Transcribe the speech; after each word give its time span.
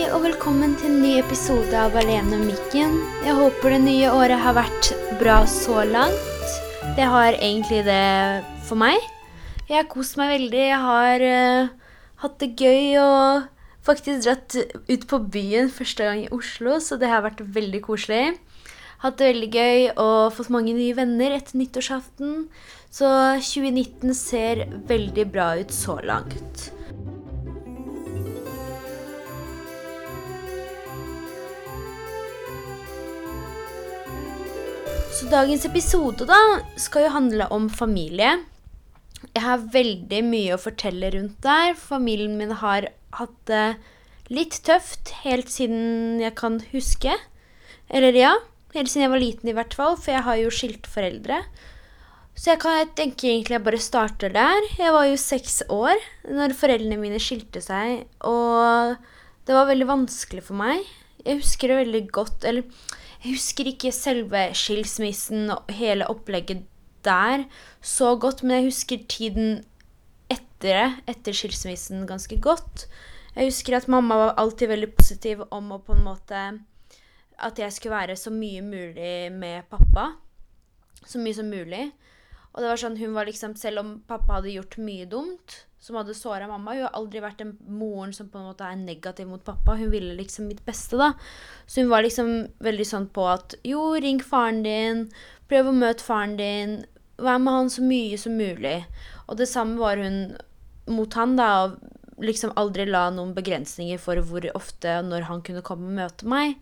Hei 0.00 0.06
og 0.16 0.22
velkommen 0.24 0.70
til 0.80 0.88
en 0.88 1.02
ny 1.02 1.10
episode 1.20 1.76
av 1.76 1.92
Alene 2.00 2.38
om 2.38 2.46
mikken. 2.48 2.94
Jeg 3.20 3.34
håper 3.36 3.74
det 3.74 3.80
nye 3.82 4.12
året 4.16 4.40
har 4.40 4.54
vært 4.56 4.88
bra 5.20 5.34
så 5.44 5.82
langt. 5.84 6.54
Det 6.96 7.04
har 7.04 7.36
egentlig 7.36 7.82
det 7.84 8.40
for 8.64 8.80
meg. 8.80 8.96
Jeg 9.68 9.76
har 9.76 9.90
kost 9.92 10.16
meg 10.16 10.32
veldig. 10.38 10.64
Jeg 10.70 10.80
har 10.86 11.26
uh, 11.26 11.92
hatt 12.24 12.40
det 12.40 12.48
gøy 12.56 12.96
og 13.02 13.44
faktisk 13.84 14.24
dratt 14.24 14.56
ut 14.88 15.06
på 15.12 15.20
byen 15.36 15.68
første 15.68 16.08
gang 16.08 16.24
i 16.24 16.32
Oslo, 16.32 16.80
så 16.80 16.96
det 16.96 17.12
har 17.12 17.20
vært 17.28 17.44
veldig 17.44 17.84
koselig. 17.84 18.24
Hatt 19.04 19.20
det 19.20 19.34
veldig 19.34 19.52
gøy 19.52 19.86
og 20.00 20.32
fått 20.32 20.48
mange 20.56 20.78
nye 20.80 20.96
venner 20.96 21.36
etter 21.36 21.60
nyttårsaften. 21.60 22.46
Så 22.88 23.12
2019 23.52 24.16
ser 24.16 24.64
veldig 24.88 25.28
bra 25.36 25.52
ut 25.60 25.76
så 25.76 26.00
langt. 26.00 26.70
Så 35.10 35.26
dagens 35.26 35.64
episode 35.66 36.24
da 36.28 36.38
skal 36.78 37.04
jo 37.04 37.14
handle 37.16 37.46
om 37.52 37.66
familie. 37.72 38.36
Jeg 39.34 39.42
har 39.42 39.64
veldig 39.74 40.20
mye 40.24 40.54
å 40.54 40.60
fortelle 40.62 41.10
rundt 41.12 41.40
der. 41.44 41.74
Familien 41.76 42.36
min 42.38 42.54
har 42.60 42.86
hatt 43.18 43.34
det 43.50 43.64
litt 44.30 44.60
tøft 44.64 45.10
helt 45.24 45.50
siden 45.50 46.22
jeg 46.22 46.36
kan 46.38 46.60
huske. 46.70 47.16
Eller 47.90 48.16
ja, 48.16 48.30
helt 48.76 48.92
siden 48.92 49.08
jeg 49.08 49.12
var 49.12 49.22
liten 49.24 49.50
i 49.50 49.56
hvert 49.58 49.74
fall, 49.76 49.98
for 49.98 50.14
jeg 50.14 50.24
har 50.28 50.38
jo 50.40 50.54
skilte 50.54 50.92
foreldre. 50.92 51.40
Så 52.38 52.52
jeg 52.52 52.62
kan 52.62 52.78
jeg 52.78 52.92
tenker 53.02 53.32
egentlig 53.32 53.58
jeg 53.58 53.66
bare 53.66 53.82
starter 53.82 54.32
der. 54.32 54.70
Jeg 54.78 54.94
var 54.94 55.10
jo 55.10 55.18
seks 55.20 55.58
år 55.74 56.00
når 56.30 56.54
foreldrene 56.56 57.00
mine 57.02 57.18
skilte 57.20 57.60
seg, 57.64 58.06
og 58.24 58.94
det 59.44 59.58
var 59.58 59.68
veldig 59.68 59.90
vanskelig 59.90 60.46
for 60.46 60.62
meg. 60.62 60.86
Jeg 61.26 61.42
husker 61.42 61.68
det 61.68 61.82
veldig 61.82 62.04
godt. 62.14 62.46
Eller 62.48 62.64
jeg 63.20 63.34
husker 63.36 63.68
ikke 63.68 63.92
selve 63.92 64.46
skilsmissen 64.56 65.50
og 65.52 65.68
hele 65.76 66.06
opplegget 66.08 66.64
der 67.04 67.44
så 67.80 68.14
godt, 68.20 68.42
men 68.42 68.56
jeg 68.56 68.70
husker 68.70 69.04
tiden 69.08 69.60
etter 70.32 70.48
det, 70.60 70.86
etter 71.08 71.36
skilsmissen, 71.36 72.06
ganske 72.08 72.36
godt. 72.40 72.86
Jeg 73.36 73.48
husker 73.48 73.76
at 73.76 73.88
mamma 73.88 74.16
var 74.16 74.34
alltid 74.40 74.68
veldig 74.68 74.90
positiv 74.96 75.44
om 75.50 75.70
å 75.72 75.80
på 75.84 75.94
en 75.94 76.04
måte 76.04 76.40
At 77.40 77.56
jeg 77.58 77.72
skulle 77.72 77.96
være 77.96 78.16
så 78.20 78.28
mye 78.30 78.60
mulig 78.60 79.32
med 79.32 79.64
pappa. 79.70 80.10
Så 81.06 81.18
mye 81.22 81.34
som 81.34 81.48
mulig. 81.48 81.86
Og 82.52 82.60
det 82.60 82.68
var 82.68 82.80
sånn, 82.82 82.98
hun 83.00 83.14
var 83.14 83.24
liksom, 83.24 83.54
Selv 83.56 83.80
om 83.80 83.94
pappa 84.04 84.40
hadde 84.40 84.52
gjort 84.52 84.76
mye 84.76 85.06
dumt, 85.08 85.62
som 85.80 85.96
hadde 85.96 86.14
såra 86.14 86.48
mamma 86.48 86.74
Hun 86.74 86.82
har 86.84 86.96
aldri 86.96 87.22
vært 87.24 87.40
den 87.40 87.54
moren 87.66 88.12
som 88.12 88.28
på 88.28 88.38
en 88.38 88.50
måte 88.50 88.66
er 88.68 88.76
negativ 88.76 89.28
mot 89.30 89.44
pappa. 89.44 89.78
Hun 89.80 89.90
ville 89.92 90.16
liksom 90.18 90.50
mitt 90.50 90.60
beste, 90.66 90.98
da. 91.00 91.14
Så 91.66 91.80
hun 91.80 91.92
var 91.92 92.04
liksom 92.04 92.50
veldig 92.60 92.86
sånn 92.86 93.08
på 93.08 93.24
at 93.32 93.56
jo, 93.64 93.94
ring 93.96 94.20
faren 94.20 94.62
din. 94.66 95.06
Prøv 95.48 95.70
å 95.70 95.76
møte 95.76 96.04
faren 96.04 96.36
din. 96.36 96.76
Vær 97.20 97.40
med 97.40 97.56
han 97.56 97.72
så 97.72 97.84
mye 97.84 98.20
som 98.20 98.36
mulig. 98.36 98.82
Og 99.26 99.40
det 99.40 99.48
samme 99.48 99.80
var 99.80 100.00
hun 100.00 100.36
mot 100.90 101.16
han, 101.16 101.38
da. 101.40 101.50
Og 101.64 102.20
liksom 102.20 102.52
aldri 102.60 102.84
la 102.84 103.08
noen 103.14 103.32
begrensninger 103.36 104.00
for 104.00 104.20
hvor 104.20 104.44
ofte 104.52 104.98
og 105.00 105.08
når 105.08 105.30
han 105.30 105.44
kunne 105.46 105.64
komme 105.64 105.88
og 105.88 105.96
møte 106.02 106.28
meg. 106.28 106.58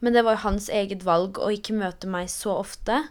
Men 0.00 0.14
det 0.14 0.22
var 0.24 0.44
hans 0.44 0.70
eget 0.72 1.02
valg 1.04 1.42
å 1.42 1.50
ikke 1.52 1.76
møte 1.76 2.08
meg 2.08 2.30
så 2.32 2.54
ofte. 2.62 3.02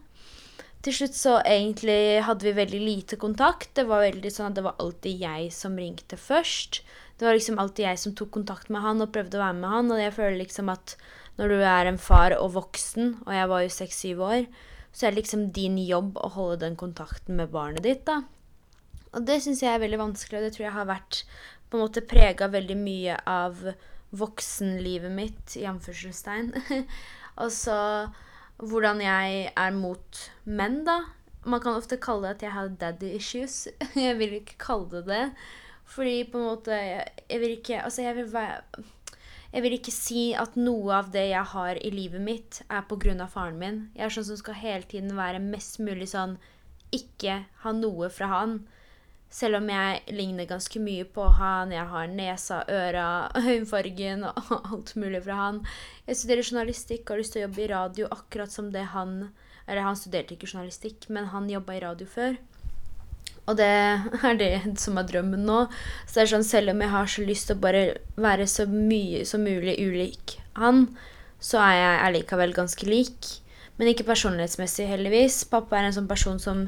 Til 0.86 0.96
slutt 0.96 1.16
så 1.18 1.34
egentlig 1.44 2.22
hadde 2.24 2.48
vi 2.48 2.56
veldig 2.56 2.80
lite 2.80 3.20
kontakt. 3.20 3.74
Det 3.76 3.84
var 3.90 4.06
veldig 4.06 4.32
sånn 4.32 4.54
at 4.54 4.60
det 4.60 4.64
var 4.64 4.80
alltid 4.80 5.24
jeg 5.26 5.50
som 5.52 5.76
ringte 5.76 6.16
først. 6.16 6.82
Det 7.20 7.28
var 7.28 7.36
liksom 7.36 7.60
alltid 7.60 7.84
jeg 7.84 8.00
som 8.00 8.16
tok 8.16 8.32
kontakt 8.38 8.72
med 8.72 8.86
han 8.86 9.04
og 9.04 9.12
prøvde 9.12 9.36
å 9.36 9.44
være 9.44 9.58
med 9.60 9.74
han. 9.74 9.92
Og 9.92 10.00
jeg 10.00 10.16
føler 10.16 10.40
liksom 10.40 10.72
at 10.72 10.96
når 11.40 11.52
du 11.52 11.60
er 11.68 11.90
en 11.90 12.00
far 12.00 12.36
og 12.38 12.54
voksen, 12.56 13.18
og 13.26 13.32
jeg 13.36 13.52
var 13.52 13.64
jo 13.64 13.76
seks-syv 13.76 14.24
år, 14.24 14.48
så 14.96 15.06
er 15.06 15.12
det 15.12 15.22
liksom 15.22 15.50
din 15.56 15.78
jobb 15.84 16.18
å 16.20 16.32
holde 16.36 16.62
den 16.64 16.80
kontakten 16.80 17.36
med 17.40 17.52
barnet 17.54 17.84
ditt, 17.86 18.06
da. 18.08 18.22
Og 19.16 19.26
det 19.26 19.40
syns 19.44 19.62
jeg 19.64 19.72
er 19.74 19.84
veldig 19.84 20.00
vanskelig, 20.02 20.40
og 20.40 20.46
det 20.48 20.56
tror 20.56 20.68
jeg 20.68 20.76
har 20.76 20.90
vært 20.90 21.22
på 21.70 21.78
en 21.78 21.84
måte 21.84 22.06
prega 22.08 22.50
veldig 22.52 22.78
mye 22.80 23.20
av 23.30 23.62
voksenlivet 24.20 25.14
mitt, 25.14 25.56
i 25.60 25.68
anførselstegn. 25.70 26.52
og 27.44 27.52
så 27.54 27.78
hvordan 28.60 29.02
jeg 29.04 29.50
er 29.56 29.74
mot 29.76 30.22
menn, 30.46 30.84
da. 30.88 31.02
Man 31.48 31.62
kan 31.64 31.80
ofte 31.80 32.00
kalle 32.02 32.28
det 32.28 32.38
at 32.38 32.46
jeg 32.48 32.56
har 32.56 32.72
daddy 32.82 33.10
issues. 33.16 33.68
jeg 33.96 34.18
vil 34.20 34.40
ikke 34.42 34.60
kalle 34.60 34.90
det 34.92 35.06
det. 35.08 35.26
Fordi 35.90 36.24
på 36.30 36.38
en 36.38 36.44
måte 36.52 36.76
Jeg 36.76 37.40
vil 37.42 37.56
ikke 37.56 37.80
Altså, 37.82 38.04
jeg 38.06 38.16
vil 38.16 38.34
være 38.34 38.62
jeg 39.50 39.64
vil 39.66 39.74
ikke 39.80 39.92
si 39.94 40.24
at 40.38 40.58
noe 40.62 40.94
av 41.00 41.08
det 41.10 41.24
jeg 41.32 41.46
har 41.56 41.80
i 41.82 41.90
livet 41.90 42.22
mitt, 42.22 42.60
er 42.70 42.84
pga. 42.86 43.26
faren 43.26 43.58
min. 43.58 43.80
Jeg 43.96 44.06
er 44.06 44.14
sånn 44.14 44.28
som 44.28 44.38
skal 44.38 44.54
hele 44.54 44.86
tiden 44.86 45.16
være 45.18 45.42
mest 45.42 45.80
mulig 45.80 46.12
sånn 46.12 46.38
Ikke 46.94 47.46
ha 47.64 47.72
noe 47.74 48.12
fra 48.14 48.28
han. 48.28 48.60
Selv 49.30 49.60
om 49.60 49.68
jeg 49.70 50.16
ligner 50.18 50.50
ganske 50.50 50.82
mye 50.82 51.06
på 51.06 51.28
han. 51.38 51.74
Jeg 51.74 51.86
har 51.92 52.10
nesa, 52.10 52.64
øra, 52.66 53.10
øyenfargen 53.44 54.26
og 54.26 54.54
alt 54.60 54.96
mulig 54.98 55.22
fra 55.26 55.38
han. 55.44 55.60
Jeg 56.08 56.18
studerer 56.22 56.48
journalistikk 56.48 57.04
og 57.06 57.16
har 57.16 57.22
lyst 57.22 57.36
til 57.36 57.44
å 57.44 57.48
jobbe 57.48 57.64
i 57.64 57.72
radio 57.72 58.10
akkurat 58.16 58.54
som 58.54 58.72
det 58.74 58.90
han 58.96 59.30
Eller 59.70 59.86
han 59.86 59.98
studerte 59.98 60.34
ikke 60.34 60.48
journalistikk, 60.50 61.06
men 61.14 61.28
han 61.30 61.50
jobba 61.50 61.76
i 61.78 61.82
radio 61.84 62.08
før. 62.10 62.40
Og 63.46 63.58
det 63.58 63.68
er 63.70 64.40
det 64.40 64.80
som 64.82 64.98
er 64.98 65.06
drømmen 65.06 65.46
nå. 65.46 65.60
Så 66.08 66.16
det 66.16 66.24
er 66.24 66.32
sånn, 66.34 66.48
selv 66.48 66.74
om 66.74 66.82
jeg 66.82 66.94
har 66.94 67.12
så 67.14 67.26
lyst 67.28 67.50
til 67.50 67.58
å 67.58 67.62
bare 67.62 67.84
være 68.18 68.48
så 68.50 68.66
mye 68.70 69.22
som 69.30 69.46
mulig 69.46 69.78
ulik 69.78 70.40
han, 70.58 70.88
så 71.38 71.62
er 71.62 71.76
jeg 71.78 72.02
allikevel 72.08 72.58
ganske 72.58 72.90
lik. 72.90 73.30
Men 73.78 73.94
ikke 73.94 74.10
personlighetsmessig, 74.10 74.90
heldigvis. 74.90 75.44
Pappa 75.54 75.78
er 75.78 75.92
en 75.92 75.98
sånn 76.02 76.10
person 76.10 76.42
som 76.42 76.66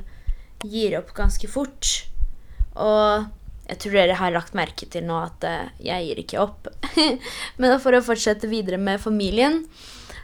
gir 0.61 0.93
opp 1.01 1.09
ganske 1.17 1.49
fort. 1.49 2.10
Og 2.79 3.27
jeg 3.71 3.79
tror 3.79 3.97
dere 3.97 4.19
har 4.19 4.33
lagt 4.35 4.55
merke 4.57 4.87
til 4.91 5.05
nå 5.07 5.17
at 5.23 5.47
uh, 5.47 5.71
jeg 5.83 6.07
gir 6.07 6.21
ikke 6.23 6.43
opp. 6.43 6.69
Men 7.61 7.79
for 7.83 7.95
å 7.95 8.03
fortsette 8.05 8.51
videre 8.51 8.79
med 8.81 9.01
familien, 9.03 9.63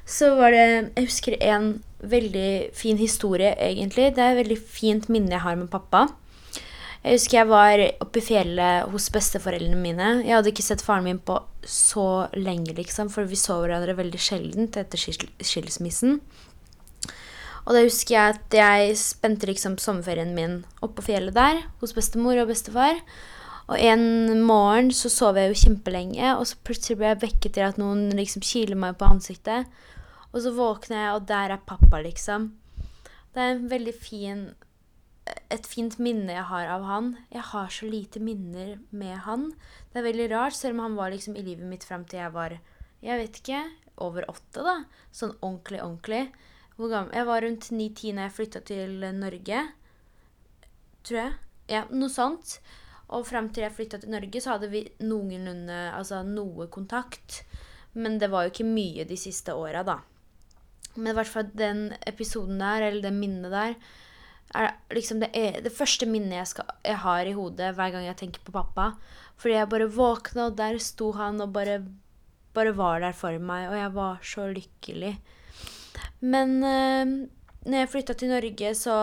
så 0.08 0.34
var 0.40 0.56
det 0.56 0.68
Jeg 0.68 1.10
husker 1.10 1.36
en 1.44 1.74
veldig 2.00 2.76
fin 2.78 3.00
historie, 3.00 3.54
egentlig. 3.60 4.14
Det 4.16 4.24
er 4.24 4.36
et 4.36 4.42
veldig 4.44 4.60
fint 4.62 5.08
minne 5.12 5.36
jeg 5.36 5.44
har 5.44 5.58
med 5.60 5.72
pappa. 5.72 6.08
Jeg 7.04 7.22
husker 7.22 7.38
jeg 7.38 7.48
var 7.48 7.82
oppe 8.04 8.20
i 8.20 8.26
fjellet 8.26 8.90
hos 8.92 9.08
besteforeldrene 9.16 9.80
mine. 9.80 10.10
Jeg 10.26 10.36
hadde 10.36 10.52
ikke 10.52 10.66
sett 10.66 10.84
faren 10.84 11.06
min 11.06 11.22
på 11.24 11.38
så 11.68 12.28
lenge, 12.36 12.74
liksom, 12.76 13.12
for 13.14 13.28
vi 13.30 13.40
så 13.40 13.62
hverandre 13.62 13.96
veldig 13.98 14.20
sjeldent 14.22 14.80
etter 14.80 15.00
skilsmissen. 15.00 16.18
Og 17.68 17.76
da 17.76 17.84
husker 17.84 18.16
jeg 18.16 18.36
at 18.38 18.56
jeg 18.56 19.00
spente 19.00 19.50
liksom 19.50 19.76
sommerferien 19.84 20.32
min 20.36 20.62
oppå 20.80 21.02
på 21.02 21.10
fjellet 21.10 21.36
der 21.36 21.66
hos 21.82 21.92
bestemor 21.96 22.40
og 22.40 22.48
bestefar. 22.54 23.02
Og 23.68 23.76
en 23.84 24.46
morgen 24.48 24.94
så 24.96 25.12
sov 25.12 25.36
jeg 25.36 25.52
jo 25.52 25.60
kjempelenge, 25.66 26.30
og 26.38 26.46
så 26.48 26.56
plutselig 26.64 27.02
ble 27.02 27.10
jeg 27.12 27.24
vekket 27.26 27.58
til 27.58 27.66
at 27.66 27.82
noen 27.82 28.06
liksom 28.16 28.46
kiler 28.48 28.80
meg 28.80 28.96
på 28.96 29.10
ansiktet. 29.12 29.68
Og 30.32 30.40
så 30.46 30.54
våkner 30.56 31.02
jeg, 31.02 31.18
og 31.18 31.28
der 31.28 31.52
er 31.58 31.68
pappa, 31.68 32.00
liksom. 32.06 32.54
Det 33.36 33.44
er 33.44 33.58
en 33.58 33.68
veldig 33.72 33.96
fin 34.00 34.48
et 35.52 35.68
fint 35.68 35.98
minne 36.00 36.32
jeg 36.32 36.48
har 36.50 36.70
av 36.72 36.86
han. 36.88 37.12
Jeg 37.34 37.44
har 37.50 37.72
så 37.74 37.88
lite 37.90 38.22
minner 38.24 38.78
med 38.96 39.18
han. 39.26 39.50
Det 39.92 40.00
er 40.00 40.08
veldig 40.08 40.28
rart, 40.32 40.56
selv 40.56 40.78
om 40.78 40.86
han 40.86 40.96
var 41.00 41.12
liksom 41.12 41.36
i 41.36 41.44
livet 41.44 41.68
mitt 41.68 41.84
fram 41.88 42.06
til 42.08 42.22
jeg 42.22 42.34
var 42.36 42.56
jeg 43.04 43.20
vet 43.20 43.42
ikke, 43.42 43.62
over 44.02 44.26
åtte. 44.32 44.64
da. 44.64 44.78
Sånn 45.14 45.36
ordentlig, 45.42 45.82
ordentlig. 45.84 46.24
Jeg 46.78 47.26
var 47.26 47.42
rundt 47.42 47.72
ni-ti 47.74 48.12
da 48.14 48.28
jeg 48.28 48.36
flytta 48.36 48.62
til 48.70 49.00
Norge. 49.18 49.62
Tror 51.08 51.20
jeg. 51.20 51.38
Ja, 51.72 51.86
noe 51.90 52.12
sånt. 52.14 52.60
Og 53.16 53.24
fram 53.26 53.48
til 53.50 53.64
jeg 53.64 53.74
flytta 53.74 54.02
til 54.02 54.12
Norge, 54.14 54.42
så 54.44 54.56
hadde 54.56 54.70
vi 54.72 54.84
noenlunde 55.00 55.78
Altså 55.96 56.22
noe 56.28 56.68
kontakt. 56.70 57.42
Men 57.98 58.20
det 58.22 58.30
var 58.30 58.46
jo 58.46 58.54
ikke 58.54 58.68
mye 58.68 59.08
de 59.10 59.18
siste 59.18 59.56
åra, 59.58 59.82
da. 59.88 60.02
Men 60.98 61.14
i 61.14 61.16
hvert 61.18 61.32
fall 61.32 61.50
den 61.58 61.88
episoden 62.10 62.60
der, 62.62 62.90
eller 62.90 63.06
det 63.06 63.14
minnet 63.16 63.54
der, 63.54 63.78
er 64.58 64.76
liksom 64.94 65.20
det, 65.22 65.32
er 65.36 65.60
det 65.64 65.74
første 65.76 66.08
minnet 66.10 66.38
jeg, 66.38 66.50
skal, 66.54 66.70
jeg, 66.86 67.00
har 67.04 67.28
i 67.28 67.34
hodet 67.36 67.74
hver 67.76 67.92
gang 67.94 68.06
jeg 68.06 68.20
tenker 68.22 68.44
på 68.46 68.54
pappa. 68.54 68.92
Fordi 69.38 69.58
jeg 69.58 69.72
bare 69.74 69.90
våkna, 69.94 70.52
og 70.52 70.60
der 70.60 70.78
sto 70.82 71.12
han 71.18 71.42
og 71.42 71.52
bare, 71.58 71.80
bare 72.54 72.76
var 72.78 73.02
der 73.02 73.18
for 73.18 73.38
meg. 73.42 73.70
Og 73.72 73.78
jeg 73.78 73.94
var 73.98 74.22
så 74.26 74.48
lykkelig. 74.54 75.16
Men 76.20 76.58
øh, 76.64 77.16
når 77.68 77.82
jeg 77.82 77.92
flytta 77.92 78.16
til 78.18 78.32
Norge, 78.32 78.74
så 78.80 78.98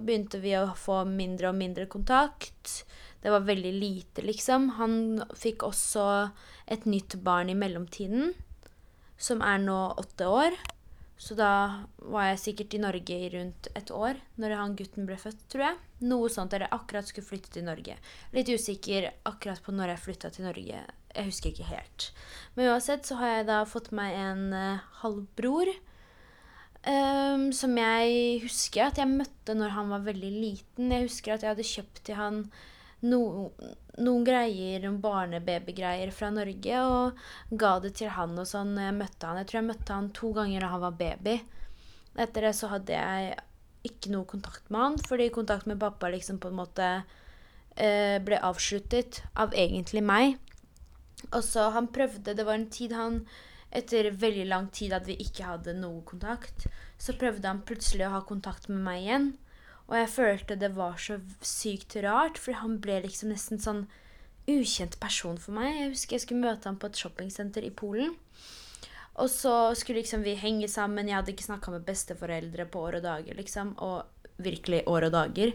begynte 0.00 0.42
vi 0.42 0.56
å 0.58 0.74
få 0.76 1.02
mindre 1.08 1.52
og 1.52 1.58
mindre 1.60 1.86
kontakt. 1.90 2.82
Det 3.20 3.32
var 3.32 3.46
veldig 3.46 3.72
lite, 3.76 4.24
liksom. 4.24 4.74
Han 4.80 5.22
fikk 5.36 5.64
også 5.68 6.04
et 6.70 6.86
nytt 6.88 7.18
barn 7.24 7.52
i 7.52 7.56
mellomtiden, 7.58 8.34
som 9.20 9.42
er 9.44 9.60
nå 9.64 9.78
åtte 10.00 10.28
år. 10.28 10.56
Så 11.20 11.36
da 11.36 11.84
var 12.08 12.30
jeg 12.30 12.40
sikkert 12.40 12.74
i 12.76 12.80
Norge 12.80 13.16
i 13.16 13.28
rundt 13.34 13.66
et 13.76 13.90
år 13.92 14.16
når 14.40 14.54
han 14.56 14.76
gutten 14.78 15.04
ble 15.08 15.18
født, 15.20 15.42
tror 15.52 15.66
jeg. 15.66 15.80
Noe 16.08 16.30
sånt, 16.32 16.54
der 16.54 16.64
jeg 16.64 16.72
akkurat 16.72 17.10
skulle 17.10 17.28
flytte 17.28 17.52
til 17.52 17.66
Norge. 17.66 17.98
Litt 18.32 18.48
usikker 18.48 19.10
akkurat 19.28 19.60
på 19.60 19.74
når 19.76 19.92
jeg 19.92 20.04
flytta 20.06 20.30
til 20.32 20.48
Norge. 20.48 20.80
Jeg 21.12 21.28
husker 21.28 21.52
ikke 21.52 21.68
helt. 21.68 22.08
Men 22.56 22.72
uansett 22.72 23.04
så 23.04 23.20
har 23.20 23.34
jeg 23.34 23.50
da 23.50 23.58
fått 23.68 23.92
meg 23.92 24.16
en 24.16 24.46
uh, 24.56 24.86
halvbror. 25.02 25.74
Um, 26.80 27.50
som 27.52 27.74
jeg 27.76 28.40
husker 28.40 28.86
at 28.86 28.96
jeg 28.96 29.10
møtte 29.10 29.52
når 29.52 29.74
han 29.76 29.90
var 29.92 30.04
veldig 30.06 30.30
liten. 30.32 30.92
Jeg 30.92 31.08
husker 31.10 31.34
at 31.34 31.44
jeg 31.44 31.52
hadde 31.52 31.66
kjøpt 31.68 32.02
til 32.06 32.16
han 32.16 32.38
no, 33.04 33.20
noen 34.00 34.24
greier, 34.24 34.86
barnebabygreier 35.02 36.12
fra 36.14 36.30
Norge, 36.32 36.80
og 36.80 37.20
ga 37.60 37.74
det 37.84 37.92
til 38.00 38.12
han 38.16 38.32
og 38.38 38.48
sånn 38.48 38.72
når 38.76 38.88
jeg 38.88 38.98
møtte 39.02 39.28
han. 39.28 39.40
Jeg 39.42 39.50
tror 39.50 39.60
jeg 39.60 39.68
møtte 39.68 39.98
han 39.98 40.10
to 40.16 40.32
ganger 40.36 40.64
da 40.64 40.72
han 40.72 40.84
var 40.86 40.98
baby. 41.00 41.36
Etter 42.20 42.48
det 42.48 42.54
så 42.56 42.72
hadde 42.72 42.96
jeg 42.96 43.36
ikke 43.86 44.12
noe 44.12 44.28
kontakt 44.28 44.72
med 44.72 44.80
han, 44.80 44.98
fordi 45.04 45.30
kontakt 45.32 45.68
med 45.68 45.80
pappa 45.80 46.10
liksom 46.12 46.40
på 46.40 46.50
en 46.50 46.58
måte 46.58 46.88
eh, 47.76 48.16
ble 48.24 48.40
avsluttet 48.44 49.22
av 49.40 49.52
egentlig 49.56 50.02
meg. 50.04 50.40
Og 51.30 51.42
så 51.44 51.66
han 51.74 51.90
prøvde 51.92 52.32
Det 52.32 52.44
var 52.48 52.56
en 52.56 52.70
tid 52.72 52.94
han 52.96 53.20
Etter 53.70 54.10
veldig 54.10 54.48
lang 54.50 54.66
tid 54.74 54.92
at 54.96 55.06
vi 55.06 55.14
ikke 55.22 55.46
hadde 55.46 55.76
noe 55.78 56.02
kontakt, 56.06 56.66
så 56.98 57.14
prøvde 57.18 57.46
han 57.46 57.62
plutselig 57.66 58.08
å 58.08 58.14
ha 58.16 58.24
kontakt 58.26 58.68
med 58.68 58.82
meg 58.82 59.04
igjen. 59.04 59.28
Og 59.90 59.96
jeg 59.98 60.10
følte 60.14 60.58
det 60.58 60.72
var 60.76 60.98
så 61.02 61.18
sykt 61.42 61.96
rart, 62.02 62.38
for 62.38 62.58
han 62.58 62.78
ble 62.82 63.00
liksom 63.06 63.32
nesten 63.34 63.62
sånn 63.62 63.84
ukjent 64.50 64.96
person 65.02 65.38
for 65.38 65.54
meg. 65.54 65.74
Jeg 65.76 65.92
husker 65.94 66.16
jeg 66.16 66.24
skulle 66.26 66.46
møte 66.46 66.70
ham 66.70 66.78
på 66.80 66.90
et 66.90 66.98
shoppingsenter 66.98 67.66
i 67.66 67.74
Polen. 67.74 68.14
Og 69.20 69.28
så 69.30 69.54
skulle 69.76 70.00
liksom 70.00 70.24
vi 70.24 70.36
henge 70.38 70.68
sammen. 70.70 71.08
Jeg 71.10 71.18
hadde 71.18 71.34
ikke 71.34 71.48
snakka 71.48 71.74
med 71.74 71.86
besteforeldre 71.86 72.66
på 72.70 72.82
år 72.86 73.00
og 73.00 73.06
dager, 73.06 73.36
liksom. 73.36 73.74
Og 73.82 74.04
virkelig 74.40 74.84
år 74.88 75.08
og 75.10 75.14
dager. 75.16 75.54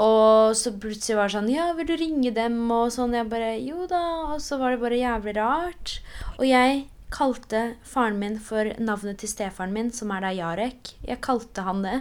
Og 0.00 0.56
så 0.58 0.72
plutselig 0.80 1.16
var 1.18 1.30
det 1.30 1.36
sånn 1.36 1.50
Ja, 1.52 1.68
vil 1.78 1.86
du 1.86 1.94
ringe 1.98 2.32
dem? 2.34 2.58
Og 2.74 2.90
sånn. 2.94 3.14
Jeg 3.16 3.30
bare 3.30 3.54
Jo 3.62 3.88
da. 3.90 4.04
Og 4.34 4.42
så 4.42 4.58
var 4.60 4.74
det 4.74 4.82
bare 4.82 5.00
jævlig 5.00 5.36
rart. 5.38 5.98
Og 6.36 6.46
jeg 6.48 6.84
kalte 7.14 7.62
faren 7.86 8.18
min 8.18 8.40
for 8.42 8.72
navnet 8.82 9.20
til 9.22 9.30
stefaren 9.30 9.74
min, 9.74 9.92
som 9.94 10.10
er 10.14 10.24
da 10.24 10.32
Jarek. 10.34 10.96
Jeg 11.06 11.22
kalte 11.24 11.64
han 11.66 11.84
det 11.86 12.00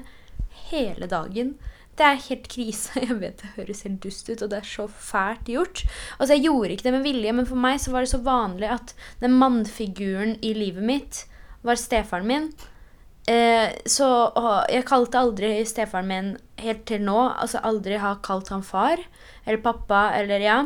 hele 0.71 1.07
dagen. 1.10 1.54
Det 1.94 2.06
er 2.07 2.21
helt 2.27 2.50
krise. 2.50 2.98
Jeg 3.06 3.19
vet 3.21 3.42
det 3.44 3.54
høres 3.57 3.83
helt 3.86 4.01
dust 4.01 4.30
ut, 4.31 4.42
og 4.42 4.50
det 4.50 4.60
er 4.60 4.69
så 4.69 4.88
fælt 4.89 5.51
gjort. 5.54 5.83
Altså, 6.18 6.33
jeg 6.33 6.48
gjorde 6.48 6.74
ikke 6.74 6.88
det 6.88 6.95
med 6.95 7.06
vilje, 7.06 7.33
men 7.38 7.50
for 7.50 7.60
meg 7.60 7.81
så 7.81 7.94
var 7.94 8.06
det 8.06 8.13
så 8.13 8.21
vanlig 8.25 8.69
at 8.74 8.95
den 9.21 9.38
mannfiguren 9.38 10.38
i 10.42 10.56
livet 10.57 10.86
mitt 10.86 11.25
var 11.63 11.77
stefaren 11.80 12.27
min. 12.27 12.48
Eh, 13.30 13.69
så 13.88 14.07
jeg 14.68 14.83
kalte 14.89 15.21
aldri 15.21 15.51
stefaren 15.69 16.09
min 16.09 16.33
helt 16.59 16.83
til 16.89 17.06
nå. 17.06 17.19
Altså 17.30 17.62
aldri 17.63 18.01
har 18.01 18.24
kalt 18.25 18.50
han 18.51 18.66
far 18.66 19.00
eller 19.45 19.62
pappa 19.63 20.09
eller 20.18 20.44
ja. 20.44 20.57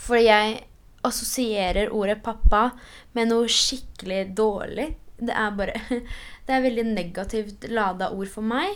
For 0.00 0.18
jeg 0.18 0.62
assosierer 1.06 1.92
ordet 1.96 2.20
pappa 2.24 2.70
med 3.16 3.30
noe 3.30 3.48
skikkelig 3.50 4.34
dårlig. 4.36 4.90
Det 5.20 5.34
er 5.36 5.56
bare 5.56 5.80
Det 6.46 6.56
er 6.56 6.64
veldig 6.64 6.86
negativt 6.94 7.66
lada 7.70 8.10
ord 8.10 8.30
for 8.32 8.46
meg. 8.46 8.72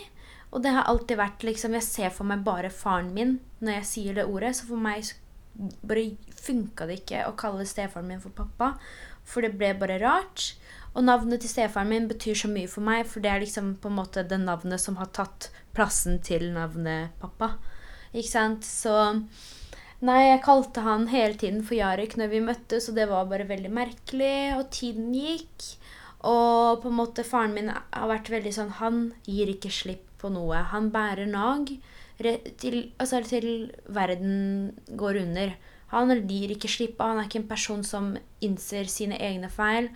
Og 0.55 0.63
det 0.63 0.71
har 0.71 0.87
alltid 0.87 1.19
vært 1.19 1.43
liksom 1.43 1.75
Jeg 1.75 1.83
ser 1.83 2.13
for 2.15 2.27
meg 2.29 2.45
bare 2.45 2.71
faren 2.71 3.11
min 3.15 3.37
når 3.59 3.79
jeg 3.79 3.89
sier 3.91 4.19
det 4.19 4.27
ordet. 4.29 4.55
Så 4.55 4.69
for 4.69 4.79
meg 4.79 5.03
bare 5.55 6.15
funka 6.45 6.87
det 6.87 7.01
ikke 7.01 7.25
å 7.27 7.35
kalle 7.39 7.67
stefaren 7.67 8.07
min 8.09 8.23
for 8.23 8.35
pappa. 8.35 8.75
For 9.25 9.43
det 9.43 9.55
ble 9.59 9.73
bare 9.79 9.99
rart. 10.03 10.53
Og 10.95 11.03
navnet 11.03 11.43
til 11.43 11.51
stefaren 11.51 11.91
min 11.91 12.07
betyr 12.07 12.37
så 12.39 12.47
mye 12.47 12.69
for 12.71 12.85
meg, 12.85 13.03
for 13.09 13.23
det 13.23 13.31
er 13.31 13.41
liksom 13.43 13.73
på 13.83 13.91
en 13.91 13.97
måte 13.97 14.23
det 14.23 14.39
navnet 14.39 14.79
som 14.79 14.95
har 15.01 15.09
tatt 15.15 15.49
plassen 15.75 16.21
til 16.23 16.47
navnet 16.55 17.17
pappa. 17.19 17.57
Ikke 18.15 18.31
sant? 18.31 18.63
Så 18.63 18.93
Nei, 20.05 20.27
jeg 20.27 20.41
kalte 20.45 20.83
han 20.85 21.07
hele 21.09 21.37
tiden 21.39 21.61
for 21.65 21.77
Jarek 21.77 22.13
når 22.19 22.29
vi 22.29 22.41
møttes, 22.43 22.89
og 22.91 22.97
det 22.97 23.07
var 23.09 23.29
bare 23.29 23.47
veldig 23.49 23.71
merkelig. 23.73 24.37
Og 24.59 24.67
tiden 24.75 25.13
gikk. 25.15 25.69
Og 26.25 26.81
på 26.83 26.91
en 26.91 26.97
måte 26.99 27.25
faren 27.25 27.55
min 27.55 27.71
har 27.71 28.09
vært 28.09 28.31
veldig 28.33 28.51
sånn 28.53 28.71
Han 28.79 28.99
gir 29.29 29.49
ikke 29.53 29.71
slipp 29.73 30.05
på 30.21 30.31
noe. 30.33 30.61
Han 30.73 30.91
bærer 30.93 31.29
nag 31.29 31.71
til, 32.17 32.77
altså 32.97 33.21
til 33.25 33.47
verden 33.85 34.73
går 34.97 35.21
under. 35.23 35.55
Han 35.93 36.13
gir 36.29 36.53
ikke 36.53 36.71
slipp. 36.71 37.01
Han 37.01 37.21
er 37.21 37.29
ikke 37.29 37.41
en 37.43 37.51
person 37.51 37.85
som 37.85 38.13
innser 38.45 38.89
sine 38.91 39.17
egne 39.21 39.49
feil. 39.53 39.89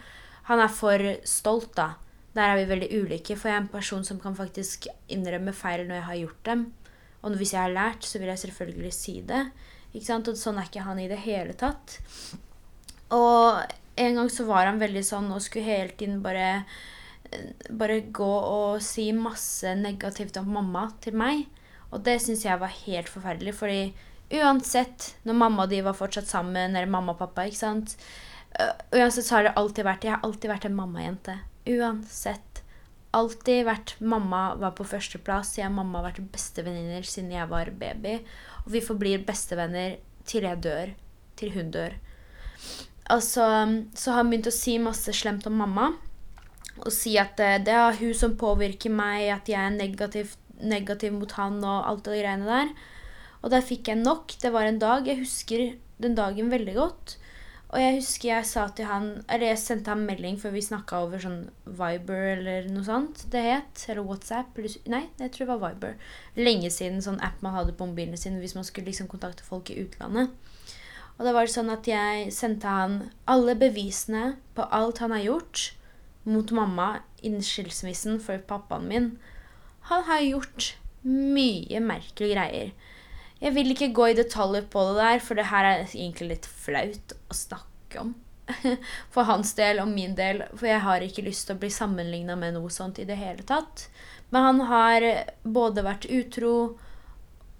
Han 0.49 0.61
er 0.63 0.73
for 0.73 1.05
stolt, 1.27 1.73
da. 1.77 1.91
Der 2.37 2.53
er 2.53 2.61
vi 2.61 2.69
veldig 2.69 2.93
ulike. 3.01 3.37
For 3.37 3.51
jeg 3.51 3.59
er 3.59 3.65
en 3.65 3.73
person 3.73 4.05
som 4.07 4.21
kan 4.21 4.37
faktisk 4.37 4.89
innrømme 5.11 5.53
feil 5.53 5.85
når 5.85 5.99
jeg 5.99 6.07
har 6.11 6.21
gjort 6.23 6.45
dem. 6.49 6.69
Og 7.21 7.35
hvis 7.35 7.53
jeg 7.53 7.61
har 7.61 7.75
lært, 7.75 8.05
så 8.07 8.21
vil 8.21 8.31
jeg 8.31 8.45
selvfølgelig 8.45 8.93
si 8.95 9.19
det. 9.27 9.43
Ikke 9.93 10.05
sant? 10.05 10.29
Og 10.29 10.37
sånn 10.37 10.59
er 10.61 10.69
ikke 10.69 10.85
han 10.85 11.01
i 11.01 11.09
det 11.09 11.19
hele 11.25 11.55
tatt. 11.57 11.99
Og 13.15 13.59
en 13.99 14.21
gang 14.21 14.29
så 14.31 14.45
var 14.47 14.69
han 14.69 14.79
veldig 14.81 15.03
sånn 15.05 15.31
og 15.33 15.41
skulle 15.43 15.67
hele 15.67 15.95
tiden 15.97 16.21
bare 16.23 16.63
bare 17.69 17.99
gå 18.15 18.29
og 18.29 18.81
si 18.81 19.09
masse 19.13 19.75
negativt 19.77 20.39
om 20.41 20.49
mamma 20.55 20.87
til 21.03 21.17
meg. 21.19 21.45
Og 21.93 22.01
det 22.05 22.19
syns 22.23 22.45
jeg 22.45 22.61
var 22.61 22.73
helt 22.85 23.09
forferdelig, 23.09 23.55
fordi 23.57 23.81
uansett, 24.39 25.13
når 25.25 25.37
mamma 25.37 25.65
og 25.65 25.71
de 25.73 25.81
var 25.85 25.97
fortsatt 25.97 26.29
sammen, 26.29 26.75
eller 26.75 26.89
mamma 26.89 27.15
og 27.15 27.21
pappa, 27.21 27.47
ikke 27.49 27.57
sant 27.57 27.95
uh, 28.59 28.75
Uansett 28.93 29.25
så 29.25 29.39
har 29.39 29.47
det 29.47 29.55
alltid 29.57 29.87
vært 29.87 30.05
Jeg 30.05 30.13
har 30.13 30.25
alltid 30.25 30.51
vært 30.51 30.67
en 30.69 30.77
mammajente. 30.77 31.39
Uansett. 31.69 32.48
Alltid 33.17 33.63
vært 33.65 33.95
Mamma 33.99 34.53
var 34.59 34.75
på 34.77 34.85
førsteplass. 34.85 35.55
Jeg 35.57 35.71
og 35.71 35.79
mamma 35.79 36.01
har 36.01 36.11
vært 36.11 36.29
bestevenninner 36.33 37.07
siden 37.07 37.31
jeg 37.33 37.49
var 37.49 37.71
baby. 37.79 38.19
Og 38.65 38.75
vi 38.75 38.83
forblir 38.85 39.25
bestevenner 39.25 39.97
til 40.29 40.45
jeg 40.45 40.61
dør. 40.65 40.93
Til 41.39 41.55
hun 41.55 41.71
dør. 41.73 41.95
Altså, 43.09 43.47
så 43.97 44.13
har 44.13 44.21
hun 44.21 44.35
begynt 44.35 44.51
å 44.51 44.53
si 44.53 44.77
masse 44.81 45.15
slemt 45.17 45.47
om 45.49 45.57
mamma 45.63 45.89
og 46.79 46.93
si 46.95 47.15
at 47.19 47.39
eh, 47.43 47.57
det 47.65 47.73
er 47.75 47.97
hun 47.99 48.13
som 48.15 48.37
påvirker 48.39 48.93
meg, 48.93 49.27
at 49.33 49.49
jeg 49.51 49.59
er 49.59 49.73
negativ, 49.75 50.35
negativ 50.59 51.15
mot 51.15 51.33
han 51.35 51.59
og 51.59 51.89
alt 51.89 52.05
det 52.07 52.21
greiene 52.21 52.47
der. 52.47 52.71
Og 53.43 53.51
der 53.53 53.65
fikk 53.65 53.91
jeg 53.91 54.01
nok. 54.01 54.35
Det 54.41 54.51
var 54.53 54.67
en 54.67 54.79
dag. 54.81 55.07
Jeg 55.07 55.23
husker 55.23 55.65
den 55.99 56.15
dagen 56.15 56.51
veldig 56.51 56.75
godt. 56.77 57.17
Og 57.69 57.77
jeg 57.77 57.99
husker 57.99 58.29
jeg 58.31 58.45
sa 58.49 58.63
til 58.73 58.87
han 58.89 59.09
Eller 59.29 59.51
jeg 59.51 59.61
sendte 59.61 59.93
ham 59.93 60.01
melding 60.07 60.39
før 60.41 60.55
vi 60.55 60.63
snakka 60.65 61.03
over 61.05 61.21
sånn 61.21 61.41
Viber 61.65 62.31
eller 62.33 62.69
noe 62.73 62.85
sånt 62.87 63.27
det 63.33 63.43
het. 63.45 63.83
Eller 63.87 64.07
WhatsApp. 64.07 64.57
Nei, 64.89 65.03
jeg 65.21 65.33
tror 65.35 65.45
det 65.45 65.51
var 65.53 65.61
Viber. 65.67 65.97
Lenge 66.39 66.71
siden 66.73 67.03
sånn 67.05 67.21
app 67.25 67.43
man 67.45 67.53
hadde 67.53 67.77
på 67.77 67.89
mobilen 67.89 68.17
sin 68.17 68.39
hvis 68.41 68.57
man 68.57 68.65
skulle 68.65 68.89
liksom 68.89 69.09
kontakte 69.11 69.45
folk 69.45 69.69
i 69.69 69.77
utlandet. 69.83 70.33
Og 71.19 71.27
da 71.27 71.33
var 71.35 71.45
det 71.45 71.53
sånn 71.53 71.69
at 71.73 71.87
jeg 71.87 72.29
sendte 72.31 72.71
han 72.71 72.99
alle 73.29 73.53
bevisene 73.59 74.37
på 74.55 74.65
alt 74.73 75.01
han 75.03 75.11
har 75.11 75.25
gjort 75.25 75.65
mot 76.29 76.51
mamma 76.55 77.01
innen 77.21 77.43
skilsmissen 77.43 78.21
for 78.23 78.41
pappaen 78.49 78.87
min. 78.87 79.09
Han 79.91 80.05
har 80.07 80.23
gjort 80.23 80.73
mye 81.03 81.81
merkelige 81.83 82.33
greier. 82.33 82.71
Jeg 83.39 83.55
vil 83.55 83.71
ikke 83.71 83.93
gå 83.95 84.09
i 84.11 84.17
detaljer 84.17 84.65
på 84.71 84.83
det 84.89 84.97
der, 84.99 85.21
for 85.23 85.39
det 85.39 85.47
her 85.47 85.67
er 85.67 85.85
egentlig 85.87 86.33
litt 86.33 86.49
flaut 86.49 87.13
å 87.15 87.37
snakke 87.37 88.01
om. 88.01 88.15
For 89.13 89.29
hans 89.29 89.53
del 89.53 89.77
og 89.77 89.91
min 89.91 90.15
del, 90.17 90.41
for 90.57 90.65
jeg 90.65 90.81
har 90.81 91.03
ikke 91.05 91.21
lyst 91.27 91.45
til 91.45 91.53
å 91.53 91.61
bli 91.61 91.69
sammenligna 91.69 92.33
med 92.39 92.55
noe 92.55 92.71
sånt 92.73 92.97
i 92.97 93.05
det 93.05 93.19
hele 93.19 93.45
tatt. 93.45 93.85
Men 94.33 94.47
han 94.47 94.61
har 94.71 95.05
både 95.45 95.83
vært 95.85 96.07
utro 96.09 96.53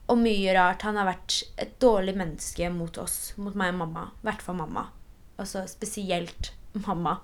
og 0.10 0.18
mye 0.18 0.54
rart. 0.58 0.86
Han 0.88 0.98
har 0.98 1.12
vært 1.12 1.44
et 1.62 1.76
dårlig 1.82 2.16
menneske 2.18 2.70
mot 2.74 2.98
oss, 3.02 3.36
mot 3.38 3.54
meg 3.58 3.76
og 3.76 3.84
mamma. 3.84 4.08
I 4.18 4.30
hvert 4.30 4.46
fall 4.46 4.58
mamma. 4.60 4.88
Altså 5.40 5.64
spesielt 5.70 6.52
mamma. 6.88 7.20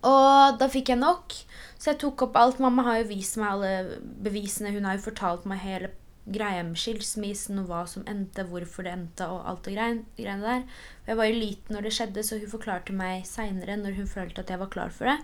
Og 0.00 0.60
da 0.60 0.68
fikk 0.72 0.92
jeg 0.92 1.00
nok, 1.00 1.34
så 1.80 1.92
jeg 1.92 2.00
tok 2.04 2.28
opp 2.28 2.38
alt. 2.40 2.60
Mamma 2.62 2.84
har 2.86 3.00
jo 3.02 3.10
vist 3.10 3.40
meg 3.40 3.56
alle 3.56 3.98
bevisene. 4.24 4.72
Hun 4.76 4.88
har 4.88 4.96
jo 4.96 5.06
fortalt 5.08 5.48
meg 5.48 5.64
hele 5.64 5.92
greia 6.24 6.62
med 6.62 6.78
skilsmissen 6.78 7.58
og 7.62 7.70
hva 7.70 7.82
som 7.90 8.04
endte, 8.10 8.44
hvorfor 8.46 8.86
det 8.86 8.94
endte 8.94 9.26
og 9.26 9.42
alt 9.48 9.64
det 9.66 9.74
greiene 9.74 10.42
der. 10.42 10.66
Jeg 11.08 11.18
var 11.18 11.28
jo 11.28 11.38
liten 11.40 11.74
når 11.74 11.88
det 11.88 11.94
skjedde, 11.96 12.24
så 12.26 12.38
hun 12.38 12.52
forklarte 12.52 12.94
meg 12.94 13.26
seinere, 13.26 13.78
når 13.80 13.96
hun 13.98 14.10
følte 14.10 14.44
at 14.44 14.52
jeg 14.52 14.62
var 14.62 14.70
klar 14.72 14.92
for 14.94 15.10
det. 15.10 15.18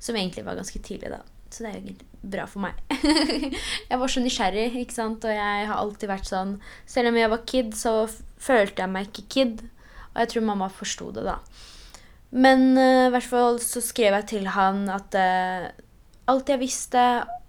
Som 0.00 0.16
egentlig 0.16 0.46
var 0.46 0.56
ganske 0.56 0.80
tidlig, 0.80 1.12
da. 1.12 1.20
Så 1.50 1.64
det 1.64 1.72
er 1.72 1.80
jo 1.80 1.94
bra 2.28 2.44
for 2.48 2.64
meg. 2.64 2.78
jeg 3.90 4.00
var 4.00 4.12
så 4.12 4.22
nysgjerrig, 4.24 4.68
ikke 4.82 4.96
sant, 4.96 5.24
og 5.24 5.32
jeg 5.32 5.68
har 5.68 5.76
alltid 5.76 6.10
vært 6.10 6.28
sånn 6.28 6.58
Selv 6.88 7.10
om 7.10 7.16
jeg 7.16 7.32
var 7.32 7.46
kid, 7.48 7.72
så 7.76 7.94
følte 8.40 8.84
jeg 8.84 8.92
meg 8.92 9.08
ikke 9.08 9.28
kid. 9.34 9.64
Og 10.12 10.22
jeg 10.22 10.32
tror 10.32 10.48
mamma 10.48 10.70
forsto 10.72 11.10
det, 11.16 11.24
da. 11.28 11.38
Men 12.30 12.72
uh, 12.76 13.08
i 13.08 13.12
hvert 13.12 13.28
fall 13.28 13.60
så 13.64 13.80
skrev 13.84 14.16
jeg 14.18 14.28
til 14.34 14.48
han 14.52 14.84
at 14.92 15.16
uh, 15.16 15.68
alt 16.28 16.52
jeg 16.52 16.60
visste, 16.60 17.04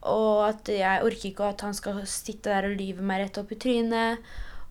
og 0.08 0.46
at 0.48 0.70
jeg 0.72 1.04
orker 1.04 1.30
ikke 1.32 1.50
at 1.52 1.64
han 1.66 1.76
skal 1.76 2.00
sitte 2.08 2.52
der 2.52 2.70
og 2.70 2.78
lyve 2.80 3.04
meg 3.06 3.26
rett 3.26 3.40
opp 3.42 3.52
i 3.52 3.60
trynet. 3.60 4.24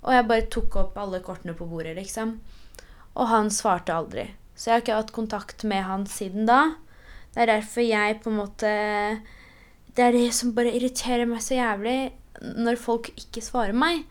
Og 0.07 0.15
jeg 0.15 0.29
bare 0.31 0.51
tok 0.53 0.77
opp 0.81 1.01
alle 1.01 1.21
kortene 1.25 1.57
på 1.59 1.67
bordet, 1.69 1.97
liksom. 1.99 2.39
Og 3.19 3.29
han 3.29 3.51
svarte 3.53 3.93
aldri. 3.93 4.29
Så 4.55 4.71
jeg 4.71 4.75
har 4.75 4.85
ikke 4.85 5.01
hatt 5.01 5.15
kontakt 5.15 5.65
med 5.69 5.85
han 5.87 6.07
siden 6.11 6.49
da. 6.49 6.79
Det 7.35 7.45
er 7.45 7.53
derfor 7.53 7.85
jeg 7.85 8.21
på 8.23 8.33
en 8.33 8.41
måte 8.41 8.71
Det 9.95 10.03
er 10.03 10.15
det 10.15 10.31
som 10.35 10.55
bare 10.57 10.73
irriterer 10.75 11.29
meg 11.29 11.43
så 11.45 11.59
jævlig 11.59 11.99
når 12.39 12.79
folk 12.79 13.11
ikke 13.19 13.43
svarer 13.43 13.75
meg. 13.75 14.05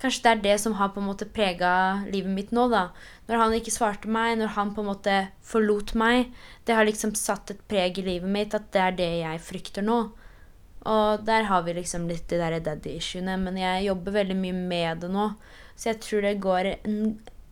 Kanskje 0.00 0.24
det 0.24 0.30
er 0.30 0.40
det 0.44 0.54
som 0.62 0.74
har 0.78 0.90
på 0.94 1.02
en 1.02 1.06
måte 1.10 1.28
prega 1.28 1.72
livet 2.08 2.32
mitt 2.34 2.54
nå, 2.56 2.64
da. 2.72 2.88
Når 3.28 3.42
han 3.42 3.54
ikke 3.54 3.74
svarte 3.74 4.10
meg, 4.10 4.38
når 4.40 4.54
han 4.56 4.72
på 4.74 4.82
en 4.82 4.88
måte 4.88 5.16
forlot 5.46 5.92
meg. 5.98 6.32
Det 6.64 6.74
har 6.74 6.88
liksom 6.88 7.12
satt 7.18 7.52
et 7.52 7.60
preg 7.70 8.00
i 8.00 8.06
livet 8.06 8.32
mitt 8.32 8.56
at 8.56 8.70
det 8.74 8.82
er 8.82 8.96
det 8.98 9.10
jeg 9.20 9.44
frykter 9.44 9.86
nå. 9.86 10.00
Og 10.88 11.24
der 11.26 11.44
har 11.50 11.64
vi 11.66 11.74
liksom 11.76 12.06
litt 12.08 12.28
de 12.30 12.38
der 12.40 12.56
daddy-issuene, 12.64 13.36
men 13.40 13.58
jeg 13.60 13.88
jobber 13.90 14.16
veldig 14.20 14.36
mye 14.38 14.56
med 14.56 15.02
det 15.04 15.10
nå. 15.12 15.26
Så 15.76 15.92
jeg 15.92 16.00
tror 16.04 16.24
det 16.24 16.40
går 16.40 16.70
en, 16.74 17.00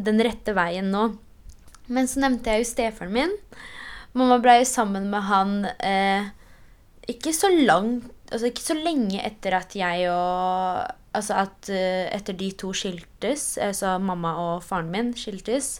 den 0.01 0.23
rette 0.25 0.55
veien 0.57 0.89
nå. 0.93 1.11
Men 1.93 2.09
så 2.09 2.23
nevnte 2.25 2.53
jeg 2.53 2.65
jo 2.65 2.71
stefaren 2.71 3.13
min. 3.13 3.35
Mamma 4.17 4.39
ble 4.43 4.61
jo 4.61 4.69
sammen 4.69 5.11
med 5.13 5.27
han 5.29 5.59
eh, 5.85 6.31
ikke 7.09 7.35
så 7.37 7.51
langt 7.53 8.09
Altså 8.29 8.51
ikke 8.51 8.61
så 8.61 8.75
lenge 8.77 9.23
etter 9.25 9.55
at 9.57 9.73
jeg 9.77 10.09
og 10.13 10.83
Altså 11.17 11.39
at 11.41 11.71
uh, 11.73 12.05
etter 12.13 12.37
de 12.37 12.51
to 12.61 12.75
skiltes, 12.77 13.57
altså 13.57 13.95
mamma 13.99 14.35
og 14.37 14.59
faren 14.63 14.91
min 14.93 15.15
skiltes 15.17 15.79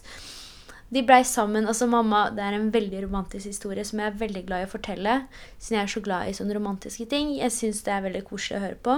De 0.89 1.03
blei 1.05 1.21
sammen. 1.23 1.67
Altså 1.69 1.87
mamma, 1.87 2.29
Det 2.33 2.43
er 2.43 2.57
en 2.57 2.71
veldig 2.73 3.03
romantisk 3.05 3.45
historie 3.45 3.85
som 3.85 3.99
jeg 3.99 4.07
er 4.07 4.19
veldig 4.19 4.45
glad 4.47 4.63
i 4.63 4.67
å 4.67 4.71
fortelle. 4.73 5.27
Siden 5.59 5.77
jeg 5.77 5.83
er 5.83 5.93
så 5.93 6.01
glad 6.01 6.29
i 6.29 6.33
sånne 6.33 6.55
romantiske 6.57 7.05
ting. 7.09 7.35
Jeg 7.37 7.53
syns 7.53 7.83
det 7.85 7.93
er 7.93 8.05
veldig 8.07 8.23
koselig 8.25 8.57
å 8.57 8.63
høre 8.63 8.79
på. 8.81 8.97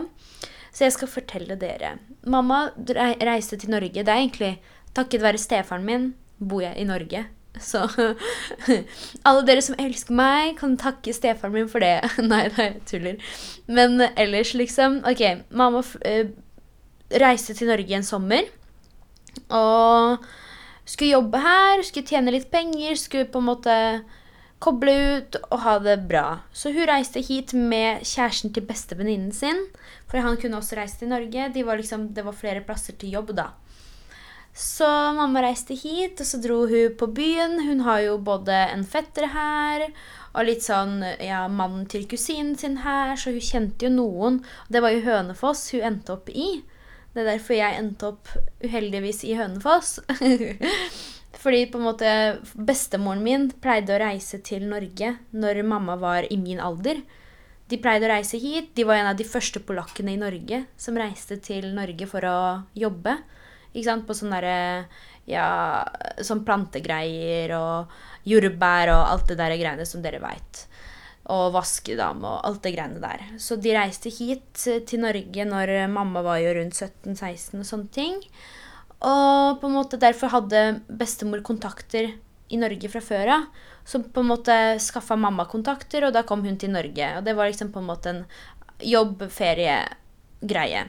Så 0.72 0.86
jeg 0.86 0.96
skal 0.96 1.12
fortelle 1.12 1.58
dere. 1.60 1.98
Mamma 2.24 2.72
reiste 3.20 3.60
til 3.60 3.74
Norge. 3.74 4.04
Det 4.04 4.08
er 4.08 4.24
egentlig 4.24 4.54
takket 4.96 5.24
være 5.24 5.42
stefaren 5.42 5.86
min 5.86 6.14
bor 6.40 6.64
jeg 6.64 6.78
i 6.80 6.88
Norge. 6.88 7.26
Så 7.60 7.84
alle 9.28 9.44
dere 9.48 9.64
som 9.64 9.76
elsker 9.80 10.16
meg, 10.16 10.56
kan 10.62 10.78
takke 10.80 11.14
stefaren 11.14 11.58
min 11.58 11.68
for 11.72 11.84
det. 11.84 11.98
Nei, 12.32 12.46
nei, 12.56 12.70
jeg 12.70 12.86
tuller. 12.88 13.36
Men 13.68 14.00
ellers, 14.16 14.54
liksom 14.56 15.02
Ok, 15.08 15.26
mamma 15.52 15.84
uh, 15.84 16.32
reiste 17.20 17.58
til 17.58 17.68
Norge 17.68 17.98
en 17.98 18.08
sommer. 18.08 18.48
Og 19.52 20.24
skulle 20.92 21.16
jobbe 21.16 21.40
her, 21.40 21.84
skulle 21.88 22.10
tjene 22.10 22.34
litt 22.36 22.50
penger, 22.52 22.98
skulle 23.00 23.30
på 23.32 23.40
en 23.40 23.48
måte 23.48 23.76
koble 24.62 24.94
ut 25.18 25.38
og 25.48 25.58
ha 25.64 25.78
det 25.82 25.98
bra. 26.10 26.26
Så 26.54 26.74
hun 26.76 26.86
reiste 26.90 27.24
hit 27.26 27.56
med 27.58 28.04
kjæresten 28.06 28.54
til 28.54 28.68
bestevenninnen 28.68 29.34
sin. 29.34 29.64
For 30.12 30.22
han 30.22 30.38
kunne 30.38 30.60
også 30.60 30.78
reise 30.78 31.00
til 31.00 31.10
Norge. 31.14 31.50
De 31.56 31.66
var 31.66 31.80
liksom, 31.80 32.12
det 32.14 32.26
var 32.28 32.38
flere 32.38 32.64
plasser 32.68 32.98
til 33.00 33.16
jobb, 33.16 33.34
da. 33.38 33.50
Så 34.54 34.88
mamma 35.16 35.42
reiste 35.46 35.78
hit, 35.80 36.20
og 36.20 36.28
så 36.28 36.42
dro 36.44 36.66
hun 36.68 36.98
på 37.00 37.08
byen. 37.16 37.62
Hun 37.64 37.86
har 37.88 38.04
jo 38.04 38.18
både 38.20 38.58
en 38.74 38.84
fetter 38.84 39.32
her 39.32 39.88
og 40.32 40.46
litt 40.48 40.64
sånn 40.64 41.02
ja, 41.24 41.46
mannen 41.52 41.88
til 41.92 42.06
kusinen 42.08 42.54
sin 42.60 42.78
her, 42.86 43.16
så 43.20 43.34
hun 43.34 43.44
kjente 43.44 43.88
jo 43.88 43.96
noen. 43.96 44.42
Det 44.72 44.84
var 44.84 44.94
jo 44.96 45.04
Hønefoss 45.08 45.72
hun 45.74 45.88
endte 45.88 46.16
opp 46.16 46.30
i. 46.32 46.62
Det 47.12 47.24
er 47.24 47.34
derfor 47.34 47.58
jeg 47.58 47.76
endte 47.76 48.12
opp 48.14 48.30
uheldigvis 48.64 49.26
i 49.28 49.36
Hønefoss. 49.36 49.98
Fordi 51.42 51.66
på 51.72 51.80
en 51.80 51.88
måte 51.88 52.12
bestemoren 52.56 53.24
min 53.26 53.50
pleide 53.64 53.96
å 53.96 54.00
reise 54.04 54.40
til 54.46 54.68
Norge 54.70 55.16
når 55.34 55.64
mamma 55.68 55.98
var 56.00 56.28
i 56.30 56.38
min 56.40 56.62
alder. 56.64 57.02
De 57.72 57.80
pleide 57.82 58.08
å 58.08 58.12
reise 58.14 58.40
hit. 58.40 58.72
De 58.76 58.86
var 58.88 59.00
en 59.00 59.12
av 59.12 59.20
de 59.20 59.28
første 59.28 59.62
polakkene 59.64 60.14
i 60.16 60.20
Norge 60.22 60.64
som 60.80 61.00
reiste 61.00 61.40
til 61.44 61.72
Norge 61.76 62.08
for 62.08 62.28
å 62.28 62.40
jobbe. 62.78 63.18
Ikke 63.72 63.88
sant? 63.88 64.08
På 64.08 64.18
sånne 64.18 64.40
derre 64.40 65.10
Ja, 65.30 65.86
sånn 66.26 66.42
plantegreier 66.44 67.52
og 67.54 67.92
jordbær 68.28 68.90
og 68.90 69.04
alt 69.06 69.30
det 69.30 69.38
der 69.40 69.54
greiene 69.54 69.86
som 69.86 70.02
dere 70.04 70.20
veit. 70.20 70.66
Og 71.30 71.52
vaskedame 71.54 72.26
og 72.26 72.48
alt 72.48 72.64
det 72.66 72.74
greiene 72.74 73.02
der. 73.04 73.22
Så 73.38 73.60
de 73.62 73.76
reiste 73.78 74.10
hit 74.10 74.64
til 74.90 75.04
Norge 75.04 75.46
når 75.46 75.76
mamma 75.92 76.24
var 76.26 76.42
jo 76.42 76.56
rundt 76.58 76.74
17-16 76.74 77.62
og 77.62 77.68
sånne 77.68 77.94
ting. 77.94 78.18
Og 79.02 79.62
på 79.62 79.70
en 79.70 79.78
måte 79.78 80.02
derfor 80.02 80.34
hadde 80.34 80.82
bestemor 80.90 81.42
kontakter 81.46 82.12
i 82.52 82.58
Norge 82.60 82.90
fra 82.92 83.02
før 83.02 83.28
av. 83.38 83.44
Så 83.86 84.04
på 84.04 84.22
en 84.22 84.30
måte 84.30 84.56
skaffa 84.82 85.16
mamma 85.18 85.46
kontakter, 85.50 86.06
og 86.06 86.14
da 86.14 86.22
kom 86.28 86.44
hun 86.46 86.58
til 86.62 86.72
Norge. 86.74 87.18
Og 87.18 87.26
det 87.26 87.34
var 87.38 87.50
liksom 87.50 87.72
på 87.74 87.80
en 87.82 87.90
måte 87.90 88.10
en 88.12 88.26
jobb-ferie-greie. 88.86 90.82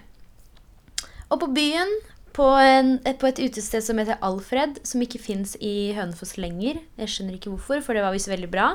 Og 1.32 1.40
på 1.40 1.48
byen 1.56 1.92
på, 2.36 2.44
en, 2.44 2.98
på, 3.00 3.28
et 3.28 3.40
utested 3.40 3.84
som 3.84 3.98
heter 4.00 4.20
Alfred, 4.24 4.80
som 4.88 5.02
ikke 5.04 5.20
fins 5.22 5.56
i 5.60 5.92
Hønefoss 5.96 6.36
lenger. 6.40 6.80
Jeg 7.00 7.08
skjønner 7.12 7.34
ikke 7.38 7.52
hvorfor, 7.54 7.80
for 7.84 7.96
det 7.96 8.04
var 8.04 8.12
visst 8.16 8.30
veldig 8.32 8.50
bra. 8.52 8.72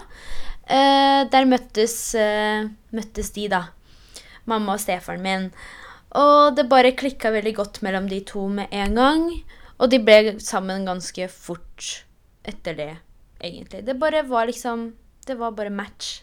Uh, 0.67 1.23
der 1.31 1.47
møttes, 1.47 1.95
uh, 2.19 2.67
møttes, 2.91 3.31
de, 3.35 3.47
da. 3.51 3.61
Mamma 4.47 4.75
og 4.75 4.83
stefaren 4.83 5.23
min. 5.23 5.49
Og 6.17 6.55
det 6.57 6.67
bare 6.71 6.95
klikka 6.95 7.31
veldig 7.31 7.53
godt 7.55 7.81
mellom 7.85 8.07
de 8.11 8.19
to 8.27 8.47
med 8.51 8.71
en 8.75 8.95
gang. 8.95 9.25
Og 9.77 9.91
de 9.91 9.99
ble 10.01 10.37
sammen 10.43 10.87
ganske 10.87 11.27
fort 11.31 12.03
etter 12.47 12.75
det, 12.77 12.93
egentlig. 13.43 13.83
Det 13.85 13.99
bare 13.99 14.23
var 14.27 14.47
liksom 14.47 14.93
Det 15.27 15.35
var 15.35 15.51
bare 15.51 15.69
match 15.69 16.21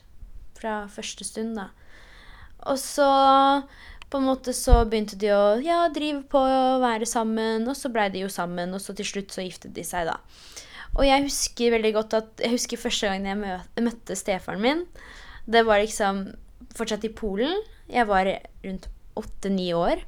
fra 0.57 0.87
første 0.89 1.25
stund, 1.25 1.59
da. 1.59 1.69
Og 2.65 2.79
så 2.81 3.09
på 4.09 4.21
en 4.21 4.29
måte 4.31 4.55
så 4.57 4.79
begynte 4.89 5.19
de 5.21 5.29
å 5.35 5.59
ja, 5.61 5.83
drive 5.93 6.23
på 6.31 6.39
å 6.41 6.79
være 6.81 7.05
sammen, 7.05 7.67
og 7.69 7.77
så 7.77 7.91
blei 7.93 8.07
de 8.15 8.23
jo 8.23 8.31
sammen, 8.33 8.73
og 8.73 8.81
så 8.81 8.95
til 8.97 9.09
slutt 9.09 9.35
så 9.35 9.45
giftet 9.45 9.75
de 9.77 9.85
seg, 9.85 10.09
da. 10.09 10.17
Og 10.95 11.07
jeg 11.07 11.27
husker 11.27 11.75
veldig 11.75 11.93
godt 11.97 12.17
at 12.21 12.45
Jeg 12.45 12.55
husker 12.55 12.81
første 12.81 13.11
gang 13.11 13.27
jeg 13.27 13.85
møtte 13.85 14.19
stefaren 14.19 14.63
min. 14.63 14.85
Det 15.45 15.65
var 15.67 15.83
liksom 15.83 16.29
fortsatt 16.75 17.05
i 17.07 17.13
Polen. 17.15 17.61
Jeg 17.91 18.07
var 18.09 18.31
rundt 18.65 18.89
åtte-ni 19.19 19.73
år. 19.77 20.01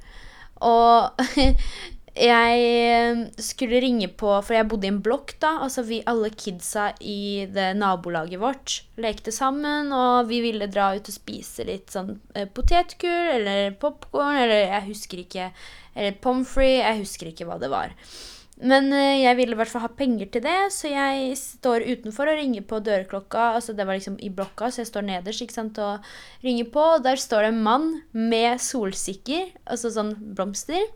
Og 0.64 1.20
jeg 2.16 2.60
eh, 2.64 3.18
skulle 3.44 3.80
ringe 3.82 4.08
på 4.08 4.30
For 4.40 4.56
jeg 4.56 4.68
bodde 4.70 4.88
i 4.88 4.92
en 4.94 5.02
blokk, 5.04 5.34
da. 5.42 5.56
Altså 5.66 5.84
vi 5.86 6.00
alle 6.08 6.30
kidsa 6.32 6.88
i 7.00 7.46
det 7.52 7.72
nabolaget 7.76 8.40
vårt 8.40 8.78
lekte 9.02 9.34
sammen, 9.34 9.92
og 9.92 10.30
vi 10.30 10.40
ville 10.44 10.70
dra 10.72 10.92
ut 10.96 11.10
og 11.10 11.18
spise 11.18 11.66
litt 11.68 11.92
sånn 11.92 12.14
eh, 12.34 12.48
potetgull 12.48 13.34
eller 13.36 13.76
popkorn 13.80 14.40
eller 14.46 14.64
jeg 14.64 14.88
husker 14.88 15.26
ikke 15.26 15.50
Eller 15.96 16.16
pommes 16.20 16.48
frites. 16.48 16.82
Jeg 16.86 17.02
husker 17.04 17.30
ikke 17.32 17.46
hva 17.48 17.60
det 17.60 17.72
var. 17.72 17.92
Men 18.56 18.88
eh, 18.96 19.20
jeg 19.20 19.36
ville 19.36 19.52
i 19.52 19.58
hvert 19.58 19.68
fall 19.68 19.84
ha 19.84 19.90
penger 19.92 20.30
til 20.32 20.44
det, 20.46 20.58
så 20.72 20.88
jeg 20.88 21.34
står 21.36 21.84
utenfor 21.84 22.30
og 22.32 22.38
ringer 22.40 22.64
på 22.64 22.80
dørklokka. 22.84 23.50
Altså 23.58 23.74
Det 23.76 23.84
var 23.84 23.98
liksom 23.98 24.16
i 24.16 24.30
blokka, 24.32 24.70
så 24.70 24.80
jeg 24.80 24.90
står 24.92 25.04
nederst 25.10 25.44
ikke 25.44 25.58
sant, 25.58 25.80
og 25.82 26.06
ringer 26.44 26.70
på. 26.72 26.84
Og 26.96 27.04
der 27.04 27.20
står 27.20 27.44
det 27.44 27.50
en 27.52 27.64
mann 27.66 27.90
med 28.16 28.62
solsikker, 28.64 29.50
altså 29.68 29.92
sånn 29.92 30.14
blomster. 30.38 30.86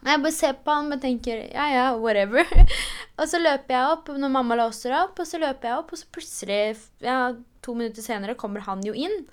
Jeg 0.00 0.22
bare 0.24 0.32
ser 0.32 0.56
på 0.64 0.72
han 0.72 0.94
og 0.94 1.02
tenker 1.02 1.42
ja, 1.50 1.66
ja, 1.68 1.86
whatever. 2.00 2.48
og 3.20 3.26
så 3.28 3.42
løper 3.42 3.76
jeg 3.76 3.96
opp 3.98 4.08
når 4.16 4.32
mamma 4.32 4.56
låser 4.62 4.96
opp, 4.96 5.20
og 5.20 5.28
så 5.28 5.42
løper 5.42 5.68
jeg 5.68 5.82
opp, 5.82 5.92
og 5.92 6.00
så 6.00 6.08
plutselig, 6.16 6.62
ja, 7.04 7.18
to 7.60 7.76
minutter 7.76 8.04
senere, 8.04 8.38
kommer 8.40 8.64
han 8.64 8.80
jo 8.86 8.96
inn. 8.96 9.26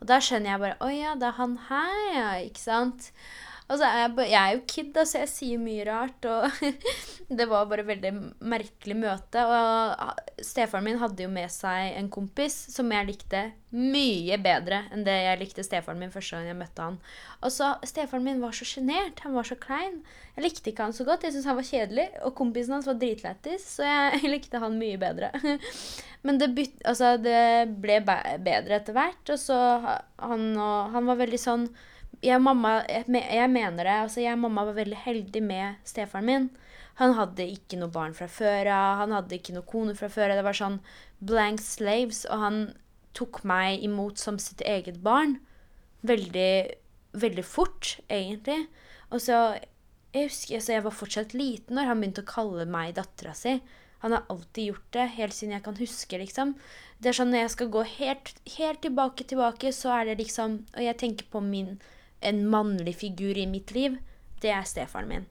Og 0.00 0.08
da 0.08 0.16
skjønner 0.20 0.52
jeg 0.54 0.60
bare 0.60 0.76
Å 0.84 0.88
ja, 0.92 1.12
det 1.16 1.28
er 1.28 1.36
han 1.38 1.58
her, 1.68 2.00
ja. 2.14 2.30
Ikke 2.48 2.62
sant? 2.62 3.10
Og 3.66 3.80
så 3.80 3.86
er 3.88 3.96
jeg, 4.04 4.10
jeg 4.30 4.38
er 4.40 4.52
jo 4.54 4.64
kid, 4.70 4.90
da, 4.94 5.02
så 5.02 5.22
jeg 5.24 5.30
sier 5.32 5.58
mye 5.62 5.84
rart. 5.88 6.26
Og 6.30 6.58
det 7.38 7.46
var 7.50 7.66
bare 7.66 7.82
et 7.82 7.88
veldig 7.88 8.12
merkelig 8.46 8.94
møte. 8.98 9.42
Og 9.42 10.44
stefaren 10.46 10.86
min 10.86 11.00
hadde 11.00 11.26
jo 11.26 11.30
med 11.32 11.50
seg 11.50 11.96
en 11.98 12.10
kompis 12.12 12.54
som 12.70 12.92
jeg 12.94 13.08
likte 13.08 13.42
mye 13.76 14.38
bedre 14.40 14.84
enn 14.94 15.02
det 15.04 15.14
jeg 15.18 15.40
likte 15.40 15.64
stefaren 15.66 15.98
min 16.00 16.12
første 16.14 16.38
gang 16.38 16.46
jeg 16.48 16.58
møtte 16.60 16.84
han. 16.84 17.00
Og 17.42 17.52
så 17.52 17.72
Stefaren 17.86 18.24
min 18.24 18.38
var 18.44 18.54
så 18.56 18.68
sjenert. 18.68 19.18
Han 19.26 19.34
var 19.36 19.48
så 19.48 19.58
klein. 19.58 19.98
Jeg 20.36 20.46
likte 20.46 20.70
ikke 20.70 20.86
han 20.86 20.94
så 20.96 21.08
godt. 21.08 21.26
Jeg 21.26 21.34
syntes 21.34 21.50
han 21.50 21.58
var 21.58 21.66
kjedelig. 21.66 22.06
Og 22.22 22.36
kompisen 22.38 22.76
hans 22.76 22.86
var 22.86 23.00
dritlættis, 23.02 23.66
så 23.78 23.88
jeg 23.88 24.22
likte 24.36 24.62
han 24.62 24.78
mye 24.78 25.00
bedre. 25.02 25.32
Men 26.26 26.38
det, 26.38 26.52
byt, 26.54 26.78
altså, 26.86 27.16
det 27.22 27.74
ble 27.82 27.98
bedre 28.06 28.78
etter 28.78 28.94
hvert. 28.94 29.34
Og 29.34 29.42
så 29.42 29.58
han, 29.82 30.48
og, 30.54 30.94
han 30.94 31.10
var 31.10 31.22
veldig 31.24 31.42
sånn 31.42 31.68
jeg, 32.22 32.40
mamma, 32.42 32.78
jeg, 32.88 33.50
mener 33.52 33.82
det. 33.84 33.96
Altså, 34.06 34.22
jeg 34.22 34.36
og 34.36 34.44
mamma 34.46 34.66
var 34.68 34.78
veldig 34.78 35.02
heldig 35.04 35.42
med 35.44 35.82
stefaren 35.88 36.28
min. 36.28 36.48
Han 37.00 37.12
hadde 37.18 37.44
ikke 37.52 37.78
noe 37.80 37.92
barn 37.92 38.16
fra 38.16 38.28
før 38.30 38.70
av. 38.72 39.02
Han 39.02 39.12
hadde 39.16 39.36
ikke 39.36 39.54
noe 39.56 39.68
kone 39.68 39.96
fra 39.98 40.08
før 40.12 40.32
av. 40.32 40.40
Det 40.40 40.46
var 40.46 40.58
sånn 40.58 40.80
blank 41.28 41.60
slaves. 41.64 42.24
Og 42.30 42.42
han 42.42 42.60
tok 43.16 43.42
meg 43.48 43.84
imot 43.84 44.20
som 44.20 44.40
sitt 44.40 44.64
eget 44.64 45.02
barn. 45.04 45.38
Veldig, 46.06 46.52
veldig 47.16 47.46
fort, 47.46 47.96
egentlig. 48.08 48.66
Og 49.10 49.22
så 49.22 49.58
Jeg 50.16 50.30
husker 50.30 50.56
altså, 50.56 50.72
jeg 50.72 50.82
var 50.84 50.94
fortsatt 50.96 51.32
liten 51.36 51.76
når 51.76 51.90
han 51.90 52.00
begynte 52.00 52.22
å 52.24 52.28
kalle 52.30 52.64
meg 52.64 52.94
dattera 52.96 53.34
si. 53.36 53.58
Han 54.00 54.14
har 54.14 54.22
alltid 54.32 54.70
gjort 54.70 54.86
det, 54.96 55.04
helt 55.16 55.34
siden 55.34 55.52
jeg 55.52 55.64
kan 55.66 55.76
huske, 55.76 56.18
liksom. 56.20 56.54
Det 57.02 57.10
er 57.10 57.16
sånn 57.18 57.32
Når 57.34 57.42
jeg 57.42 57.52
skal 57.52 57.68
gå 57.74 57.82
helt, 57.98 58.32
helt 58.56 58.80
tilbake, 58.80 59.26
tilbake, 59.28 59.72
så 59.76 59.92
er 59.98 60.08
det 60.08 60.18
liksom 60.22 60.62
Og 60.72 60.82
jeg 60.84 60.96
tenker 61.02 61.28
på 61.28 61.42
min 61.44 61.74
en 62.20 62.44
mannlig 62.50 62.96
figur 63.02 63.38
i 63.38 63.46
mitt 63.50 63.72
liv, 63.76 63.98
det 64.42 64.52
er 64.52 64.68
stefaren 64.68 65.10
min. 65.10 65.26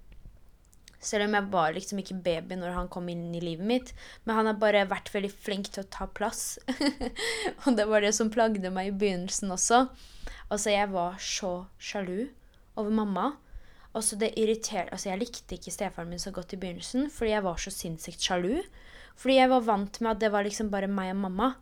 Selv 1.05 1.27
om 1.27 1.35
jeg 1.37 1.49
var 1.53 1.75
liksom 1.75 1.99
ikke 2.01 2.17
baby 2.25 2.57
når 2.57 2.73
han 2.73 2.89
kom 2.89 3.09
inn 3.11 3.27
i 3.37 3.41
livet 3.43 3.67
mitt. 3.69 3.91
Men 4.25 4.39
han 4.39 4.49
har 4.49 4.57
bare 4.61 4.87
vært 4.89 5.11
veldig 5.13 5.29
flink 5.29 5.69
til 5.69 5.83
å 5.83 5.91
ta 5.93 6.07
plass. 6.09 6.57
og 7.65 7.75
det 7.77 7.85
var 7.91 8.01
det 8.01 8.15
som 8.17 8.31
plagde 8.33 8.71
meg 8.73 8.89
i 8.89 8.95
begynnelsen 9.03 9.53
også. 9.53 9.85
Altså, 10.49 10.71
jeg 10.73 10.89
var 10.93 11.19
så 11.21 11.53
sjalu 11.77 12.31
over 12.75 12.89
mamma. 12.89 13.27
Altså, 13.95 14.17
det 14.19 14.33
irriterte 14.39 14.91
Altså, 14.91 15.11
jeg 15.11 15.21
likte 15.21 15.59
ikke 15.59 15.73
stefaren 15.73 16.09
min 16.09 16.21
så 16.21 16.33
godt 16.35 16.55
i 16.57 16.59
begynnelsen 16.59 17.11
fordi 17.13 17.35
jeg 17.35 17.45
var 17.45 17.61
så 17.61 17.73
sinnssykt 17.73 18.25
sjalu. 18.25 18.63
Fordi 19.15 19.37
jeg 19.37 19.51
var 19.53 19.67
vant 19.69 20.01
med 20.01 20.15
at 20.15 20.23
det 20.23 20.33
var 20.33 20.47
liksom 20.47 20.73
bare 20.73 20.89
meg 20.91 21.13
og 21.13 21.21
mamma. 21.27 21.53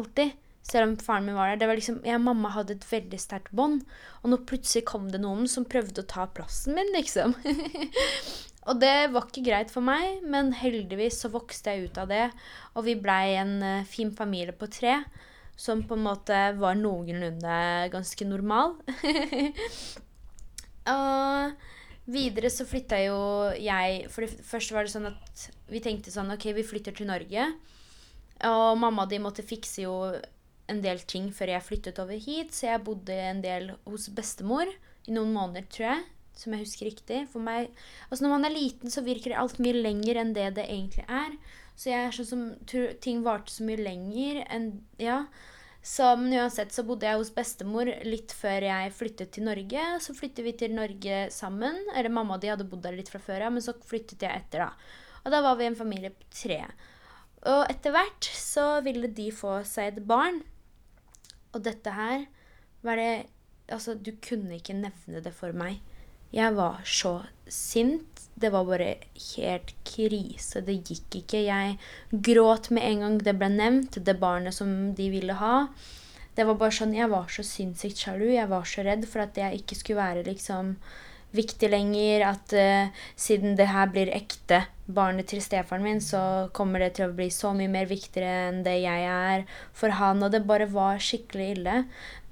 Alltid. 0.00 0.32
Selv 0.66 0.90
om 0.90 0.96
faren 1.00 1.26
min 1.26 1.38
var 1.38 1.50
der. 1.50 1.62
Det 1.62 1.68
var 1.70 1.78
liksom, 1.78 2.00
Jeg 2.04 2.18
og 2.18 2.26
mamma 2.26 2.52
hadde 2.54 2.76
et 2.76 2.86
veldig 2.86 3.20
sterkt 3.20 3.52
bånd. 3.56 3.82
Og 4.22 4.30
nå 4.30 4.40
plutselig 4.48 4.84
kom 4.90 5.08
det 5.10 5.22
noen 5.22 5.48
som 5.50 5.66
prøvde 5.68 6.04
å 6.04 6.10
ta 6.10 6.26
plassen 6.30 6.76
min, 6.76 6.92
liksom. 6.94 7.34
og 8.68 8.82
det 8.82 9.10
var 9.14 9.26
ikke 9.26 9.46
greit 9.48 9.72
for 9.72 9.84
meg, 9.84 10.20
men 10.22 10.52
heldigvis 10.56 11.22
så 11.24 11.32
vokste 11.32 11.74
jeg 11.74 11.90
ut 11.90 12.00
av 12.02 12.12
det. 12.12 12.28
Og 12.76 12.86
vi 12.86 12.98
blei 13.00 13.34
en 13.40 13.56
uh, 13.64 13.88
fin 13.88 14.12
familie 14.14 14.54
på 14.56 14.70
tre. 14.70 15.00
Som 15.60 15.82
på 15.84 15.96
en 15.96 16.06
måte 16.06 16.36
var 16.56 16.78
noenlunde 16.78 17.56
ganske 17.92 18.28
normal. 18.28 18.78
og 20.94 21.68
Videre 22.10 22.48
så 22.50 22.64
flytta 22.66 22.98
jo 23.04 23.18
jeg 23.60 24.06
For 24.10 24.24
det 24.24 24.46
første 24.46 24.74
var 24.74 24.86
det 24.86 24.92
sånn 24.94 25.10
at 25.10 25.44
vi 25.70 25.82
tenkte 25.84 26.10
sånn 26.10 26.32
OK, 26.34 26.48
vi 26.56 26.66
flytter 26.66 26.96
til 26.96 27.06
Norge. 27.10 27.44
Og 28.48 28.78
mamma 28.80 29.04
og 29.04 29.12
de 29.12 29.20
måtte 29.22 29.44
fikse 29.46 29.84
jo 29.84 29.94
en 30.70 30.80
del 30.84 31.02
ting 31.08 31.28
før 31.34 31.54
jeg 31.54 31.66
flyttet 31.66 32.00
over 32.02 32.18
hit, 32.20 32.54
så 32.54 32.70
jeg 32.70 32.84
bodde 32.86 33.14
en 33.14 33.42
del 33.44 33.72
hos 33.88 34.08
bestemor 34.14 34.70
i 34.70 35.14
noen 35.14 35.34
måneder, 35.34 35.66
tror 35.72 35.88
jeg. 35.90 36.08
Som 36.40 36.54
jeg 36.54 36.64
husker 36.64 36.88
riktig. 36.88 37.24
For 37.28 37.42
meg 37.44 37.68
Altså, 38.08 38.22
når 38.24 38.34
man 38.36 38.48
er 38.48 38.54
liten, 38.54 38.92
så 38.92 39.04
virker 39.04 39.36
alt 39.36 39.58
mye 39.60 39.76
lenger 39.76 40.22
enn 40.22 40.34
det 40.36 40.48
det 40.56 40.66
egentlig 40.68 41.04
er. 41.06 41.34
Så 41.76 41.90
jeg 41.90 42.06
er 42.06 42.14
sånn 42.16 42.28
som 42.28 42.44
tror 42.68 42.94
ting 43.04 43.24
varte 43.24 43.52
så 43.52 43.66
mye 43.66 43.80
lenger 43.80 44.44
enn 44.48 44.72
Ja. 45.00 45.24
Så, 45.80 46.04
men 46.20 46.34
uansett 46.36 46.74
så 46.76 46.82
bodde 46.84 47.08
jeg 47.08 47.16
hos 47.16 47.30
bestemor 47.32 47.88
litt 48.04 48.34
før 48.36 48.66
jeg 48.66 48.92
flyttet 48.92 49.30
til 49.32 49.46
Norge. 49.48 49.84
Så 50.04 50.12
flyttet 50.12 50.44
vi 50.44 50.52
til 50.60 50.74
Norge 50.76 51.22
sammen. 51.32 51.78
Eller 51.94 52.12
mamma 52.12 52.36
og 52.36 52.42
de 52.42 52.50
hadde 52.52 52.68
bodd 52.68 52.84
der 52.84 52.98
litt 52.98 53.08
fra 53.08 53.20
før 53.24 53.46
av, 53.46 53.54
men 53.54 53.64
så 53.64 53.72
flyttet 53.72 54.26
jeg 54.26 54.42
etter, 54.42 54.66
da. 54.66 54.98
Og 55.24 55.32
da 55.32 55.40
var 55.44 55.56
vi 55.56 55.68
en 55.68 55.78
familie 55.78 56.12
på 56.12 56.28
tre. 56.36 56.60
Og 57.48 57.62
etter 57.72 57.94
hvert 57.96 58.28
så 58.36 58.66
ville 58.84 59.08
de 59.16 59.30
få 59.32 59.60
seg 59.68 59.94
et 59.94 60.02
barn. 60.08 60.42
Og 61.54 61.64
dette 61.66 61.94
her 61.96 62.26
var 62.86 63.00
det 63.00 63.12
Altså, 63.70 63.94
du 63.94 64.10
kunne 64.18 64.56
ikke 64.56 64.74
nevne 64.74 65.20
det 65.22 65.30
for 65.30 65.54
meg. 65.54 65.76
Jeg 66.34 66.54
var 66.56 66.80
så 66.82 67.20
sint. 67.46 68.24
Det 68.34 68.50
var 68.50 68.64
bare 68.66 68.96
helt 69.36 69.70
krise. 69.86 70.62
Det 70.66 70.74
gikk 70.88 71.20
ikke. 71.20 71.44
Jeg 71.46 71.76
gråt 72.10 72.70
med 72.74 72.86
en 72.86 73.04
gang 73.04 73.18
det 73.22 73.36
ble 73.38 73.50
nevnt, 73.54 74.00
det 74.02 74.16
barnet 74.18 74.56
som 74.56 74.72
de 74.98 75.06
ville 75.12 75.36
ha. 75.38 75.68
Det 76.34 76.46
var 76.46 76.58
bare 76.58 76.74
sånn, 76.74 76.94
Jeg 76.98 77.10
var 77.10 77.30
så 77.30 77.44
sinnssykt 77.46 78.02
sjalu. 78.02 78.26
Jeg 78.32 78.50
var 78.50 78.66
så 78.66 78.82
redd 78.86 79.06
for 79.06 79.22
at 79.22 79.38
jeg 79.38 79.62
ikke 79.62 79.78
skulle 79.78 80.02
være 80.02 80.26
liksom 80.26 80.76
viktig 81.36 81.70
lenger. 81.72 82.26
At 82.32 82.54
uh, 82.56 83.06
siden 83.18 83.56
det 83.58 83.70
her 83.70 83.90
blir 83.92 84.12
ekte, 84.14 84.64
barnet 84.90 85.28
til 85.30 85.42
stefaren 85.42 85.84
min, 85.86 86.00
så 86.02 86.50
kommer 86.56 86.82
det 86.82 86.96
til 86.98 87.06
å 87.06 87.14
bli 87.14 87.28
så 87.30 87.52
mye 87.54 87.70
mer 87.70 87.86
viktigere 87.90 88.48
enn 88.48 88.64
det 88.66 88.80
jeg 88.82 89.06
er 89.06 89.46
for 89.76 89.94
han. 90.00 90.22
Og 90.26 90.32
det 90.34 90.44
bare 90.48 90.70
var 90.70 91.02
skikkelig 91.02 91.50
ille. 91.56 91.82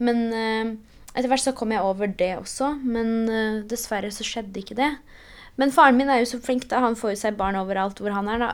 Men 0.02 0.24
uh, 0.34 0.74
etter 1.14 1.30
hvert 1.30 1.46
så 1.46 1.56
kom 1.56 1.74
jeg 1.74 1.84
over 1.84 2.10
det 2.10 2.34
også, 2.38 2.74
men 2.86 3.14
uh, 3.30 3.62
dessverre 3.68 4.10
så 4.14 4.26
skjedde 4.26 4.62
ikke 4.62 4.78
det. 4.78 4.92
Men 5.58 5.72
faren 5.74 5.96
min 5.98 6.10
er 6.12 6.20
jo 6.22 6.28
så 6.30 6.38
flink, 6.42 6.68
da. 6.70 6.78
Han 6.84 6.96
får 6.98 7.16
jo 7.16 7.20
seg 7.24 7.38
barn 7.38 7.58
overalt 7.58 7.98
hvor 7.98 8.14
han 8.14 8.28
er, 8.30 8.44
da. 8.44 8.52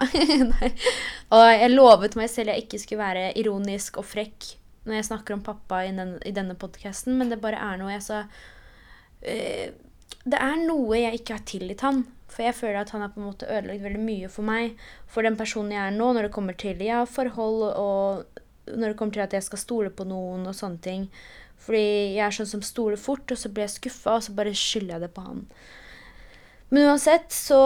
og 1.37 1.47
jeg 1.53 1.73
lovet 1.75 2.17
meg 2.17 2.31
selv 2.33 2.55
jeg 2.55 2.65
ikke 2.65 2.81
skulle 2.81 3.05
være 3.05 3.33
ironisk 3.41 4.01
og 4.01 4.09
frekk 4.09 4.55
når 4.85 4.99
jeg 4.99 5.09
snakker 5.09 5.37
om 5.37 5.43
pappa 5.45 5.83
i, 5.85 5.93
den, 5.97 6.17
i 6.29 6.33
denne 6.37 6.57
podkasten, 6.61 7.17
men 7.17 7.31
det 7.33 7.41
bare 7.41 7.61
er 7.61 7.79
noe 7.81 7.93
jeg 7.95 8.05
så 8.05 8.23
uh, 8.25 9.69
Det 10.25 10.41
er 10.41 10.61
noe 10.65 10.99
jeg 10.99 11.21
ikke 11.21 11.39
har 11.39 11.47
tilgitt 11.49 11.85
han. 11.85 12.05
For 12.35 12.47
jeg 12.47 12.57
føler 12.59 12.81
at 12.81 12.91
han 12.95 13.05
har 13.05 13.13
på 13.15 13.21
en 13.21 13.29
måte 13.29 13.47
ødelagt 13.47 13.85
veldig 13.85 14.03
mye 14.03 14.31
for 14.33 14.47
meg, 14.47 14.79
for 15.07 15.27
den 15.27 15.37
personen 15.39 15.75
jeg 15.75 15.83
er 15.85 15.95
nå, 15.95 16.09
når 16.17 16.27
det 16.27 16.35
kommer 16.35 16.57
til 16.59 16.81
ja, 16.83 17.05
forhold 17.07 17.67
og 17.69 18.41
når 18.73 18.91
det 18.91 18.97
kommer 18.99 19.15
til 19.15 19.25
at 19.27 19.37
jeg 19.37 19.45
skal 19.47 19.61
stole 19.61 19.93
på 19.95 20.07
noen 20.09 20.49
og 20.49 20.57
sånne 20.57 20.81
ting. 20.83 21.05
Fordi 21.65 21.85
jeg 22.17 22.25
er 22.25 22.35
sånn 22.35 22.51
som 22.51 22.65
stoler 22.65 23.01
fort, 23.01 23.29
og 23.31 23.39
så 23.39 23.53
blir 23.53 23.69
jeg 23.69 23.77
skuffa, 23.77 24.17
og 24.19 24.27
så 24.27 24.35
bare 24.37 24.57
skylder 24.57 24.97
jeg 24.97 25.05
det 25.05 25.13
på 25.15 25.25
han. 25.29 25.45
Men 26.73 26.89
uansett 26.91 27.31
så 27.33 27.61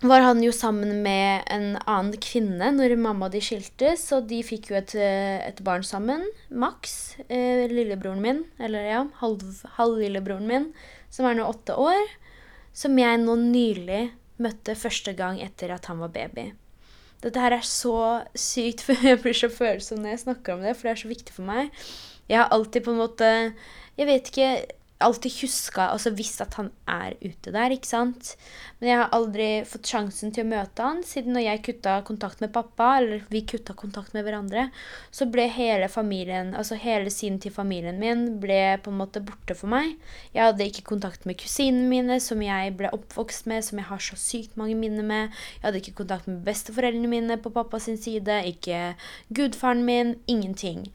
var 0.00 0.22
han 0.24 0.40
jo 0.40 0.52
sammen 0.52 1.02
med 1.04 1.42
en 1.52 1.74
annen 1.84 2.14
kvinne 2.24 2.70
når 2.72 2.94
mamma 2.96 3.28
og 3.28 3.34
de 3.34 3.42
skiltes, 3.44 4.06
og 4.16 4.30
de 4.30 4.38
fikk 4.46 4.70
jo 4.70 4.78
et, 4.78 4.94
et 4.96 5.60
barn 5.66 5.84
sammen. 5.84 6.24
Max, 6.48 7.16
eh, 7.28 7.66
lillebroren 7.68 8.22
min, 8.24 8.40
eller 8.62 8.86
ja, 8.88 9.02
halvlillebroren 9.20 10.48
halv 10.48 10.52
min, 10.52 10.70
som 11.12 11.28
er 11.28 11.36
nå 11.36 11.44
åtte 11.50 11.76
år. 11.76 12.16
Som 12.72 12.96
jeg 12.96 13.20
nå 13.20 13.34
nylig 13.42 14.06
møtte 14.40 14.78
første 14.78 15.12
gang 15.18 15.40
etter 15.42 15.74
at 15.74 15.90
han 15.90 16.00
var 16.00 16.14
baby. 16.14 16.50
Dette 17.20 17.42
her 17.42 17.58
er 17.58 17.66
så 17.66 18.22
sykt, 18.32 18.80
for 18.86 18.96
jeg 19.04 19.20
blir 19.20 19.36
så 19.36 19.52
følsom 19.52 20.00
når 20.00 20.14
jeg 20.14 20.24
snakker 20.24 20.56
om 20.56 20.64
det, 20.64 20.76
for 20.78 20.88
det 20.88 20.94
er 20.94 21.02
så 21.04 21.12
viktig 21.12 21.36
for 21.36 21.50
meg. 21.50 21.74
Jeg 22.30 22.40
har 22.40 22.52
alltid 22.54 22.84
på 22.86 22.92
en 22.92 23.00
måte 23.00 23.28
Jeg 23.98 24.06
vet 24.06 24.28
ikke 24.30 24.50
alltid 25.00 25.32
huska, 25.42 25.86
altså 25.94 26.12
visst 26.12 26.42
at 26.44 26.54
han 26.58 26.68
er 26.90 27.14
ute 27.22 27.52
der, 27.54 27.72
ikke 27.72 27.88
sant. 27.88 28.34
Men 28.80 28.88
jeg 28.90 28.98
har 29.00 29.14
aldri 29.16 29.48
fått 29.68 29.88
sjansen 29.88 30.32
til 30.34 30.44
å 30.44 30.50
møte 30.50 30.84
han, 30.84 31.00
siden 31.06 31.34
når 31.36 31.44
jeg 31.46 31.62
kutta 31.66 31.94
kontakt 32.06 32.42
med 32.44 32.52
pappa, 32.54 32.90
eller 32.98 33.24
vi 33.32 33.42
kutta 33.48 33.76
kontakt 33.78 34.14
med 34.16 34.26
hverandre, 34.26 34.66
så 35.14 35.28
ble 35.30 35.46
hele 35.52 35.88
familien, 35.92 36.52
altså 36.56 36.78
hele 36.80 37.12
siden 37.12 37.38
til 37.42 37.54
familien 37.54 38.00
min, 38.00 38.26
ble 38.42 38.78
på 38.84 38.92
en 38.92 39.00
måte 39.00 39.22
borte 39.24 39.56
for 39.58 39.72
meg. 39.72 39.96
Jeg 40.36 40.50
hadde 40.50 40.68
ikke 40.68 40.88
kontakt 40.92 41.24
med 41.28 41.40
kusinene 41.40 41.88
mine, 41.90 42.20
som 42.20 42.42
jeg 42.44 42.76
ble 42.78 42.92
oppvokst 42.96 43.48
med, 43.50 43.64
som 43.66 43.80
jeg 43.80 43.88
har 43.92 44.04
så 44.04 44.20
sykt 44.20 44.60
mange 44.60 44.76
minner 44.78 45.06
med. 45.06 45.40
Jeg 45.58 45.66
hadde 45.68 45.82
ikke 45.84 45.98
kontakt 46.02 46.28
med 46.30 46.44
besteforeldrene 46.46 47.10
mine 47.10 47.40
på 47.40 47.52
pappas 47.54 47.88
side, 47.90 48.42
ikke 48.52 48.94
gudfaren 49.34 49.82
min, 49.84 50.14
ingenting. 50.28 50.90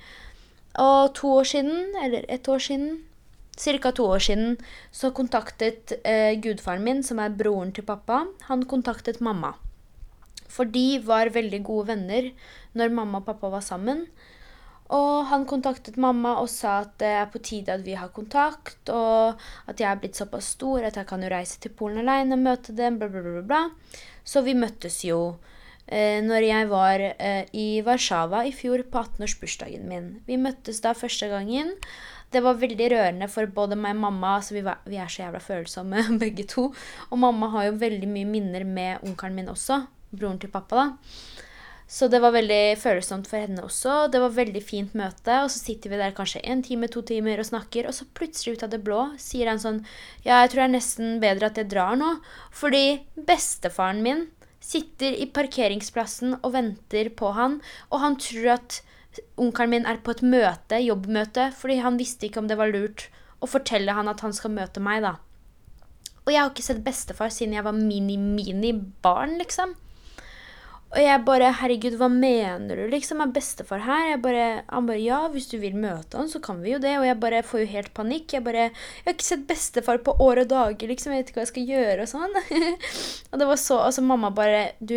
Og 0.80 1.14
to 1.16 1.32
år 1.40 1.44
siden, 1.44 1.96
eller 2.04 2.26
et 2.30 2.48
år 2.48 2.60
siden, 2.60 2.98
ca. 3.56 3.92
to 3.92 4.06
år 4.06 4.20
siden, 4.20 4.58
så 4.92 5.12
kontaktet 5.12 5.94
eh, 6.04 6.36
gudfaren 6.42 6.84
min, 6.84 7.04
som 7.04 7.20
er 7.20 7.30
broren 7.30 7.72
til 7.72 7.84
pappa, 7.84 8.26
han 8.50 8.66
kontaktet 8.66 9.22
mamma. 9.22 9.56
For 10.48 10.66
de 10.66 11.00
var 11.04 11.34
veldig 11.36 11.64
gode 11.64 11.88
venner 11.94 12.32
når 12.74 12.94
mamma 12.94 13.20
og 13.20 13.26
pappa 13.28 13.50
var 13.50 13.64
sammen. 13.66 14.06
Og 14.94 15.26
han 15.32 15.48
kontaktet 15.50 15.98
mamma 15.98 16.36
og 16.38 16.50
sa 16.52 16.84
at 16.84 16.94
det 17.02 17.10
er 17.10 17.30
på 17.34 17.42
tide 17.42 17.74
at 17.74 17.86
vi 17.86 17.96
har 17.98 18.14
kontakt, 18.14 18.92
og 18.94 19.42
at 19.66 19.82
jeg 19.82 19.90
er 19.90 20.02
blitt 20.02 20.20
såpass 20.20 20.54
stor 20.54 20.86
at 20.86 21.00
jeg 21.00 21.10
kan 21.10 21.24
jo 21.26 21.32
reise 21.34 21.58
til 21.60 21.74
Polen 21.74 22.04
alene 22.04 22.38
og 22.38 22.46
møte 22.46 22.76
dem, 22.78 23.00
bla, 23.02 23.10
bla, 23.10 23.24
bla. 23.26 23.42
bla. 23.42 23.64
Så 24.26 24.46
vi 24.46 24.54
møttes 24.58 25.02
jo 25.08 25.38
eh, 25.88 26.22
når 26.22 26.46
jeg 26.46 26.70
var 26.70 27.02
eh, 27.02 27.50
i 27.58 27.82
Warszawa 27.86 28.44
i 28.46 28.54
fjor 28.54 28.86
på 28.92 29.02
18-årsbursdagen 29.02 29.90
min. 29.90 30.12
Vi 30.30 30.38
møttes 30.38 30.84
da 30.86 30.94
første 30.98 31.32
gangen. 31.34 31.74
Det 32.36 32.44
var 32.44 32.60
veldig 32.60 32.92
rørende 32.92 33.30
for 33.32 33.48
både 33.48 33.78
meg 33.80 33.96
og 33.96 34.04
mamma. 34.04 34.36
Altså 34.42 34.58
vi, 34.58 34.66
var, 34.66 34.84
vi, 34.84 35.00
er 35.00 35.12
så 35.12 35.24
jævla 35.24 35.40
følsomme 35.44 36.04
begge 36.24 36.44
to. 36.52 36.68
Og 37.10 37.22
mamma 37.22 37.52
har 37.56 37.70
jo 37.70 37.80
veldig 37.80 38.12
mye 38.12 38.28
minner 38.28 38.68
med 38.68 39.08
onkelen 39.08 39.40
min 39.40 39.52
også. 39.54 39.86
Broren 40.12 40.40
til 40.42 40.52
pappa, 40.52 40.84
da. 40.84 41.42
Så 41.86 42.08
det 42.10 42.18
var 42.18 42.34
veldig 42.34 42.78
følsomt 42.82 43.28
for 43.30 43.38
henne 43.46 43.62
også. 43.64 44.08
Det 44.12 44.20
var 44.22 44.34
veldig 44.34 44.62
fint 44.66 44.96
møte. 44.98 45.38
Og 45.46 45.52
så 45.54 45.62
sitter 45.62 45.94
vi 45.94 46.00
der 46.02 46.16
kanskje 46.18 46.42
en 46.44 46.64
time, 46.66 46.90
to 46.92 47.04
timer 47.06 47.40
og 47.40 47.48
snakker, 47.48 47.88
og 47.88 47.94
så 47.94 48.08
plutselig 48.18 48.58
ut 48.58 48.66
av 48.66 48.74
det 48.74 48.82
blå 48.86 49.02
sier 49.22 49.52
han 49.52 49.62
sånn 49.62 49.84
Ja, 50.26 50.42
jeg 50.42 50.52
tror 50.52 50.64
det 50.64 50.68
er 50.68 50.76
nesten 50.76 51.20
bedre 51.24 51.52
at 51.52 51.62
jeg 51.62 51.70
drar 51.72 51.96
nå. 52.00 52.16
Fordi 52.52 53.06
bestefaren 53.30 54.02
min 54.06 54.26
sitter 54.66 55.14
i 55.22 55.30
parkeringsplassen 55.30 56.40
og 56.42 56.56
venter 56.56 57.12
på 57.14 57.32
han, 57.38 57.60
og 57.94 58.02
han 58.02 58.18
tror 58.18 58.56
at 58.58 58.82
onkelen 59.42 59.74
min 59.74 59.88
er 59.90 60.02
på 60.04 60.16
et 60.16 60.24
møte, 60.26 60.82
jobbmøte, 60.82 61.50
fordi 61.58 61.80
han 61.84 62.00
visste 62.02 62.28
ikke 62.28 62.42
om 62.44 62.50
det 62.52 62.60
var 62.60 62.74
lurt 62.74 63.08
å 63.44 63.50
fortelle 63.50 63.94
han 63.96 64.10
at 64.12 64.24
han 64.26 64.34
skal 64.36 64.54
møte 64.56 64.84
meg, 64.84 65.06
da. 65.06 65.16
Og 66.26 66.34
jeg 66.34 66.42
har 66.42 66.52
ikke 66.52 66.66
sett 66.66 66.86
bestefar 66.86 67.34
siden 67.34 67.54
jeg 67.54 67.66
var 67.66 67.76
mini-mini-barn, 67.78 69.38
liksom. 69.42 69.76
Og 70.96 71.02
jeg 71.02 71.24
bare 71.28 71.50
Herregud, 71.60 71.98
hva 72.00 72.08
mener 72.12 72.80
du, 72.80 72.86
liksom? 72.88 73.20
Er 73.20 73.32
bestefar 73.36 73.82
her? 73.84 74.14
Jeg 74.14 74.22
bare, 74.24 74.46
han 74.70 74.88
bare 74.88 75.02
Ja, 75.04 75.26
hvis 75.34 75.50
du 75.52 75.58
vil 75.60 75.76
møte 75.76 76.16
han, 76.16 76.30
så 76.32 76.40
kan 76.44 76.62
vi 76.64 76.72
jo 76.72 76.80
det. 76.80 76.94
Og 77.02 77.08
jeg 77.08 77.20
bare 77.20 77.42
får 77.44 77.66
jo 77.66 77.72
helt 77.74 77.92
panikk. 77.98 78.32
Jeg 78.38 78.46
bare 78.46 78.70
Jeg 78.70 79.08
har 79.08 79.16
ikke 79.18 79.28
sett 79.28 79.44
bestefar 79.50 80.00
på 80.06 80.16
år 80.24 80.46
og 80.46 80.52
dager, 80.54 80.88
liksom. 80.88 81.12
Jeg 81.12 81.26
vet 81.26 81.34
ikke 81.34 81.42
hva 81.42 81.46
jeg 81.48 81.52
skal 81.52 81.74
gjøre 81.74 82.06
og 82.06 82.12
sånn. 82.14 82.40
og 83.32 83.42
det 83.42 83.50
var 83.52 83.60
så 83.60 83.82
Altså, 83.84 84.06
mamma 84.08 84.32
bare 84.32 84.62
Du, 84.80 84.96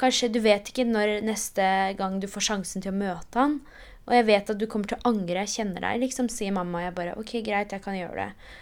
kanskje 0.00 0.32
Du 0.32 0.40
vet 0.44 0.68
ikke 0.70 0.86
når 0.88 1.20
neste 1.24 1.64
gang 1.98 2.20
du 2.20 2.28
får 2.28 2.50
sjansen 2.50 2.84
til 2.84 2.92
å 2.92 2.98
møte 2.98 3.40
han. 3.40 3.58
Og 4.06 4.14
jeg 4.14 4.28
vet 4.28 4.52
at 4.52 4.60
du 4.60 4.68
kommer 4.70 4.90
til 4.90 5.00
å 5.00 5.10
angre. 5.10 5.42
Jeg 5.42 5.54
kjenner 5.60 5.82
deg, 5.82 6.04
liksom, 6.04 6.30
sier 6.30 6.54
mamma. 6.54 6.78
Og 6.78 6.86
Jeg 6.86 6.96
bare 7.00 7.18
OK, 7.18 7.34
greit, 7.46 7.74
jeg 7.74 7.82
kan 7.82 7.98
gjøre 7.98 8.28
det. 8.28 8.54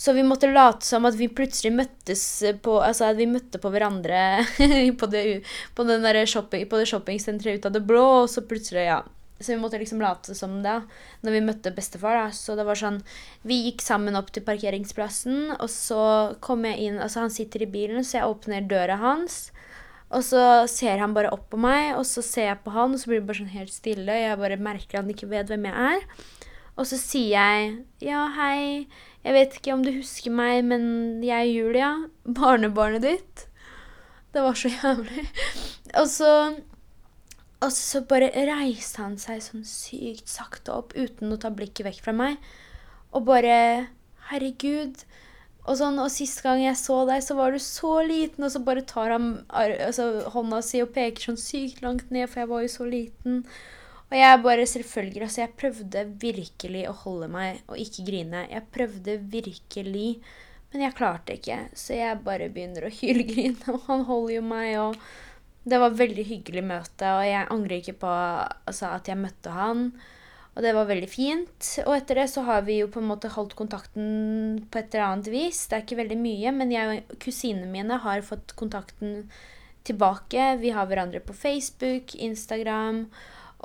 Så 0.00 0.14
vi 0.16 0.22
måtte 0.24 0.48
late 0.48 0.86
som 0.86 1.04
at 1.04 1.16
vi 1.18 1.26
plutselig 1.28 1.72
møttes 1.74 2.22
på 2.62 2.76
Altså 2.78 3.08
at 3.10 3.18
vi 3.18 3.26
møtte 3.28 3.58
på 3.60 3.72
hverandre 3.74 4.20
på, 5.00 5.08
det, 5.10 5.24
på, 5.74 5.84
det 5.84 6.86
shoppingsenteret 6.88 7.58
ut 7.58 7.66
av 7.66 7.74
det 7.74 7.82
blå, 7.84 8.04
og 8.22 8.30
så 8.30 8.46
plutselig, 8.46 8.86
ja. 8.86 9.00
Så 9.40 9.54
vi 9.54 9.60
måtte 9.60 9.80
liksom 9.80 10.00
late 10.00 10.34
som 10.36 10.58
det 10.62 10.78
når 11.24 11.34
vi 11.36 11.44
møtte 11.44 11.74
bestefar. 11.74 12.16
da. 12.16 12.32
Så 12.32 12.56
det 12.56 12.64
var 12.68 12.78
sånn 12.78 13.00
Vi 13.42 13.62
gikk 13.66 13.82
sammen 13.84 14.16
opp 14.16 14.30
til 14.32 14.44
parkeringsplassen, 14.46 15.56
og 15.58 15.68
så 15.72 16.02
kom 16.44 16.64
jeg 16.68 16.86
inn 16.86 17.00
Altså, 17.00 17.24
han 17.24 17.34
sitter 17.34 17.64
i 17.64 17.72
bilen, 17.72 18.04
så 18.04 18.20
jeg 18.20 18.30
åpner 18.30 18.68
døra 18.70 19.00
hans. 19.00 19.48
Og 20.10 20.24
så 20.26 20.42
ser 20.70 20.98
han 20.98 21.14
bare 21.14 21.30
opp 21.30 21.46
på 21.52 21.58
meg, 21.60 21.92
og 21.94 22.02
så 22.08 22.22
ser 22.24 22.48
jeg 22.48 22.62
på 22.64 22.72
han, 22.74 22.94
og 22.94 22.98
så 22.98 23.10
blir 23.10 23.20
det 23.20 23.28
bare 23.28 23.40
sånn 23.42 23.54
helt 23.54 23.74
stille. 23.74 24.10
Og 24.10 24.24
Jeg 24.24 24.40
bare 24.40 24.62
merker 24.70 25.00
han 25.00 25.12
ikke 25.12 25.30
vet 25.30 25.52
hvem 25.52 25.68
jeg 25.68 25.92
er. 25.94 26.24
Og 26.80 26.88
så 26.88 26.98
sier 26.98 27.36
jeg 27.36 27.70
ja, 28.02 28.24
hei. 28.34 28.88
Jeg 29.22 29.36
vet 29.36 29.54
ikke 29.58 29.74
om 29.76 29.84
du 29.84 29.92
husker 29.92 30.32
meg, 30.34 30.64
men 30.66 30.84
jeg 31.22 31.36
er 31.36 31.52
Julia. 31.52 31.92
Barnebarnet 32.40 33.06
ditt. 33.06 33.46
Det 34.34 34.42
var 34.42 34.58
så 34.58 34.70
jævlig. 34.72 35.26
Og 36.00 36.06
så, 36.10 36.32
og 37.60 37.72
så 37.74 38.02
bare 38.10 38.30
reiste 38.50 39.02
han 39.02 39.16
seg 39.20 39.42
sånn 39.44 39.66
sykt 39.66 40.30
sakte 40.30 40.74
opp 40.74 40.94
uten 40.94 41.34
å 41.34 41.38
ta 41.42 41.50
blikket 41.54 41.86
vekk 41.86 42.02
fra 42.06 42.14
meg. 42.16 42.38
Og 43.14 43.26
bare 43.30 43.56
Herregud. 44.30 45.02
Og, 45.70 45.76
sånn, 45.78 46.00
og 46.02 46.10
sist 46.10 46.40
gang 46.42 46.58
jeg 46.58 46.74
så 46.74 47.04
deg, 47.06 47.20
så 47.22 47.36
var 47.38 47.54
du 47.54 47.60
så 47.62 48.00
liten, 48.02 48.42
og 48.42 48.50
så 48.50 48.58
bare 48.66 48.82
tar 48.82 49.12
han 49.14 49.28
altså, 49.54 50.08
hånda 50.34 50.58
si 50.66 50.80
og 50.82 50.90
peker 50.96 51.28
sånn 51.28 51.38
sykt 51.38 51.84
langt 51.84 52.10
ned, 52.10 52.26
for 52.26 52.42
jeg 52.42 52.50
var 52.50 52.64
jo 52.64 52.72
så 52.72 52.86
liten. 52.90 53.44
Og 54.10 54.16
jeg 54.18 54.42
bare 54.42 54.66
selvfølgelig 54.66 55.22
Altså, 55.28 55.40
jeg 55.44 55.56
prøvde 55.60 56.04
virkelig 56.24 56.84
å 56.90 56.98
holde 57.04 57.28
meg 57.30 57.60
og 57.70 57.78
ikke 57.78 58.06
grine. 58.08 58.44
Jeg 58.50 58.66
prøvde 58.74 59.16
virkelig, 59.30 60.08
men 60.72 60.86
jeg 60.88 60.96
klarte 60.98 61.36
ikke. 61.38 61.60
Så 61.78 61.94
jeg 61.94 62.22
bare 62.26 62.50
begynner 62.50 62.88
å 62.88 62.94
hylgrine, 63.00 63.60
og 63.70 63.86
han 63.86 64.06
holder 64.10 64.40
jo 64.40 64.46
meg, 64.50 64.72
og 64.82 65.10
Det 65.70 65.76
var 65.76 65.92
veldig 65.92 66.22
hyggelig 66.24 66.62
møte, 66.64 67.08
og 67.14 67.22
jeg 67.28 67.46
angrer 67.52 67.82
ikke 67.82 67.98
på 68.00 68.10
altså, 68.10 68.94
at 68.96 69.10
jeg 69.12 69.20
møtte 69.20 69.52
han. 69.52 69.90
Og 70.60 70.64
det 70.66 70.74
var 70.76 70.90
veldig 70.90 71.08
fint. 71.08 71.68
Og 71.86 71.94
etter 71.94 72.18
det 72.20 72.26
så 72.28 72.42
har 72.44 72.66
vi 72.66 72.82
jo 72.82 72.90
på 72.92 73.00
en 73.00 73.08
måte 73.08 73.30
holdt 73.32 73.54
kontakten 73.56 74.58
på 74.68 74.76
et 74.76 74.92
eller 74.92 75.06
annet 75.06 75.30
vis. 75.32 75.62
Det 75.64 75.78
er 75.78 75.86
ikke 75.86 75.96
veldig 76.02 76.18
mye, 76.20 76.52
men 76.52 76.74
jeg 76.74 76.98
og 77.00 77.14
kusinene 77.24 77.70
mine 77.72 77.96
har 78.04 78.20
fått 78.26 78.52
kontakten 78.60 79.22
tilbake. 79.88 80.58
Vi 80.60 80.74
har 80.76 80.90
hverandre 80.90 81.22
på 81.24 81.32
Facebook, 81.32 82.12
Instagram. 82.12 83.06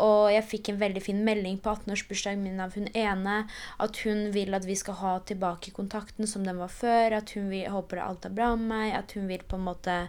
Og 0.05 0.29
jeg 0.31 0.47
fikk 0.47 0.69
en 0.71 0.79
veldig 0.79 1.03
fin 1.03 1.19
melding 1.27 1.59
på 1.59 1.73
18-årsbursdagen 1.73 2.47
min 2.47 2.63
av 2.63 2.79
hun 2.79 2.87
ene. 2.95 3.41
At 3.83 3.99
hun 4.07 4.29
vil 4.31 4.55
at 4.55 4.63
vi 4.63 4.79
skal 4.79 4.95
ha 5.01 5.17
tilbake 5.27 5.75
kontakten 5.75 6.31
som 6.31 6.47
den 6.47 6.63
var 6.63 6.71
før. 6.71 7.17
At 7.19 7.35
hun 7.35 7.51
vil, 7.51 7.67
håper 7.75 8.05
alt 8.05 8.31
er 8.31 8.39
bra 8.39 8.53
med 8.55 8.71
meg. 8.71 8.95
At 9.01 9.19
hun 9.19 9.27
vil 9.27 9.43
på 9.43 9.59
en 9.59 9.67
måte 9.67 9.99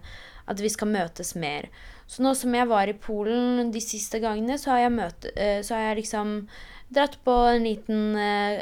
At 0.46 0.62
vi 0.62 0.70
skal 0.70 0.94
møtes 0.94 1.34
mer. 1.34 1.66
Så 2.06 2.22
nå 2.22 2.30
som 2.38 2.54
jeg 2.54 2.70
var 2.70 2.86
i 2.86 2.94
Polen 2.94 3.72
de 3.74 3.80
siste 3.82 4.20
gangene, 4.22 4.54
så 4.62 4.76
har 4.76 4.84
jeg, 4.84 4.92
møte, 4.94 5.32
eh, 5.34 5.58
så 5.66 5.74
har 5.74 5.88
jeg 5.88 6.04
liksom 6.04 6.36
dratt 6.94 7.18
på 7.26 7.34
en 7.50 7.66
liten 7.66 8.14
uh, 8.14 8.60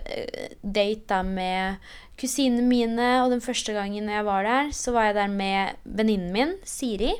date 0.63 1.09
da 1.11 1.23
med 1.27 1.83
kusinene 2.21 2.65
mine. 2.67 3.09
Og 3.25 3.33
den 3.35 3.45
første 3.45 3.77
gangen 3.77 4.11
jeg 4.11 4.27
var 4.27 4.47
der, 4.47 4.71
så 4.73 4.95
var 4.97 5.11
jeg 5.11 5.19
der 5.21 5.33
med 5.33 5.81
venninnen 5.85 6.33
min, 6.35 6.55
Siri. 6.65 7.15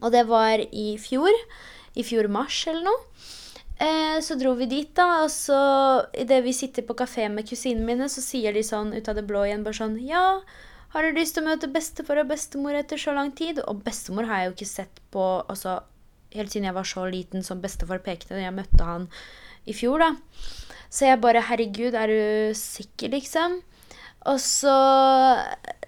Og 0.00 0.10
det 0.14 0.26
var 0.30 0.62
i 0.70 0.94
fjor 1.02 1.30
i 1.98 2.04
fjor 2.06 2.28
mars 2.30 2.62
eller 2.70 2.86
noe. 2.86 3.28
Eh, 3.80 4.18
så 4.20 4.36
dro 4.36 4.52
vi 4.58 4.68
dit, 4.68 4.90
da, 4.96 5.22
og 5.24 5.30
så 5.32 5.60
idet 6.12 6.42
vi 6.44 6.52
sitter 6.52 6.84
på 6.84 6.96
kafé 6.98 7.30
med 7.32 7.48
kusinene 7.48 7.86
mine, 7.86 8.10
så 8.12 8.22
sier 8.24 8.52
de 8.52 8.64
sånn 8.66 8.92
ut 8.92 9.08
av 9.08 9.16
det 9.16 9.24
blå 9.28 9.46
igjen 9.46 9.64
bare 9.64 9.78
sånn 9.78 9.96
Ja, 10.04 10.42
har 10.92 11.06
du 11.06 11.16
lyst 11.16 11.36
til 11.36 11.46
å 11.46 11.48
møte 11.48 11.70
bestefar 11.72 12.20
og 12.20 12.28
bestemor 12.28 12.76
etter 12.76 13.00
så 13.00 13.14
lang 13.16 13.32
tid? 13.36 13.62
Og 13.70 13.80
bestemor 13.86 14.28
har 14.28 14.42
jeg 14.42 14.50
jo 14.50 14.56
ikke 14.58 14.68
sett 14.74 15.00
på 15.14 15.24
altså, 15.40 15.78
helt 16.34 16.52
siden 16.52 16.68
jeg 16.68 16.76
var 16.76 16.88
så 16.92 17.06
liten 17.08 17.46
som 17.46 17.62
bestefar 17.62 18.02
pekte 18.04 18.34
da 18.34 18.42
jeg 18.42 18.56
møtte 18.58 18.84
han 18.84 19.08
i 19.68 19.76
fjor, 19.76 20.02
da. 20.02 20.14
Så 20.90 21.06
jeg 21.06 21.20
bare 21.22 21.44
Herregud, 21.46 21.94
er 21.94 22.10
du 22.10 22.56
sikker, 22.58 23.12
liksom? 23.14 23.60
Og 24.28 24.40
så 24.42 24.74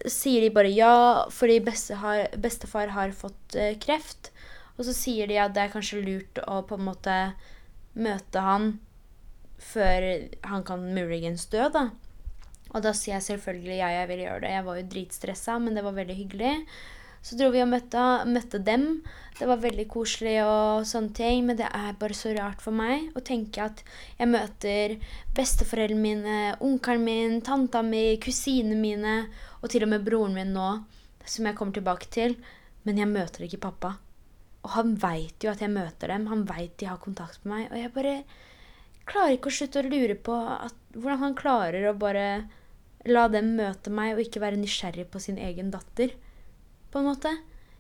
sier 0.09 0.45
de 0.45 0.53
bare 0.55 0.71
ja, 0.73 1.25
fordi 1.33 1.59
bestefar 1.63 2.95
har 2.95 3.17
fått 3.17 3.57
eh, 3.59 3.77
kreft. 3.83 4.31
Og 4.79 4.87
så 4.89 4.95
sier 4.97 5.29
de 5.29 5.37
at 5.41 5.53
det 5.55 5.67
er 5.67 5.75
kanskje 5.75 6.01
lurt 6.05 6.41
å 6.47 6.63
på 6.67 6.79
en 6.79 6.87
måte 6.87 7.17
møte 7.93 8.41
han 8.41 8.73
før 9.63 10.07
han 10.49 10.65
kan 10.67 10.89
muligens 10.95 11.45
dø, 11.53 11.69
da. 11.71 11.91
Og 12.73 12.81
da 12.85 12.95
sier 12.97 13.19
jeg 13.19 13.27
selvfølgelig 13.27 13.77
ja, 13.77 13.91
jeg 14.01 14.09
vil 14.11 14.25
gjøre 14.25 14.43
det. 14.47 14.53
Jeg 14.55 14.67
var 14.67 14.79
jo 14.79 14.89
dritstressa, 14.95 15.59
men 15.61 15.77
det 15.77 15.85
var 15.85 15.97
veldig 15.99 16.17
hyggelig. 16.17 16.55
Så 17.23 17.37
dro 17.39 17.53
vi 17.55 17.63
og 17.63 17.71
møtte, 17.71 18.03
møtte, 18.27 18.59
dem. 18.67 18.87
Det 19.39 19.47
var 19.47 19.61
veldig 19.63 19.87
koselig 19.91 20.41
og 20.43 20.87
sånne 20.87 21.15
ting, 21.17 21.45
men 21.47 21.59
det 21.59 21.69
er 21.71 21.99
bare 21.99 22.17
så 22.19 22.33
rart 22.35 22.63
for 22.63 22.75
meg 22.75 23.15
å 23.17 23.23
tenke 23.25 23.63
at 23.63 23.83
jeg 24.19 24.31
møter 24.31 24.97
besteforeldrene 25.37 26.03
mine, 26.03 26.39
onkelen 26.61 27.07
min, 27.07 27.37
tanta 27.47 27.83
mi, 27.87 28.19
kusinene 28.23 28.79
mine 28.79 29.17
og 29.63 29.71
til 29.71 29.87
og 29.87 29.93
med 29.95 30.07
broren 30.07 30.35
min 30.37 30.51
nå, 30.55 30.71
som 31.25 31.47
jeg 31.47 31.59
kommer 31.59 31.79
tilbake 31.79 32.11
til, 32.11 32.35
men 32.83 32.99
jeg 32.99 33.11
møter 33.11 33.47
ikke 33.47 33.63
pappa. 33.69 33.95
Og 34.63 34.75
han 34.77 34.97
veit 35.03 35.43
jo 35.43 35.51
at 35.51 35.63
jeg 35.63 35.73
møter 35.75 36.11
dem. 36.13 36.29
Han 36.31 36.45
veit 36.47 36.75
de 36.79 36.91
har 36.91 37.01
kontakt 37.03 37.43
med 37.45 37.55
meg. 37.55 37.71
Og 37.71 37.79
jeg 37.81 37.95
bare 37.95 38.17
klarer 39.11 39.37
ikke 39.37 39.51
å 39.51 39.57
slutte 39.57 39.83
å 39.83 39.89
lure 39.89 40.19
på 40.19 40.35
at, 40.55 40.77
hvordan 40.95 41.23
han 41.25 41.39
klarer 41.39 41.89
å 41.89 41.97
bare 41.99 42.27
la 43.11 43.25
dem 43.31 43.57
møte 43.59 43.91
meg 43.91 44.15
og 44.15 44.23
ikke 44.23 44.43
være 44.43 44.61
nysgjerrig 44.61 45.09
på 45.11 45.23
sin 45.23 45.41
egen 45.43 45.73
datter. 45.75 46.15
På 46.93 47.01
en 47.01 47.09
måte. 47.09 47.33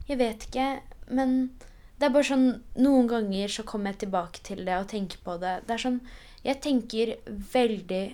Jeg 0.08 0.18
vet 0.20 0.48
ikke. 0.48 0.66
Men 1.12 1.52
det 1.98 2.08
er 2.08 2.14
bare 2.14 2.26
sånn 2.26 2.46
Noen 2.82 3.08
ganger 3.10 3.50
så 3.52 3.64
kommer 3.68 3.92
jeg 3.92 4.04
tilbake 4.06 4.42
til 4.46 4.64
det 4.66 4.78
og 4.78 4.88
tenker 4.90 5.20
på 5.24 5.36
det. 5.42 5.60
Det 5.68 5.76
er 5.76 5.84
sånn 5.84 6.00
Jeg 6.42 6.58
tenker 6.64 7.14
veldig, 7.52 8.04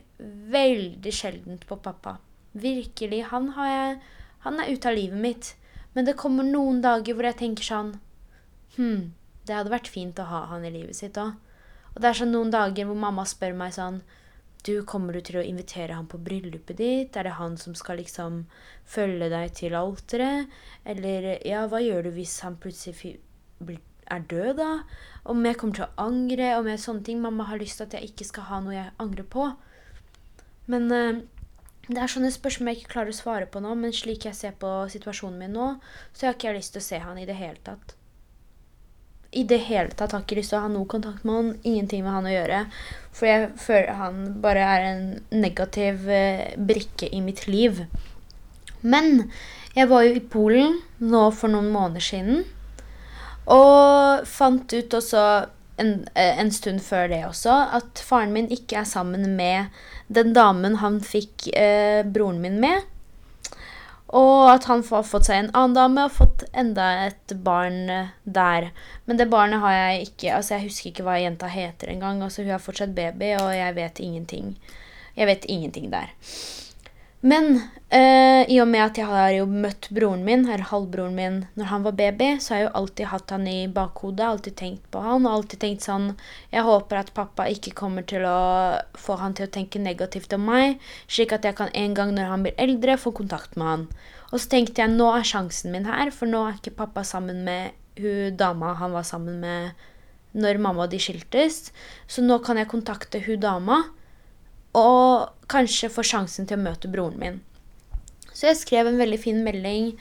veldig 0.53 1.13
sjeldent 1.15 1.65
på 1.69 1.79
pappa. 1.81 2.19
Virkelig. 2.53 3.23
Han, 3.31 3.53
har 3.57 3.71
jeg, 3.71 3.97
han 4.45 4.61
er 4.61 4.75
ute 4.75 4.91
av 4.91 4.99
livet 4.99 5.23
mitt. 5.23 5.55
Men 5.95 6.05
det 6.05 6.19
kommer 6.21 6.45
noen 6.45 6.83
dager 6.85 7.17
hvor 7.17 7.31
jeg 7.31 7.41
tenker 7.41 7.65
sånn 7.65 7.95
Hm, 8.77 9.15
det 9.49 9.57
hadde 9.57 9.73
vært 9.73 9.89
fint 9.91 10.19
å 10.21 10.29
ha 10.29 10.45
han 10.53 10.67
i 10.69 10.71
livet 10.71 10.95
sitt 10.95 11.17
òg. 11.19 11.33
Og 11.95 12.03
det 12.03 12.11
er 12.11 12.19
sånn 12.21 12.31
noen 12.31 12.53
dager 12.53 12.87
hvor 12.87 12.99
mamma 13.01 13.25
spør 13.27 13.57
meg 13.59 13.73
sånn 13.75 14.03
du, 14.67 14.83
Kommer 14.89 15.15
du 15.15 15.21
til 15.25 15.39
å 15.41 15.45
invitere 15.47 15.97
ham 15.97 16.09
på 16.11 16.21
bryllupet 16.23 16.79
ditt? 16.81 17.17
Er 17.17 17.29
det 17.29 17.37
han 17.39 17.57
som 17.61 17.77
skal 17.79 18.01
liksom 18.01 18.43
følge 18.89 19.31
deg 19.33 19.55
til 19.59 19.77
alteret? 19.79 20.51
Eller 20.89 21.31
ja, 21.47 21.67
hva 21.71 21.81
gjør 21.83 22.09
du 22.09 22.11
hvis 22.17 22.39
han 22.47 22.59
plutselig 22.61 23.19
er 24.09 24.27
død, 24.31 24.59
da? 24.59 24.71
Om 25.29 25.47
jeg 25.47 25.59
kommer 25.61 25.79
til 25.79 25.87
å 25.87 26.07
angre? 26.09 26.53
Om 26.59 26.71
jeg 26.73 26.85
sånne 26.85 27.07
ting. 27.07 27.23
Mamma 27.23 27.49
har 27.51 27.61
lyst 27.61 27.81
til 27.81 27.89
at 27.89 27.99
jeg 27.99 28.13
ikke 28.13 28.29
skal 28.29 28.49
ha 28.51 28.63
noe 28.65 28.77
jeg 28.77 28.95
angrer 29.05 29.29
på. 29.29 29.51
Men 30.69 30.91
uh, 30.93 31.21
det 31.89 32.01
er 32.03 32.11
sånne 32.13 32.33
spørsmål 32.35 32.73
jeg 32.73 32.83
ikke 32.83 32.95
klarer 32.97 33.15
å 33.15 33.21
svare 33.21 33.47
på 33.49 33.63
nå, 33.65 33.77
men 33.79 33.95
slik 33.97 34.29
jeg 34.29 34.37
ser 34.37 34.59
på 34.61 34.73
situasjonen 34.93 35.39
min 35.41 35.57
nå, 35.57 35.71
så 36.13 36.29
har 36.29 36.37
ikke 36.37 36.51
jeg 36.51 36.61
lyst 36.61 36.77
til 36.77 36.85
å 36.85 36.89
se 36.91 37.01
han 37.05 37.21
i 37.21 37.29
det 37.29 37.39
hele 37.39 37.63
tatt 37.65 37.98
i 39.31 39.45
det 39.45 39.59
hele 39.69 39.93
tatt 39.93 40.15
har 40.15 40.23
ikke 40.25 40.39
lyst 40.39 40.55
til 40.55 40.59
å 40.61 40.65
ha 40.65 40.71
noe 40.73 40.89
kontakt 40.89 41.25
med 41.29 41.35
han. 41.35 41.51
Ingenting 41.63 42.05
med 42.05 42.15
han 42.17 42.29
å 42.29 42.33
gjøre. 42.33 42.61
For 43.13 43.29
jeg 43.29 43.49
føler 43.61 43.99
han 43.99 44.23
bare 44.43 44.65
er 44.65 44.87
en 44.89 45.03
negativ 45.35 46.09
eh, 46.09 46.55
brikke 46.57 47.11
i 47.13 47.21
mitt 47.25 47.45
liv. 47.51 47.85
Men 48.81 49.29
jeg 49.77 49.91
var 49.91 50.07
jo 50.07 50.17
i 50.17 50.25
Polen 50.33 50.79
nå 51.03 51.29
for 51.37 51.53
noen 51.53 51.69
måneder 51.75 52.05
siden. 52.05 52.45
Og 53.49 54.27
fant 54.29 54.73
ut 54.73 54.97
også 54.97 55.25
en, 55.79 55.93
eh, 56.15 56.39
en, 56.41 56.51
stund 56.53 56.83
før 56.85 57.09
det 57.13 57.23
også 57.29 57.55
at 57.79 58.01
faren 58.03 58.33
min 58.35 58.49
ikke 58.53 58.81
er 58.81 58.89
sammen 58.89 59.37
med 59.37 59.69
den 60.09 60.33
damen 60.37 60.81
han 60.83 61.01
fikk 61.05 61.51
eh, 61.53 62.01
broren 62.05 62.41
min 62.43 62.61
med. 62.65 62.87
Og 64.09 64.49
at 64.49 64.65
han 64.71 64.83
har 64.89 65.05
fått 65.05 65.29
seg 65.29 65.43
en 65.43 65.51
annen 65.53 65.77
dame 65.77 66.07
og 66.09 66.15
fått 66.17 66.45
enda 66.57 66.87
et 67.05 67.35
barn 67.45 67.91
eh, 67.93 68.15
der. 68.25 68.71
Men 69.05 69.21
det 69.21 69.29
barnet 69.29 69.61
har 69.61 69.75
jeg 69.75 70.09
ikke 70.09 70.33
Altså, 70.39 70.55
jeg 70.55 70.69
husker 70.69 70.91
ikke 70.93 71.05
hva 71.05 71.19
jenta 71.21 71.51
heter 71.53 71.93
engang. 71.93 72.23
Altså, 72.25 72.43
hun 72.43 72.55
er 72.57 72.63
fortsatt 72.63 72.95
baby, 72.97 73.35
og 73.37 73.53
jeg 73.53 73.77
vet 73.77 74.01
ingenting. 74.01 74.57
Jeg 75.19 75.29
vet 75.29 75.45
ingenting 75.49 75.93
der. 75.93 76.15
Men 77.21 77.57
eh, 77.91 78.45
i 78.47 78.61
og 78.63 78.69
med 78.71 78.85
at 78.85 78.99
jeg 79.01 79.09
har 79.11 79.33
jo 79.35 79.47
møtt 79.51 79.89
broren 79.91 80.21
min, 80.23 80.45
eller 80.47 80.69
halvbroren 80.71 81.17
min, 81.17 81.39
når 81.59 81.71
han 81.73 81.87
var 81.87 81.97
baby, 81.99 82.29
så 82.39 82.55
har 82.55 82.61
jeg 82.61 82.69
jo 82.69 82.77
alltid 82.81 83.11
hatt 83.11 83.35
han 83.35 83.49
i 83.51 83.57
bakhodet, 83.75 84.23
alltid 84.23 84.57
tenkt 84.61 84.85
på 84.95 85.03
han, 85.03 85.27
og 85.27 85.33
alltid 85.33 85.63
tenkt 85.65 85.87
sånn 85.87 86.13
Jeg 86.53 86.63
håper 86.69 87.01
at 87.01 87.11
pappa 87.17 87.49
ikke 87.51 87.75
kommer 87.81 88.07
til 88.07 88.23
å 88.29 88.39
få 88.95 89.19
han 89.19 89.35
til 89.35 89.49
å 89.49 89.53
tenke 89.59 89.83
negativt 89.83 90.37
om 90.39 90.47
meg, 90.47 90.79
slik 91.11 91.35
at 91.35 91.49
jeg 91.49 91.59
kan 91.59 91.75
en 91.75 91.99
gang 91.99 92.15
når 92.15 92.31
han 92.31 92.47
blir 92.47 92.65
eldre, 92.69 92.99
få 93.03 93.11
kontakt 93.19 93.59
med 93.59 93.73
han. 93.73 93.85
Og 94.31 94.39
så 94.39 94.55
tenkte 94.55 94.85
jeg 94.85 94.95
nå 94.95 95.11
er 95.11 95.27
sjansen 95.27 95.75
min 95.75 95.91
her, 95.91 96.15
for 96.15 96.31
nå 96.31 96.45
er 96.47 96.59
ikke 96.61 96.77
pappa 96.85 97.03
sammen 97.03 97.43
med 97.49 97.75
hun 97.99 98.37
dama 98.39 98.77
han 98.79 98.95
var 98.95 99.03
sammen 99.03 99.41
med 99.43 99.87
når 100.39 100.61
mamma 100.63 100.85
og 100.85 100.93
de 100.93 101.01
skiltes, 101.03 101.73
så 102.07 102.23
nå 102.23 102.37
kan 102.45 102.61
jeg 102.61 102.71
kontakte 102.71 103.19
hun 103.25 103.41
dama 103.43 103.81
og 104.77 105.31
kanskje 105.49 105.91
få 105.93 106.05
sjansen 106.05 106.49
til 106.49 106.59
å 106.59 106.65
møte 106.67 106.91
broren 106.93 107.19
min. 107.21 107.39
Så 108.33 108.51
jeg 108.51 108.61
skrev 108.61 108.89
en 108.91 109.01
veldig 109.01 109.19
fin 109.19 109.41
melding 109.45 109.93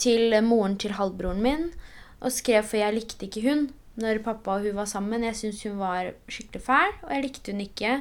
til 0.00 0.34
moren 0.46 0.76
til 0.80 0.94
halvbroren 0.98 1.42
min. 1.44 1.70
Og 2.20 2.34
skrev 2.34 2.66
for 2.68 2.80
jeg 2.80 2.96
likte 2.96 3.26
ikke 3.26 3.44
hun 3.48 3.70
når 4.00 4.22
pappa 4.24 4.56
og 4.56 4.66
hun 4.68 4.76
var 4.78 4.88
sammen. 4.88 5.24
Jeg 5.26 5.38
syntes 5.38 5.64
hun 5.66 5.80
var 5.80 6.12
skikkelig 6.30 6.62
fæl, 6.64 6.92
og 7.04 7.10
jeg 7.14 7.24
likte 7.24 7.52
hun 7.52 7.64
ikke. 7.64 7.94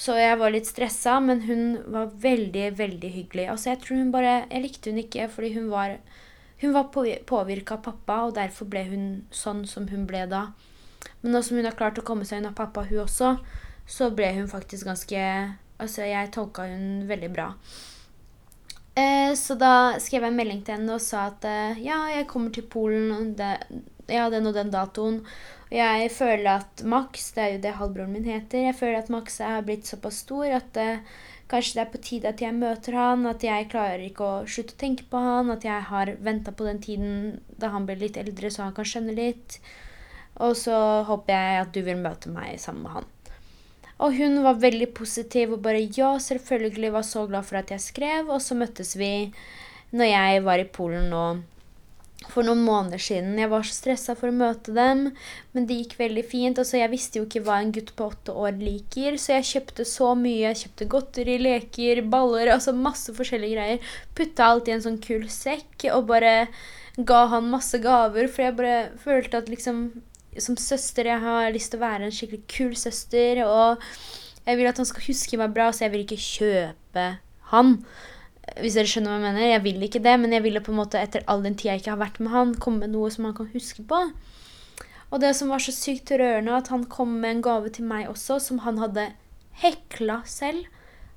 Så 0.00 0.16
jeg 0.16 0.38
var 0.40 0.52
litt 0.54 0.68
stressa, 0.68 1.18
men 1.20 1.42
hun 1.44 1.62
var 1.92 2.12
veldig, 2.22 2.66
veldig 2.78 3.10
hyggelig. 3.16 3.46
Altså, 3.52 3.72
jeg 3.72 3.80
tror 3.82 4.00
hun 4.00 4.12
bare 4.14 4.34
Jeg 4.50 4.62
likte 4.62 4.90
hun 4.90 5.00
ikke 5.02 5.28
fordi 5.28 5.54
hun 5.58 5.70
var 5.70 5.98
Hun 6.60 6.72
var 6.76 6.90
påvirka 6.92 7.78
av 7.78 7.82
pappa, 7.82 8.18
og 8.28 8.34
derfor 8.36 8.68
ble 8.68 8.84
hun 8.84 9.04
sånn 9.32 9.64
som 9.64 9.86
hun 9.88 10.04
ble 10.04 10.26
da. 10.28 10.50
Men 11.22 11.32
nå 11.32 11.40
som 11.40 11.56
hun 11.56 11.64
har 11.64 11.76
klart 11.76 11.96
å 11.96 12.04
komme 12.04 12.26
seg 12.28 12.42
unna 12.42 12.52
pappa, 12.52 12.84
hun 12.84 13.00
også, 13.06 13.30
så 13.90 14.10
ble 14.14 14.30
hun 14.38 14.50
faktisk 14.50 14.88
ganske 14.90 15.24
Altså, 15.80 16.02
jeg 16.04 16.28
tolka 16.34 16.66
hun 16.68 17.06
veldig 17.08 17.28
bra. 17.32 17.46
Eh, 19.00 19.30
så 19.38 19.54
da 19.56 19.96
skrev 20.02 20.26
jeg 20.26 20.32
en 20.32 20.36
melding 20.36 20.60
til 20.66 20.76
henne 20.76 20.92
og 20.92 21.00
sa 21.00 21.30
at 21.30 21.46
eh, 21.48 21.78
ja, 21.86 22.02
jeg 22.12 22.26
kommer 22.28 22.52
til 22.52 22.66
Polen 22.68 23.30
det, 23.38 23.54
ja, 24.10 24.26
den 24.28 24.50
og 24.50 24.58
den 24.58 24.72
datoen. 24.74 25.22
Og 25.70 25.76
jeg 25.78 26.10
føler 26.12 26.50
at 26.58 26.82
Max, 26.84 27.30
det 27.32 27.42
er 27.42 27.52
jo 27.54 27.62
det 27.64 27.76
halvbroren 27.78 28.12
min 28.12 28.28
heter, 28.28 28.66
jeg 28.66 28.76
føler 28.76 28.98
at 29.00 29.12
Max 29.14 29.38
er 29.40 29.62
blitt 29.64 29.88
såpass 29.88 30.20
stor 30.26 30.50
at 30.58 30.80
eh, 30.82 31.04
kanskje 31.50 31.78
det 31.78 31.84
er 31.84 31.92
på 31.92 32.02
tide 32.08 32.32
at 32.34 32.42
jeg 32.42 32.56
møter 32.58 32.98
han, 32.98 33.24
at 33.30 33.46
jeg 33.46 33.70
klarer 33.70 34.02
ikke 34.04 34.26
å 34.26 34.42
slutte 34.50 34.76
å 34.76 34.82
tenke 34.82 35.06
på 35.10 35.22
han, 35.22 35.52
at 35.54 35.64
jeg 35.66 35.86
har 35.88 36.12
venta 36.20 36.52
på 36.52 36.66
den 36.66 36.82
tiden 36.82 37.14
da 37.56 37.72
han 37.74 37.86
blir 37.88 38.02
litt 38.02 38.18
eldre, 38.20 38.50
så 38.50 38.66
han 38.66 38.76
kan 38.76 38.86
skjønne 38.86 39.16
litt. 39.16 39.60
Og 40.40 40.54
så 40.58 40.76
håper 41.08 41.34
jeg 41.34 41.64
at 41.64 41.72
du 41.74 41.80
vil 41.86 42.02
møte 42.02 42.30
meg 42.32 42.60
sammen 42.62 42.86
med 42.86 42.98
han. 42.98 43.08
Og 44.00 44.16
hun 44.16 44.40
var 44.44 44.60
veldig 44.62 44.90
positiv 44.96 45.54
og 45.56 45.62
bare 45.64 45.84
ja, 45.84 46.14
selvfølgelig 46.18 46.92
var 46.96 47.04
så 47.06 47.26
glad 47.28 47.46
for 47.48 47.60
at 47.60 47.72
jeg 47.74 47.84
skrev. 47.84 48.30
Og 48.32 48.40
så 48.42 48.56
møttes 48.56 48.96
vi 48.96 49.30
når 49.92 50.12
jeg 50.12 50.44
var 50.46 50.62
i 50.62 50.68
Polen 50.68 51.10
nå 51.12 51.24
for 52.28 52.44
noen 52.44 52.60
måneder 52.64 53.00
siden. 53.00 53.38
Jeg 53.40 53.50
var 53.50 53.64
så 53.64 53.74
stressa 53.74 54.14
for 54.18 54.30
å 54.30 54.36
møte 54.36 54.74
dem, 54.76 55.06
men 55.54 55.66
det 55.66 55.78
gikk 55.78 55.96
veldig 56.00 56.24
fint. 56.28 56.60
Altså, 56.60 56.76
jeg 56.80 56.92
visste 56.92 57.20
jo 57.20 57.26
ikke 57.26 57.42
hva 57.46 57.60
en 57.62 57.72
gutt 57.74 57.94
på 57.96 58.10
åtte 58.10 58.34
år 58.36 58.58
liker, 58.60 59.16
så 59.20 59.38
jeg 59.38 59.48
kjøpte 59.54 59.86
så 59.88 60.12
mye. 60.18 60.50
Jeg 60.50 60.60
kjøpte 60.64 60.90
godteri, 60.94 61.38
leker, 61.40 62.02
baller, 62.12 62.52
altså 62.54 62.76
masse 62.76 63.14
forskjellige 63.16 63.56
greier. 63.56 63.96
Putta 64.18 64.50
alt 64.50 64.68
i 64.68 64.76
en 64.76 64.84
sånn 64.84 65.00
kul 65.02 65.26
sekk 65.32 65.88
og 65.94 66.10
bare 66.12 66.34
ga 67.08 67.24
han 67.32 67.48
masse 67.48 67.78
gaver, 67.80 68.28
for 68.28 68.44
jeg 68.44 68.58
bare 68.58 68.78
følte 69.00 69.40
at 69.40 69.48
liksom 69.48 69.84
som 70.38 70.56
søster 70.60 71.08
jeg 71.10 71.22
har 71.24 71.50
lyst 71.54 71.72
til 71.72 71.80
å 71.80 71.86
være 71.86 72.06
en 72.06 72.14
skikkelig 72.14 72.42
kul 72.50 72.76
søster. 72.78 73.42
Og 73.46 73.82
jeg 74.46 74.60
vil 74.60 74.70
at 74.70 74.80
han 74.80 74.88
skal 74.88 75.06
huske 75.08 75.40
meg 75.40 75.54
bra, 75.56 75.70
så 75.72 75.86
jeg 75.86 75.94
vil 75.94 76.06
ikke 76.06 76.20
kjøpe 76.22 77.06
han. 77.52 77.76
Hvis 78.60 78.76
dere 78.78 78.90
skjønner 78.90 79.12
hva 79.12 79.18
jeg 79.18 79.26
mener. 79.26 79.46
Jeg 79.46 79.64
vil 79.66 79.86
ikke 79.86 80.02
det, 80.04 80.16
men 80.22 80.34
jeg 80.34 80.44
ville 80.46 80.62
på 80.64 80.72
en 80.74 80.80
måte 80.80 81.00
etter 81.00 81.26
all 81.30 81.44
den 81.46 81.58
tida 81.58 81.74
jeg 81.74 81.84
ikke 81.84 81.94
har 81.94 82.02
vært 82.02 82.20
med 82.22 82.34
han, 82.34 82.54
komme 82.58 82.84
med 82.84 82.94
noe 82.94 83.10
som 83.14 83.28
han 83.28 83.36
kan 83.36 83.50
huske 83.54 83.84
på. 83.86 84.04
Og 85.10 85.22
det 85.22 85.32
som 85.38 85.50
var 85.50 85.62
så 85.62 85.74
sykt 85.74 86.12
rørende, 86.14 86.54
at 86.54 86.70
han 86.70 86.86
kom 86.90 87.16
med 87.22 87.36
en 87.36 87.46
gave 87.46 87.72
til 87.74 87.86
meg 87.90 88.06
også, 88.10 88.38
som 88.42 88.62
han 88.66 88.78
hadde 88.78 89.10
hekla 89.62 90.20
selv. 90.30 90.68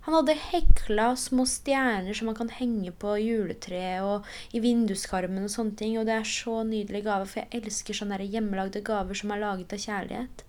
Han 0.04 0.18
hadde 0.18 0.34
hekla 0.36 1.14
små 1.16 1.46
stjerner 1.48 2.16
som 2.18 2.28
man 2.28 2.36
kan 2.36 2.50
henge 2.52 2.92
på 3.00 3.14
juletreet 3.24 4.04
og 4.04 4.28
i 4.52 4.60
vinduskarmen 4.64 5.46
og 5.48 5.54
sånne 5.54 5.78
ting. 5.80 5.94
Og 6.00 6.10
det 6.10 6.18
er 6.18 6.28
så 6.28 6.58
nydelig 6.68 7.06
gave, 7.06 7.30
for 7.30 7.40
jeg 7.40 7.62
elsker 7.62 7.96
sånne 7.96 8.20
hjemmelagde 8.24 8.84
gaver 8.84 9.16
som 9.16 9.32
er 9.32 9.44
laget 9.46 9.76
av 9.78 9.84
kjærlighet. 9.86 10.44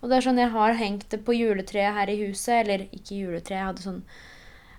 Og 0.00 0.08
det 0.08 0.16
er 0.16 0.26
sånn 0.28 0.40
jeg 0.40 0.54
har 0.56 0.80
hengt 0.80 1.10
det 1.12 1.20
på 1.26 1.36
juletreet 1.36 1.96
her 1.98 2.12
i 2.12 2.16
huset. 2.22 2.62
Eller 2.62 2.86
ikke 2.88 3.20
juletreet, 3.20 3.58
jeg 3.58 3.68
hadde 3.68 3.84
sånn 3.84 4.02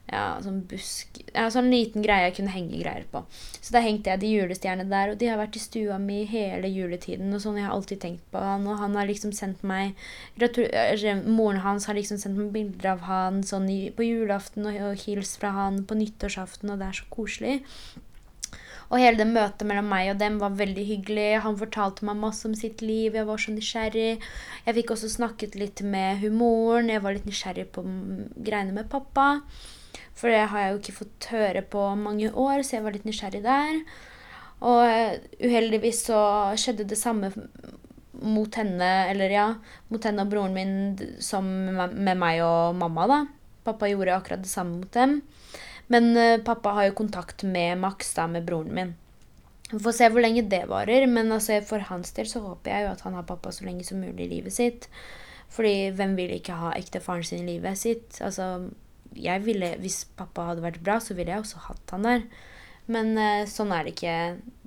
ja, 0.08 0.38
sånn 0.39 0.62
busk 0.70 1.17
ja, 1.34 1.50
Sånn 1.52 1.67
liten 1.72 2.04
greie 2.06 2.30
jeg 2.30 2.38
kunne 2.38 2.54
henge 2.54 2.80
greier 2.80 3.04
på. 3.12 3.24
Så 3.60 3.74
da 3.76 3.82
hengte 3.84 4.13
jeg 4.13 4.22
de 4.22 4.32
julestjernene 4.32 4.88
der, 4.91 5.12
og 5.12 5.20
de 5.20 5.28
har 5.28 5.39
vært 5.41 5.60
i 5.60 5.63
stua 5.63 5.98
mi 6.00 6.22
hele 6.30 6.72
juletiden. 6.72 7.34
Og 7.36 7.43
sånn, 7.43 7.60
Jeg 7.60 7.67
har 7.67 7.76
alltid 7.76 8.02
tenkt 8.06 8.26
på 8.32 8.39
han, 8.39 8.67
og 8.67 8.80
han 8.80 8.96
har 8.96 9.10
liksom 9.10 9.36
sendt 9.36 9.63
meg 9.67 9.96
Moren 11.28 11.62
hans 11.65 11.86
har 11.89 11.96
liksom 11.98 12.17
sendt 12.22 12.39
meg 12.39 12.54
bilder 12.56 12.93
av 12.96 13.06
han 13.10 13.43
sånn 13.43 13.67
på 13.67 14.08
julaften, 14.08 14.65
og, 14.65 14.82
og 14.91 15.06
hils 15.06 15.36
fra 15.38 15.52
han 15.52 15.84
på 15.84 16.00
nyttårsaften, 16.00 16.72
og 16.72 16.80
det 16.80 16.88
er 16.88 17.02
så 17.02 17.08
koselig. 17.12 17.62
Og 18.88 19.02
hele 19.02 19.20
det 19.20 19.28
møtet 19.28 19.67
mellom 19.67 19.89
meg 19.91 20.13
og 20.13 20.20
dem 20.22 20.38
var 20.39 20.56
veldig 20.56 20.84
hyggelig. 20.88 21.41
Han 21.43 21.60
fortalte 21.60 22.08
meg 22.08 22.22
masse 22.22 22.48
om 22.48 22.54
sitt 22.56 22.80
liv. 22.80 23.17
Jeg 23.17 23.28
var 23.28 23.41
så 23.43 23.52
nysgjerrig. 23.52 24.22
Jeg 24.63 24.78
fikk 24.78 24.93
også 24.96 25.10
snakket 25.12 25.58
litt 25.60 25.84
med 25.84 26.22
humoren. 26.24 26.93
Jeg 26.93 27.04
var 27.04 27.17
litt 27.17 27.28
nysgjerrig 27.28 27.67
på 27.76 27.84
greiene 27.84 28.72
med 28.78 28.88
pappa. 28.93 29.41
For 30.17 30.34
det 30.34 30.47
har 30.49 30.63
jeg 30.63 30.73
jo 30.73 30.80
ikke 30.82 30.99
fått 30.99 31.30
høre 31.32 31.62
på 31.62 31.84
mange 31.99 32.32
år, 32.34 32.63
så 32.65 32.77
jeg 32.77 32.86
var 32.86 32.95
litt 32.95 33.06
nysgjerrig 33.06 33.43
der. 33.45 33.82
Og 34.65 34.82
eh, 34.89 35.19
uheldigvis 35.43 36.08
så 36.10 36.21
skjedde 36.58 36.88
det 36.89 36.97
samme 36.97 37.30
mot 38.17 38.56
henne, 38.58 38.91
eller 39.12 39.30
ja, 39.30 39.47
mot 39.93 40.03
henne 40.08 40.25
og 40.25 40.32
broren 40.32 40.56
min 40.56 40.73
som 41.21 41.45
med 41.45 42.17
meg 42.17 42.41
og 42.41 42.77
mamma, 42.80 43.06
da. 43.10 43.19
Pappa 43.67 43.89
gjorde 43.91 44.15
akkurat 44.15 44.41
det 44.41 44.49
samme 44.49 44.80
mot 44.80 44.93
dem. 44.95 45.19
Men 45.91 46.10
uh, 46.17 46.39
pappa 46.43 46.73
har 46.75 46.89
jo 46.89 46.97
kontakt 46.97 47.45
med 47.47 47.77
Max, 47.80 48.13
da, 48.17 48.25
med 48.27 48.47
broren 48.47 48.73
min. 48.73 48.95
Vi 49.71 49.80
får 49.84 49.95
se 49.97 50.10
hvor 50.12 50.23
lenge 50.23 50.47
det 50.47 50.63
varer, 50.71 51.06
men 51.12 51.32
altså, 51.36 51.60
for 51.67 51.84
hans 51.89 52.13
del 52.15 52.27
så 52.32 52.41
håper 52.43 52.71
jeg 52.71 52.86
jo 52.86 52.91
at 52.95 53.03
han 53.03 53.17
har 53.19 53.27
pappa 53.27 53.51
så 53.51 53.67
lenge 53.67 53.84
som 53.88 53.99
mulig 53.99 54.25
i 54.25 54.34
livet 54.38 54.56
sitt. 54.56 54.88
Fordi 55.51 55.91
hvem 55.95 56.15
vil 56.17 56.34
ikke 56.36 56.56
ha 56.60 56.73
ektefaren 56.75 57.23
sin 57.27 57.43
i 57.43 57.56
livet 57.56 57.80
sitt? 57.80 58.19
Altså, 58.23 58.69
jeg 59.15 59.43
ville, 59.46 59.76
Hvis 59.82 60.06
pappa 60.17 60.52
hadde 60.52 60.65
vært 60.65 60.84
bra, 60.84 61.00
så 61.00 61.15
ville 61.17 61.32
jeg 61.32 61.43
også 61.43 61.65
hatt 61.70 61.96
han 61.96 62.08
der. 62.08 62.24
Men 62.88 63.17
eh, 63.20 63.43
sånn 63.50 63.74
er 63.76 63.84
det 63.84 63.98
ikke, 63.98 64.15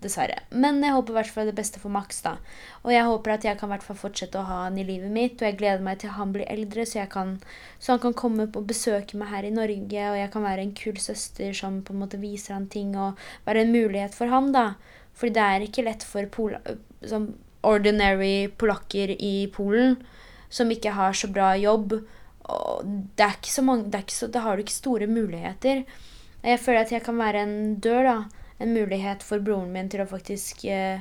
dessverre. 0.01 0.43
Men 0.53 0.83
jeg 0.85 0.93
håper 0.93 1.13
i 1.13 1.17
hvert 1.19 1.33
fall 1.33 1.49
det 1.49 1.57
beste 1.57 1.81
for 1.81 1.93
Max. 1.93 2.21
da. 2.25 2.37
Og 2.85 2.93
jeg 2.93 3.05
håper 3.09 3.35
at 3.35 3.45
jeg 3.45 3.59
kan 3.61 3.73
hvert 3.73 3.85
fall 3.85 3.99
fortsette 4.01 4.41
å 4.41 4.47
ha 4.49 4.59
han 4.67 4.79
i 4.81 4.85
livet 4.85 5.13
mitt. 5.13 5.41
Og 5.41 5.49
jeg 5.49 5.59
gleder 5.61 5.85
meg 5.85 6.01
til 6.01 6.15
han 6.17 6.33
blir 6.37 6.49
eldre, 6.53 6.85
så, 6.89 7.07
kan, 7.13 7.39
så 7.81 7.97
han 7.97 8.05
kan 8.05 8.17
komme 8.17 8.49
og 8.49 8.69
besøke 8.69 9.21
meg 9.21 9.33
her 9.33 9.49
i 9.49 9.55
Norge. 9.57 10.07
Og 10.13 10.21
jeg 10.21 10.33
kan 10.33 10.45
være 10.45 10.65
en 10.67 10.77
kul 10.77 11.01
søster 11.01 11.57
som 11.57 11.81
på 11.85 11.97
en 11.97 12.03
måte 12.05 12.21
viser 12.21 12.57
han 12.57 12.69
ting, 12.73 12.93
og 12.97 13.21
være 13.49 13.65
en 13.65 13.73
mulighet 13.77 14.17
for 14.17 14.33
han. 14.33 14.53
da. 14.57 14.75
Fordi 15.17 15.37
det 15.37 15.47
er 15.47 15.67
ikke 15.67 15.85
lett 15.89 16.05
for 16.05 16.29
pola, 16.33 16.61
ordinary 17.65 18.49
polakker 18.57 19.13
i 19.17 19.49
Polen 19.53 19.99
som 20.51 20.71
ikke 20.73 20.95
har 20.97 21.13
så 21.15 21.29
bra 21.31 21.53
jobb 21.61 22.01
det 22.45 23.25
er 23.25 23.37
ikke 23.37 23.53
så 23.53 23.63
mange 23.63 23.91
det, 23.93 24.11
så, 24.11 24.27
Da 24.27 24.43
har 24.45 24.57
du 24.57 24.65
ikke 24.65 24.75
store 24.75 25.07
muligheter. 25.07 25.85
Jeg 26.43 26.61
føler 26.61 26.81
at 26.81 26.93
jeg 26.93 27.05
kan 27.05 27.19
være 27.21 27.45
en 27.45 27.75
dør, 27.81 28.03
da. 28.05 28.19
En 28.61 28.75
mulighet 28.75 29.23
for 29.25 29.41
broren 29.41 29.73
min 29.73 29.89
til 29.89 30.03
å 30.03 30.09
faktisk 30.09 30.65
eh, 30.69 31.01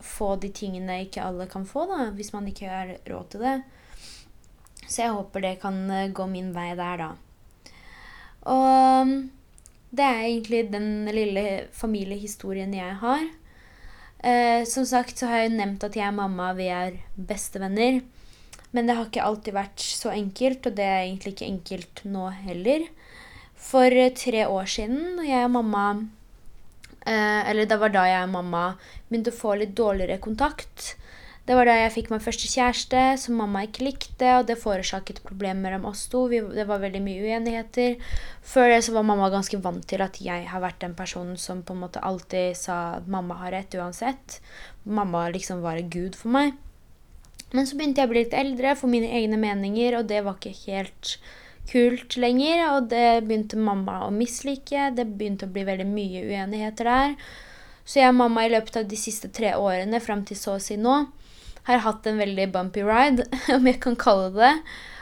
få 0.00 0.36
de 0.42 0.50
tingene 0.54 1.00
ikke 1.04 1.24
alle 1.24 1.48
kan 1.50 1.66
få, 1.66 1.86
da, 1.90 2.10
hvis 2.14 2.32
man 2.34 2.46
ikke 2.50 2.70
har 2.70 2.92
råd 3.10 3.32
til 3.32 3.44
det. 3.46 3.56
Så 4.86 5.02
jeg 5.02 5.16
håper 5.16 5.44
det 5.44 5.56
kan 5.62 5.82
eh, 5.90 6.10
gå 6.14 6.26
min 6.30 6.52
vei 6.54 6.70
der, 6.78 7.02
da. 7.02 7.10
Og 8.50 9.10
det 9.90 10.06
er 10.06 10.22
egentlig 10.22 10.64
den 10.70 11.10
lille 11.10 11.44
familiehistorien 11.76 12.74
jeg 12.74 12.94
har. 13.02 13.26
Eh, 14.22 14.62
som 14.68 14.86
sagt 14.86 15.18
så 15.18 15.30
har 15.30 15.44
jeg 15.44 15.54
nevnt 15.56 15.84
at 15.86 15.96
jeg 15.96 16.12
og 16.12 16.18
mamma 16.18 16.52
vi 16.58 16.68
er 16.70 17.00
bestevenner. 17.16 18.02
Men 18.70 18.86
det 18.86 18.96
har 18.96 19.08
ikke 19.08 19.26
alltid 19.26 19.56
vært 19.56 19.82
så 19.82 20.12
enkelt, 20.14 20.68
og 20.68 20.78
det 20.78 20.86
er 20.86 21.02
egentlig 21.02 21.34
ikke 21.34 21.50
enkelt 21.50 22.04
nå 22.06 22.28
heller. 22.44 22.86
For 23.60 23.92
tre 24.16 24.46
år 24.46 24.70
siden, 24.70 25.20
jeg 25.26 25.44
og 25.44 25.52
mamma 25.52 25.84
eh, 27.04 27.50
Eller 27.50 27.66
det 27.68 27.76
var 27.80 27.92
da 27.92 28.06
jeg 28.08 28.24
og 28.24 28.32
mamma 28.38 28.62
begynte 29.10 29.34
å 29.34 29.40
få 29.40 29.58
litt 29.60 29.74
dårligere 29.76 30.20
kontakt. 30.22 30.94
Det 31.50 31.56
var 31.58 31.66
da 31.66 31.74
jeg 31.74 31.92
fikk 31.96 32.10
min 32.12 32.22
første 32.22 32.46
kjæreste, 32.46 33.00
som 33.18 33.40
mamma 33.40 33.64
ikke 33.66 33.82
likte, 33.82 34.28
og 34.38 34.46
det 34.46 34.58
forårsaket 34.60 35.22
problemer 35.26 35.64
mellom 35.64 35.88
oss 35.90 36.04
to. 36.12 36.26
Vi, 36.30 36.38
det 36.54 36.66
var 36.68 36.82
veldig 36.84 37.00
mye 37.02 37.24
uenigheter. 37.26 37.96
Før 38.46 38.70
det 38.70 38.84
så 38.86 38.94
var 38.94 39.08
mamma 39.08 39.32
ganske 39.32 39.58
vant 39.64 39.82
til 39.90 40.04
at 40.04 40.20
jeg 40.22 40.46
har 40.46 40.62
vært 40.62 40.78
den 40.84 40.94
personen 40.94 41.34
som 41.40 41.64
på 41.66 41.74
en 41.74 41.82
måte 41.82 42.04
alltid 42.06 42.54
sa 42.60 42.80
at 43.00 43.10
mamma 43.10 43.40
har 43.42 43.56
rett 43.56 43.74
uansett. 43.74 44.38
Mamma 44.86 45.26
liksom 45.34 45.64
var 45.64 45.80
en 45.80 45.90
gud 45.90 46.14
for 46.14 46.30
meg. 46.38 46.54
Men 47.56 47.66
så 47.66 47.76
begynte 47.76 48.02
jeg 48.02 48.10
å 48.10 48.12
bli 48.12 48.24
litt 48.24 48.36
eldre, 48.36 48.76
få 48.78 48.90
mine 48.90 49.10
egne 49.18 49.38
meninger, 49.40 49.98
og 49.98 50.10
det 50.10 50.22
var 50.26 50.38
ikke 50.38 50.70
helt 50.70 51.16
kult 51.70 52.16
lenger. 52.20 52.64
Og 52.76 52.90
det 52.92 53.22
begynte 53.26 53.60
mamma 53.60 54.04
å 54.06 54.10
mislike. 54.14 54.90
Det 54.96 55.06
begynte 55.08 55.48
å 55.48 55.54
bli 55.54 55.64
veldig 55.66 55.88
mye 55.88 56.26
uenigheter 56.28 56.90
der. 56.90 57.16
Så 57.84 58.02
jeg 58.02 58.12
og 58.12 58.20
mamma 58.20 58.46
i 58.46 58.52
løpet 58.52 58.82
av 58.82 58.86
de 58.90 58.98
siste 58.98 59.32
tre 59.34 59.56
årene 59.58 60.02
fram 60.02 60.22
til 60.26 60.38
så 60.38 60.58
å 60.58 60.62
si 60.62 60.76
nå 60.78 61.02
har 61.66 61.82
hatt 61.84 62.06
en 62.06 62.20
veldig 62.20 62.46
bumpy 62.54 62.84
ride, 62.86 63.26
om 63.56 63.66
jeg 63.68 63.80
kan 63.82 63.98
kalle 64.00 64.30
det 64.36 64.54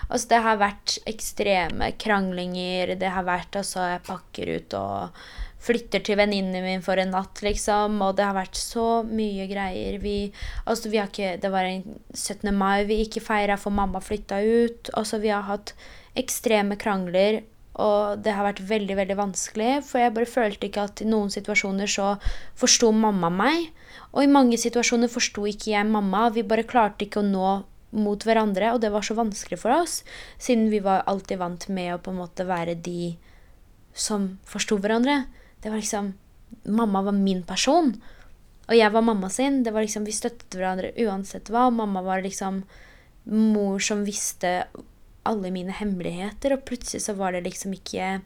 Altså, 0.09 0.29
det 0.31 0.39
har 0.41 0.57
vært 0.57 0.95
ekstreme 1.05 1.91
kranglinger. 2.01 2.95
Det 2.97 3.11
har 3.13 3.27
vært 3.27 3.59
altså 3.61 3.83
Jeg 3.91 4.07
pakker 4.07 4.53
ut 4.57 4.77
og 4.79 5.19
flytter 5.63 6.03
til 6.07 6.19
venninnen 6.21 6.65
min 6.65 6.85
for 6.85 7.01
en 7.01 7.13
natt, 7.15 7.43
liksom. 7.45 7.99
Og 8.05 8.17
det 8.19 8.27
har 8.27 8.37
vært 8.37 8.59
så 8.59 9.03
mye 9.07 9.49
greier. 9.51 9.99
Vi, 10.03 10.17
altså, 10.65 10.91
vi 10.93 11.01
har 11.03 11.11
ikke, 11.11 11.37
det 11.43 11.53
var 11.53 11.69
en 11.69 11.99
17. 12.15 12.51
mai 12.55 12.87
vi 12.89 13.03
ikke 13.05 13.25
feira, 13.25 13.59
for 13.61 13.75
mamma 13.75 14.03
flytta 14.03 14.41
ut. 14.43 14.93
Altså, 14.99 15.21
vi 15.23 15.33
har 15.35 15.47
hatt 15.49 15.75
ekstreme 16.19 16.79
krangler. 16.81 17.43
Og 17.79 18.19
det 18.25 18.33
har 18.35 18.43
vært 18.43 18.65
veldig, 18.67 18.95
veldig 18.99 19.17
vanskelig, 19.21 19.73
for 19.87 20.03
jeg 20.03 20.15
bare 20.17 20.27
følte 20.27 20.67
ikke 20.67 20.89
at 20.89 21.03
i 21.03 21.07
noen 21.07 21.31
situasjoner 21.31 21.91
så 21.91 22.17
forsto 22.59 22.91
mamma 22.91 23.31
meg. 23.31 23.69
Og 24.11 24.25
i 24.25 24.31
mange 24.31 24.59
situasjoner 24.59 25.11
forsto 25.13 25.45
ikke 25.47 25.71
jeg 25.77 25.87
mamma. 25.87 26.27
Vi 26.35 26.43
bare 26.43 26.67
klarte 26.67 27.07
ikke 27.07 27.23
å 27.23 27.29
nå 27.29 27.53
mot 27.99 28.27
hverandre, 28.27 28.75
og 28.75 28.83
det 28.83 28.91
var 28.93 29.07
så 29.07 29.15
vanskelig 29.17 29.61
for 29.63 29.73
oss, 29.79 30.03
siden 30.43 30.69
vi 30.73 30.83
var 30.85 31.07
alltid 31.09 31.41
vant 31.41 31.69
med 31.73 31.95
å 31.95 32.01
på 32.03 32.13
en 32.13 32.21
måte 32.21 32.45
være 32.49 32.75
de 32.85 33.15
som 33.97 34.35
forsto 34.49 34.77
hverandre. 34.83 35.23
Det 35.63 35.71
var 35.71 35.81
liksom 35.83 36.15
Mamma 36.65 37.03
var 37.05 37.13
min 37.13 37.43
person, 37.45 37.91
og 38.69 38.77
jeg 38.77 38.93
var 38.93 39.05
mamma 39.05 39.29
sin. 39.33 39.63
Det 39.65 39.73
var 39.73 39.85
liksom, 39.85 40.05
Vi 40.05 40.15
støttet 40.17 40.57
hverandre 40.57 40.95
uansett 41.05 41.51
hva. 41.53 41.67
Og 41.69 41.77
mamma 41.77 42.01
var 42.05 42.23
liksom 42.25 42.63
mor 43.29 43.79
som 43.85 44.05
visste 44.05 44.65
alle 45.29 45.53
mine 45.53 45.75
hemmeligheter, 45.77 46.55
og 46.55 46.65
plutselig 46.69 47.05
så 47.05 47.15
var 47.19 47.37
det 47.37 47.45
liksom 47.45 47.75
ikke 47.77 48.19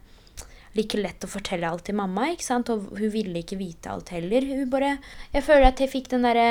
like 0.73 0.97
lett 0.97 1.25
å 1.25 1.29
fortelle 1.29 1.67
alt 1.69 1.85
til 1.87 1.97
mamma, 1.99 2.31
ikke 2.33 2.47
sant? 2.47 2.71
og 2.73 2.95
hun 2.97 3.11
ville 3.13 3.43
ikke 3.43 3.59
vite 3.59 3.91
alt 3.91 4.09
heller. 4.15 4.45
Hun 4.47 4.69
bare 4.71 4.97
Jeg 5.33 5.45
føler 5.45 5.67
at 5.69 5.81
jeg 5.83 5.91
fikk 5.91 6.09
den 6.13 6.25
derre 6.25 6.47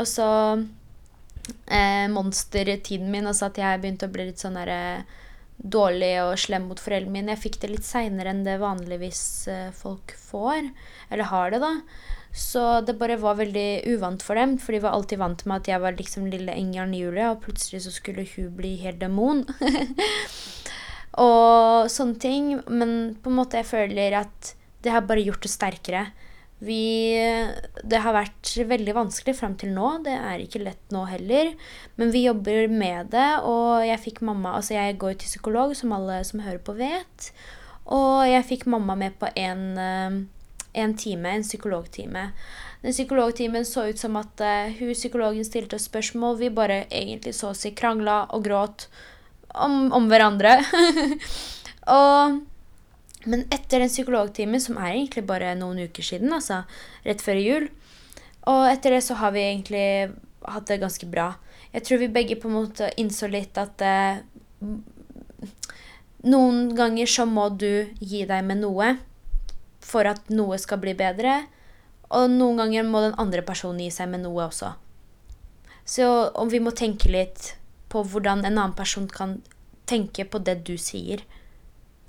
også 0.00 0.26
eh, 1.70 2.06
monstertiden 2.10 3.10
min, 3.12 3.28
altså 3.30 3.50
at 3.50 3.60
jeg 3.60 3.82
begynte 3.82 4.08
å 4.08 4.14
bli 4.14 4.30
litt 4.30 4.42
sånn 4.42 4.58
derre 4.58 5.04
dårlig 5.60 6.14
og 6.22 6.38
slem 6.40 6.68
mot 6.70 6.80
foreldrene 6.80 7.12
mine. 7.12 7.34
Jeg 7.34 7.44
fikk 7.44 7.60
det 7.62 7.72
litt 7.74 7.86
seinere 7.86 8.32
enn 8.32 8.46
det 8.46 8.60
vanligvis 8.62 9.22
eh, 9.52 9.68
folk 9.76 10.14
får, 10.16 10.70
eller 11.10 11.30
har 11.32 11.52
det, 11.54 11.60
da. 11.62 11.74
Så 12.30 12.62
det 12.86 12.94
bare 13.00 13.18
var 13.18 13.40
veldig 13.40 13.82
uvant 13.90 14.22
for 14.22 14.38
dem, 14.38 14.54
for 14.62 14.72
de 14.72 14.82
var 14.84 14.94
alltid 14.94 15.18
vant 15.18 15.44
med 15.50 15.60
at 15.60 15.70
jeg 15.72 15.82
var 15.82 15.98
liksom 15.98 16.28
lille 16.30 16.54
Engelen 16.54 16.94
Julie, 16.94 17.26
og 17.26 17.42
plutselig 17.44 17.82
så 17.84 17.92
skulle 17.94 18.26
hun 18.36 18.52
bli 18.56 18.76
helt 18.84 19.00
demon. 19.02 19.42
og 21.26 21.90
sånne 21.90 22.22
ting. 22.22 22.52
Men 22.70 23.16
på 23.20 23.32
en 23.32 23.38
måte 23.40 23.60
jeg 23.60 23.70
føler 23.72 24.20
at 24.22 24.54
det 24.84 24.94
har 24.94 25.04
bare 25.08 25.26
gjort 25.26 25.42
det 25.44 25.52
sterkere. 25.52 26.06
Vi 26.60 27.16
Det 27.82 28.00
har 28.04 28.12
vært 28.12 28.52
veldig 28.68 28.94
vanskelig 28.96 29.36
fram 29.38 29.54
til 29.60 29.72
nå. 29.76 29.92
Det 30.04 30.16
er 30.16 30.42
ikke 30.42 30.64
lett 30.64 30.92
nå 30.92 31.06
heller. 31.08 31.54
Men 31.96 32.12
vi 32.12 32.26
jobber 32.26 32.68
med 32.68 33.12
det, 33.14 33.30
og 33.48 33.86
jeg 33.86 34.02
fikk 34.04 34.20
mamma 34.26 34.56
Altså, 34.58 34.74
jeg 34.76 34.98
går 35.00 35.16
til 35.20 35.32
psykolog, 35.32 35.72
som 35.76 35.96
alle 35.96 36.20
som 36.28 36.44
hører 36.44 36.60
på, 36.64 36.76
vet. 36.76 37.30
Og 37.90 38.28
jeg 38.28 38.46
fikk 38.46 38.68
mamma 38.70 38.94
med 38.98 39.16
på 39.18 39.32
en 39.40 39.64
eh, 39.80 40.20
en 40.72 40.96
time, 40.96 41.28
en 41.28 41.42
psykologtime. 41.42 42.30
Den 42.82 42.92
psykologtimen 42.92 43.64
så 43.66 43.88
ut 43.88 43.98
som 43.98 44.16
at 44.16 44.40
uh, 44.40 44.72
hun 44.78 44.94
psykologen 44.94 45.44
stilte 45.44 45.76
oss 45.76 45.88
spørsmål. 45.90 46.38
Vi 46.40 46.50
bare 46.54 46.84
egentlig 46.88 47.34
så 47.36 47.50
å 47.50 47.56
si 47.56 47.74
krangla 47.76 48.22
og 48.34 48.44
gråt 48.46 48.86
om, 49.54 49.90
om 49.92 50.08
hverandre. 50.10 50.56
og, 51.98 52.40
men 53.28 53.44
etter 53.52 53.82
den 53.82 53.92
psykologtimen, 53.92 54.60
som 54.60 54.78
er 54.80 54.94
egentlig 54.94 55.26
bare 55.28 55.52
noen 55.58 55.82
uker 55.84 56.04
siden, 56.04 56.32
altså 56.32 56.62
rett 57.04 57.20
før 57.20 57.36
jul 57.36 57.66
Og 58.48 58.62
etter 58.70 58.96
det 58.96 59.02
så 59.04 59.18
har 59.20 59.34
vi 59.34 59.42
egentlig 59.44 59.84
hatt 60.48 60.70
det 60.70 60.80
ganske 60.80 61.06
bra. 61.06 61.34
Jeg 61.74 61.84
tror 61.84 62.00
vi 62.00 62.08
begge 62.08 62.38
på 62.40 62.48
en 62.48 62.56
måte 62.56 62.88
innså 62.98 63.28
litt 63.28 63.58
at 63.60 63.82
eh, 63.84 64.22
noen 66.24 66.74
ganger 66.76 67.06
så 67.06 67.26
må 67.28 67.50
du 67.52 67.92
gi 68.00 68.24
deg 68.28 68.44
med 68.48 68.62
noe 68.62 68.94
for 69.84 70.08
at 70.08 70.32
noe 70.32 70.58
skal 70.60 70.80
bli 70.80 70.96
bedre. 70.96 71.42
Og 72.10 72.32
noen 72.32 72.58
ganger 72.62 72.88
må 72.88 73.04
den 73.04 73.18
andre 73.22 73.44
personen 73.46 73.84
gi 73.84 73.90
seg 73.94 74.10
med 74.10 74.24
noe 74.24 74.48
også. 74.48 74.72
Så 75.84 76.08
om 76.38 76.50
vi 76.50 76.60
må 76.62 76.72
tenke 76.76 77.12
litt 77.12 77.54
på 77.90 78.02
hvordan 78.06 78.44
en 78.44 78.52
annen 78.56 78.76
person 78.78 79.08
kan 79.10 79.40
tenke 79.90 80.24
på 80.24 80.40
det 80.46 80.60
du 80.66 80.76
sier. 80.78 81.22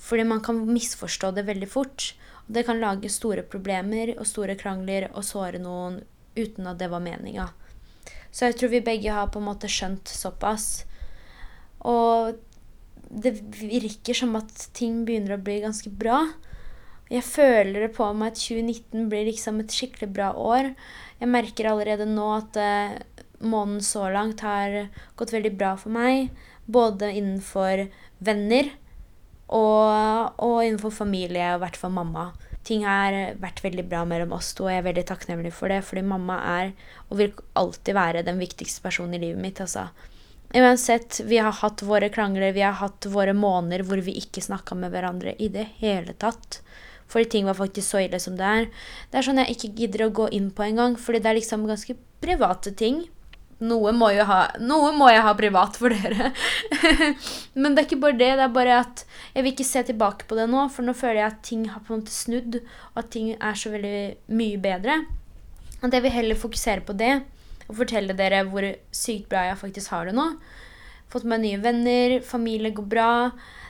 Fordi 0.02 0.26
man 0.28 0.42
kan 0.44 0.60
misforstå 0.66 1.32
det 1.38 1.48
veldig 1.48 1.70
fort. 1.70 2.12
Og 2.48 2.56
det 2.58 2.66
kan 2.68 2.82
lage 2.82 3.12
store 3.14 3.46
problemer 3.48 4.16
og 4.18 4.28
store 4.28 4.58
krangler 4.60 5.10
og 5.12 5.26
såre 5.26 5.62
noen 5.62 6.02
uten 6.36 6.70
at 6.70 6.80
det 6.80 6.90
var 6.92 7.04
meninga. 7.04 7.50
Så 8.32 8.48
jeg 8.48 8.58
tror 8.58 8.72
vi 8.72 8.86
begge 8.86 9.12
har 9.14 9.30
på 9.32 9.42
en 9.42 9.50
måte 9.50 9.70
skjønt 9.70 10.10
såpass. 10.10 10.86
Og 11.88 12.40
det 13.12 13.36
virker 13.60 14.16
som 14.16 14.38
at 14.40 14.70
ting 14.78 15.04
begynner 15.06 15.36
å 15.36 15.44
bli 15.44 15.60
ganske 15.66 15.92
bra. 15.92 16.24
Jeg 17.12 17.28
føler 17.28 17.84
det 17.84 17.94
på 17.98 18.08
meg 18.16 18.32
at 18.32 18.40
2019 18.40 19.10
blir 19.12 19.28
liksom 19.28 19.60
et 19.60 19.74
skikkelig 19.76 20.14
bra 20.16 20.32
år. 20.32 20.72
Jeg 21.20 21.30
merker 21.30 21.68
allerede 21.68 22.08
nå 22.08 22.28
at 22.38 22.56
uh, 22.56 22.96
måneden 23.44 23.84
så 23.84 24.08
langt 24.14 24.46
har 24.48 24.88
gått 25.20 25.34
veldig 25.36 25.52
bra 25.60 25.74
for 25.80 25.92
meg. 25.92 26.32
Både 26.72 27.12
innenfor 27.12 27.90
venner 28.24 28.72
og, 29.52 30.40
og 30.42 30.62
innenfor 30.64 30.94
familie, 30.96 31.52
og 31.52 31.60
i 31.60 31.64
hvert 31.66 31.80
fall 31.80 31.94
mamma. 31.96 32.32
Ting 32.68 32.86
har 32.86 33.16
vært 33.42 33.64
veldig 33.64 33.88
bra 33.90 34.04
mellom 34.06 34.36
oss 34.38 34.52
to, 34.56 34.68
og 34.68 34.74
jeg 34.74 34.84
er 34.84 34.88
veldig 34.88 35.06
takknemlig 35.10 35.52
for 35.58 35.74
det. 35.74 35.82
Fordi 35.88 36.04
mamma 36.06 36.38
er, 36.60 36.74
og 37.10 37.20
vil 37.20 37.34
alltid 37.58 37.98
være, 37.98 38.26
den 38.28 38.42
viktigste 38.42 38.84
personen 38.86 39.18
i 39.18 39.24
livet 39.26 39.42
mitt. 39.42 39.62
altså. 39.64 39.90
Uansett, 40.54 41.22
vi 41.26 41.40
har 41.40 41.56
hatt 41.62 41.82
våre 41.88 42.10
krangler, 42.12 42.52
vi 42.52 42.64
har 42.66 42.76
hatt 42.82 43.08
våre 43.08 43.34
måneder 43.34 43.86
hvor 43.88 44.02
vi 44.04 44.18
ikke 44.20 44.44
snakka 44.44 44.76
med 44.76 44.92
hverandre 44.92 45.34
i 45.40 45.48
det 45.52 45.68
hele 45.80 46.14
tatt. 46.20 46.60
Fordi 47.12 47.28
ting 47.32 47.48
var 47.48 47.58
faktisk 47.58 47.88
så 47.88 48.04
ille 48.04 48.20
som 48.24 48.38
det 48.40 48.48
er. 48.48 48.68
Det 49.12 49.20
er 49.20 49.28
sånn 49.28 49.42
jeg 49.42 49.56
ikke 49.56 49.74
gidder 49.80 50.06
å 50.06 50.14
gå 50.22 50.28
inn 50.36 50.52
på 50.56 50.68
engang, 50.68 50.96
fordi 51.00 51.24
det 51.24 51.32
er 51.32 51.40
liksom 51.40 51.66
ganske 51.68 51.96
private 52.24 52.76
ting. 52.78 53.06
Noe 53.62 53.92
må, 53.94 54.08
ha, 54.26 54.40
noe 54.58 54.90
må 54.98 55.12
jeg 55.12 55.22
ha 55.22 55.32
privat 55.38 55.76
for 55.78 55.94
dere. 55.94 56.32
Men 57.62 57.76
det 57.76 57.84
er 57.84 57.88
ikke 57.88 58.00
bare 58.02 58.18
det. 58.18 58.32
Det 58.40 58.46
er 58.48 58.56
bare 58.56 58.80
at 58.82 59.04
jeg 59.36 59.46
vil 59.46 59.54
ikke 59.54 59.68
se 59.70 59.84
tilbake 59.92 60.26
på 60.30 60.38
det 60.40 60.48
nå, 60.50 60.64
for 60.74 60.88
nå 60.88 60.96
føler 60.98 61.22
jeg 61.22 61.28
at 61.28 61.44
ting 61.46 61.68
har 61.70 61.84
på 61.86 61.94
en 61.94 62.02
måte 62.02 62.16
snudd, 62.16 62.58
og 62.94 63.04
at 63.04 63.12
ting 63.14 63.36
er 63.36 63.60
så 63.60 63.74
veldig 63.74 64.00
mye 64.34 64.58
bedre. 64.64 64.98
At 65.82 65.94
jeg 65.94 66.06
vil 66.06 66.16
heller 66.16 66.42
fokusere 66.42 66.86
på 66.88 66.98
det 66.98 67.14
og 67.72 67.78
fortelle 67.80 68.18
dere 68.18 68.44
hvor 68.50 68.66
sykt 68.92 69.30
bra 69.32 69.46
jeg 69.48 69.60
faktisk 69.62 69.94
har 69.94 70.10
det 70.10 70.18
nå. 70.18 70.28
Fått 71.12 71.28
meg 71.28 71.44
nye 71.44 71.62
venner, 71.62 72.18
familie 72.26 72.74
går 72.76 72.88
bra. 72.92 73.12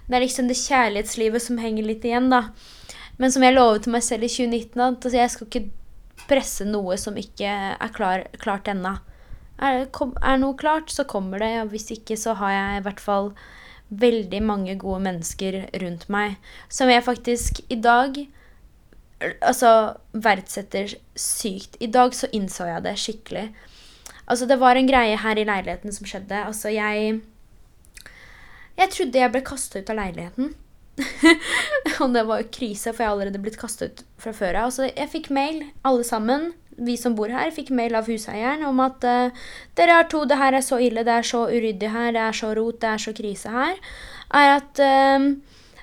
Det 0.07 0.17
er 0.17 0.25
liksom 0.25 0.49
det 0.49 0.59
kjærlighetslivet 0.59 1.43
som 1.43 1.59
henger 1.61 1.87
litt 1.87 2.05
igjen, 2.07 2.31
da. 2.33 2.47
Men 3.21 3.33
som 3.33 3.43
jeg 3.45 3.55
lovet 3.55 3.89
meg 3.91 4.03
selv 4.05 4.25
i 4.25 4.31
2019, 4.31 4.81
at 4.81 5.05
altså, 5.05 5.17
jeg 5.17 5.33
skal 5.35 5.49
ikke 5.49 6.25
presse 6.29 6.65
noe 6.67 6.97
som 7.01 7.17
ikke 7.17 7.53
er 7.75 7.93
klar, 7.95 8.25
klart 8.41 8.69
ennå. 8.71 8.95
Er, 9.61 9.85
er, 9.85 10.37
noe 10.41 10.57
klart, 10.57 10.89
så 10.89 11.05
kommer 11.05 11.41
det. 11.43 11.53
Og 11.61 11.73
hvis 11.73 11.91
ikke, 11.93 12.17
så 12.17 12.33
har 12.39 12.55
jeg 12.55 12.79
i 12.79 12.85
hvert 12.87 13.01
fall 13.03 13.31
veldig 13.91 14.39
mange 14.47 14.77
gode 14.79 15.01
mennesker 15.03 15.57
rundt 15.81 16.05
meg 16.07 16.37
som 16.71 16.87
jeg 16.87 17.03
faktisk 17.03 17.59
i 17.67 17.75
dag 17.75 18.15
altså 19.21 19.71
verdsetter 20.13 20.95
sykt. 21.19 21.77
I 21.79 21.89
dag 21.91 22.15
så 22.15 22.29
innså 22.33 22.69
jeg 22.69 22.85
det 22.85 22.95
skikkelig. 22.99 23.45
Altså, 24.25 24.47
det 24.47 24.59
var 24.61 24.79
en 24.79 24.87
greie 24.87 25.17
her 25.19 25.37
i 25.37 25.45
leiligheten 25.45 25.93
som 25.93 26.07
skjedde. 26.07 26.45
Altså, 26.45 26.69
jeg 26.69 27.21
Jeg 28.77 28.89
trodde 28.89 29.19
jeg 29.19 29.31
ble 29.31 29.41
kasta 29.45 29.79
ut 29.79 29.89
av 29.91 29.97
leiligheten. 29.99 30.55
og 32.01 32.13
det 32.13 32.23
var 32.27 32.47
krise, 32.55 32.93
for 32.93 33.03
jeg 33.03 33.09
har 33.09 33.15
allerede 33.15 33.41
blitt 33.41 33.59
kasta 33.59 33.85
ut 33.85 34.03
fra 34.17 34.31
før 34.31 34.55
av. 34.55 34.69
Altså, 34.71 34.87
jeg 34.89 35.11
fikk 35.11 35.29
mail, 35.29 35.65
alle 35.83 36.05
sammen, 36.07 36.53
vi 36.77 36.97
som 36.97 37.15
bor 37.17 37.31
her, 37.33 37.51
fikk 37.55 37.71
mail 37.75 37.95
av 37.97 38.07
huseieren 38.09 38.63
om 38.67 38.79
at 38.83 39.03
uh, 39.07 39.43
dere 39.77 39.97
har 39.99 40.07
to, 40.11 40.23
det 40.25 40.39
her 40.39 40.57
er 40.57 40.65
så 40.65 40.79
ille, 40.81 41.05
det 41.07 41.17
er 41.17 41.27
så 41.27 41.45
uryddig 41.51 41.91
her, 41.91 42.11
det 42.15 42.23
er 42.23 42.37
så 42.37 42.53
rot, 42.57 42.79
det 42.81 42.93
er 42.93 43.03
så 43.03 43.15
krise 43.17 43.51
her, 43.51 43.81
er 44.41 44.55
at 44.59 44.83
uh, 44.85 45.27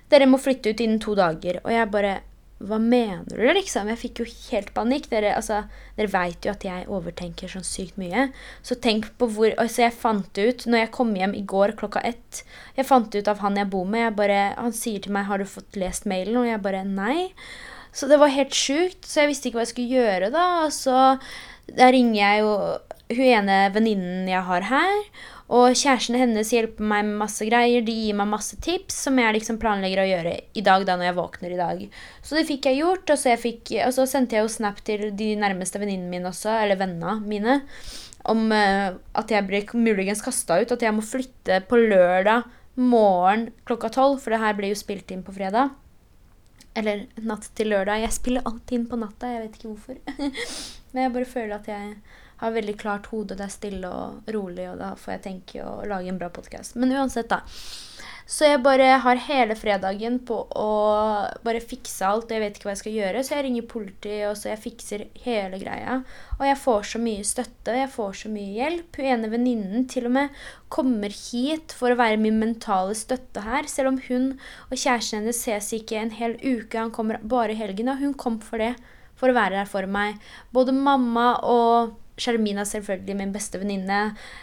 dere 0.09 0.31
må 0.31 0.40
flytte 0.40 0.72
ut 0.72 0.81
innen 0.85 1.03
to 1.03 1.14
dager. 1.18 1.61
Og 1.64 1.72
jeg 1.74 1.92
bare 1.92 2.18
hva 2.59 2.79
mener 2.83 3.22
du, 3.31 3.44
liksom? 3.55 3.87
Jeg 3.92 4.01
fikk 4.01 4.20
jo 4.20 4.24
helt 4.51 4.72
panikk. 4.74 5.07
Dere, 5.12 5.31
altså, 5.38 5.61
dere 5.94 6.11
veit 6.11 6.46
jo 6.46 6.51
at 6.51 6.64
jeg 6.66 6.88
overtenker 6.90 7.51
sånn 7.53 7.66
sykt 7.66 8.01
mye. 8.01 8.29
Så 8.66 8.74
tenk 8.83 9.12
på 9.18 9.29
hvor 9.31 9.55
Altså, 9.55 9.85
jeg 9.85 9.94
fant 9.94 10.40
ut 10.40 10.66
når 10.66 10.83
jeg 10.83 10.92
kom 10.94 11.14
hjem 11.14 11.37
i 11.38 11.44
går 11.46 11.77
klokka 11.79 12.03
ett 12.07 12.42
Jeg 12.77 12.88
fant 12.88 13.14
ut 13.14 13.31
av 13.31 13.44
han 13.44 13.61
jeg 13.61 13.70
bor 13.70 13.87
med. 13.87 14.09
Jeg 14.09 14.16
bare, 14.18 14.40
han 14.59 14.74
sier 14.74 14.98
til 14.98 15.14
meg 15.14 15.27
'Har 15.27 15.38
du 15.38 15.44
fått 15.44 15.79
lest 15.79 16.05
mailen?' 16.05 16.42
Og 16.42 16.46
jeg 16.51 16.62
bare 16.62 16.83
'Nei'. 16.83 17.31
Så 17.98 18.06
det 18.06 18.20
var 18.20 18.30
helt 18.30 18.54
sjukt. 18.54 19.02
Så 19.02 19.24
jeg 19.24 19.32
visste 19.32 19.50
ikke 19.50 19.58
hva 19.58 19.66
jeg 19.66 19.74
skulle 19.74 20.02
gjøre 20.02 20.30
da. 20.34 20.44
Og 20.66 20.74
så 20.74 21.16
da 21.76 21.90
ringer 21.92 22.20
jeg 22.20 22.44
jo 22.44 22.52
hun 23.08 23.24
ene 23.24 23.56
venninnen 23.72 24.28
jeg 24.28 24.44
har 24.44 24.68
her. 24.68 25.02
Og 25.48 25.72
kjæresten 25.72 26.18
hennes 26.20 26.50
hjelper 26.52 26.84
meg 26.84 27.06
med 27.08 27.22
masse 27.22 27.46
greier. 27.48 27.84
De 27.84 27.94
gir 27.94 28.16
meg 28.16 28.28
masse 28.28 28.58
tips 28.64 28.99
som 29.07 29.16
jeg 29.20 29.38
liksom 29.38 29.57
planlegger 29.61 30.03
å 30.03 30.09
gjøre 30.11 30.34
i 30.61 30.64
dag 30.64 30.84
da 30.88 30.99
når 30.99 31.09
jeg 31.09 31.16
våkner 31.16 31.55
i 31.55 31.61
dag. 31.61 31.80
Så 32.20 32.36
det 32.36 32.44
fikk 32.51 32.68
jeg 32.68 32.82
gjort, 32.82 33.14
og 33.14 33.20
så, 33.20 33.32
fikk, 33.40 33.72
og 33.86 33.94
så 33.96 34.05
sendte 34.11 34.36
jeg 34.36 34.44
jo 34.44 34.53
snap 34.53 34.82
til 34.84 35.09
de 35.16 35.32
nærmeste 35.40 35.80
venninnene 35.80 36.12
mine 36.12 36.28
også, 36.28 36.53
eller 36.53 36.80
vennene 36.80 37.16
mine, 37.24 37.59
om 38.28 38.44
uh, 38.53 38.92
at 39.16 39.32
jeg 39.32 39.49
blir 39.49 39.72
muligens 39.72 40.20
kasta 40.24 40.61
ut. 40.61 40.76
At 40.76 40.84
jeg 40.84 40.92
må 40.92 41.05
flytte 41.05 41.62
på 41.68 41.80
lørdag 41.80 42.44
morgen 42.78 43.49
klokka 43.66 43.88
tolv, 43.96 44.20
for 44.20 44.36
det 44.36 44.44
her 44.44 44.57
blir 44.59 44.76
jo 44.76 44.82
spilt 44.84 45.16
inn 45.16 45.24
på 45.24 45.34
fredag. 45.34 45.72
Eller 46.79 47.07
natt 47.26 47.51
til 47.59 47.72
lørdag. 47.72 48.05
Jeg 48.05 48.14
spiller 48.14 48.47
alltid 48.47 48.79
inn 48.79 48.89
på 48.91 48.99
natta, 49.01 49.33
jeg 49.33 49.45
vet 49.45 49.59
ikke 49.59 49.72
hvorfor. 49.72 50.01
Men 50.93 51.05
jeg 51.05 51.14
bare 51.16 51.29
føler 51.29 51.55
at 51.59 51.70
jeg 51.70 51.95
har 52.39 52.55
veldig 52.55 52.74
klart 52.79 53.09
hode, 53.11 53.35
det 53.35 53.49
er 53.49 53.53
stille 53.53 53.91
og 53.91 54.29
rolig, 54.35 54.68
og 54.70 54.79
da 54.79 54.93
får 54.99 55.16
jeg 55.16 55.24
tenke 55.24 55.64
og 55.66 55.89
lage 55.91 56.12
en 56.12 56.20
bra 56.20 56.31
podkast. 56.31 56.76
Men 56.79 56.95
uansett, 56.95 57.31
da. 57.33 57.43
Så 58.29 58.45
jeg 58.45 58.61
bare 58.61 58.99
har 59.01 59.20
hele 59.24 59.55
fredagen 59.57 60.18
på 60.29 60.43
å 60.53 60.72
bare 61.47 61.62
fikse 61.64 62.05
alt. 62.05 62.29
Jeg 62.29 62.43
vet 62.43 62.59
ikke 62.59 62.68
hva 62.68 62.74
jeg 62.74 62.81
skal 62.83 62.97
gjøre, 62.99 63.22
så 63.24 63.35
jeg 63.35 63.45
ringer 63.47 63.68
politiet, 63.70 64.24
og 64.29 64.35
så 64.37 64.51
jeg 64.51 64.61
fikser 64.66 65.05
hele 65.24 65.57
greia. 65.62 65.95
Og 66.37 66.45
jeg 66.45 66.59
får 66.61 66.91
så 66.91 67.01
mye 67.01 67.24
støtte, 67.24 67.72
og 67.72 67.79
jeg 67.81 67.91
får 67.95 68.18
så 68.20 68.33
mye 68.35 68.51
hjelp. 68.59 68.99
Hun 69.01 69.09
ene 69.14 69.31
venninnen 69.33 69.87
til 69.89 70.11
og 70.11 70.14
med 70.18 70.43
kommer 70.68 71.14
hit 71.16 71.72
for 71.72 71.95
å 71.95 71.97
være 72.03 72.20
min 72.20 72.37
mentale 72.43 72.99
støtte 73.01 73.47
her. 73.47 73.70
Selv 73.72 73.95
om 73.95 74.03
hun 74.11 74.35
og 74.68 74.76
kjæresten 74.76 75.22
hennes 75.22 75.41
ses 75.47 75.72
ikke 75.79 75.97
en 76.03 76.12
hel 76.18 76.37
uke, 76.43 76.76
han 76.76 76.93
kommer 76.93 77.22
bare 77.24 77.57
i 77.57 77.61
helgen. 77.62 77.89
Og 77.95 78.05
hun 78.05 78.12
kom 78.12 78.37
for 78.45 78.61
det, 78.61 78.74
for 79.16 79.33
å 79.33 79.39
være 79.41 79.62
der 79.62 79.72
for 79.72 79.89
meg. 79.89 80.20
Både 80.53 80.76
mamma 80.76 81.31
og 81.49 81.97
Shermina, 82.19 82.64
selvfølgelig 82.69 83.16
min 83.19 83.35
beste 83.35 83.61
venninne, 83.61 84.01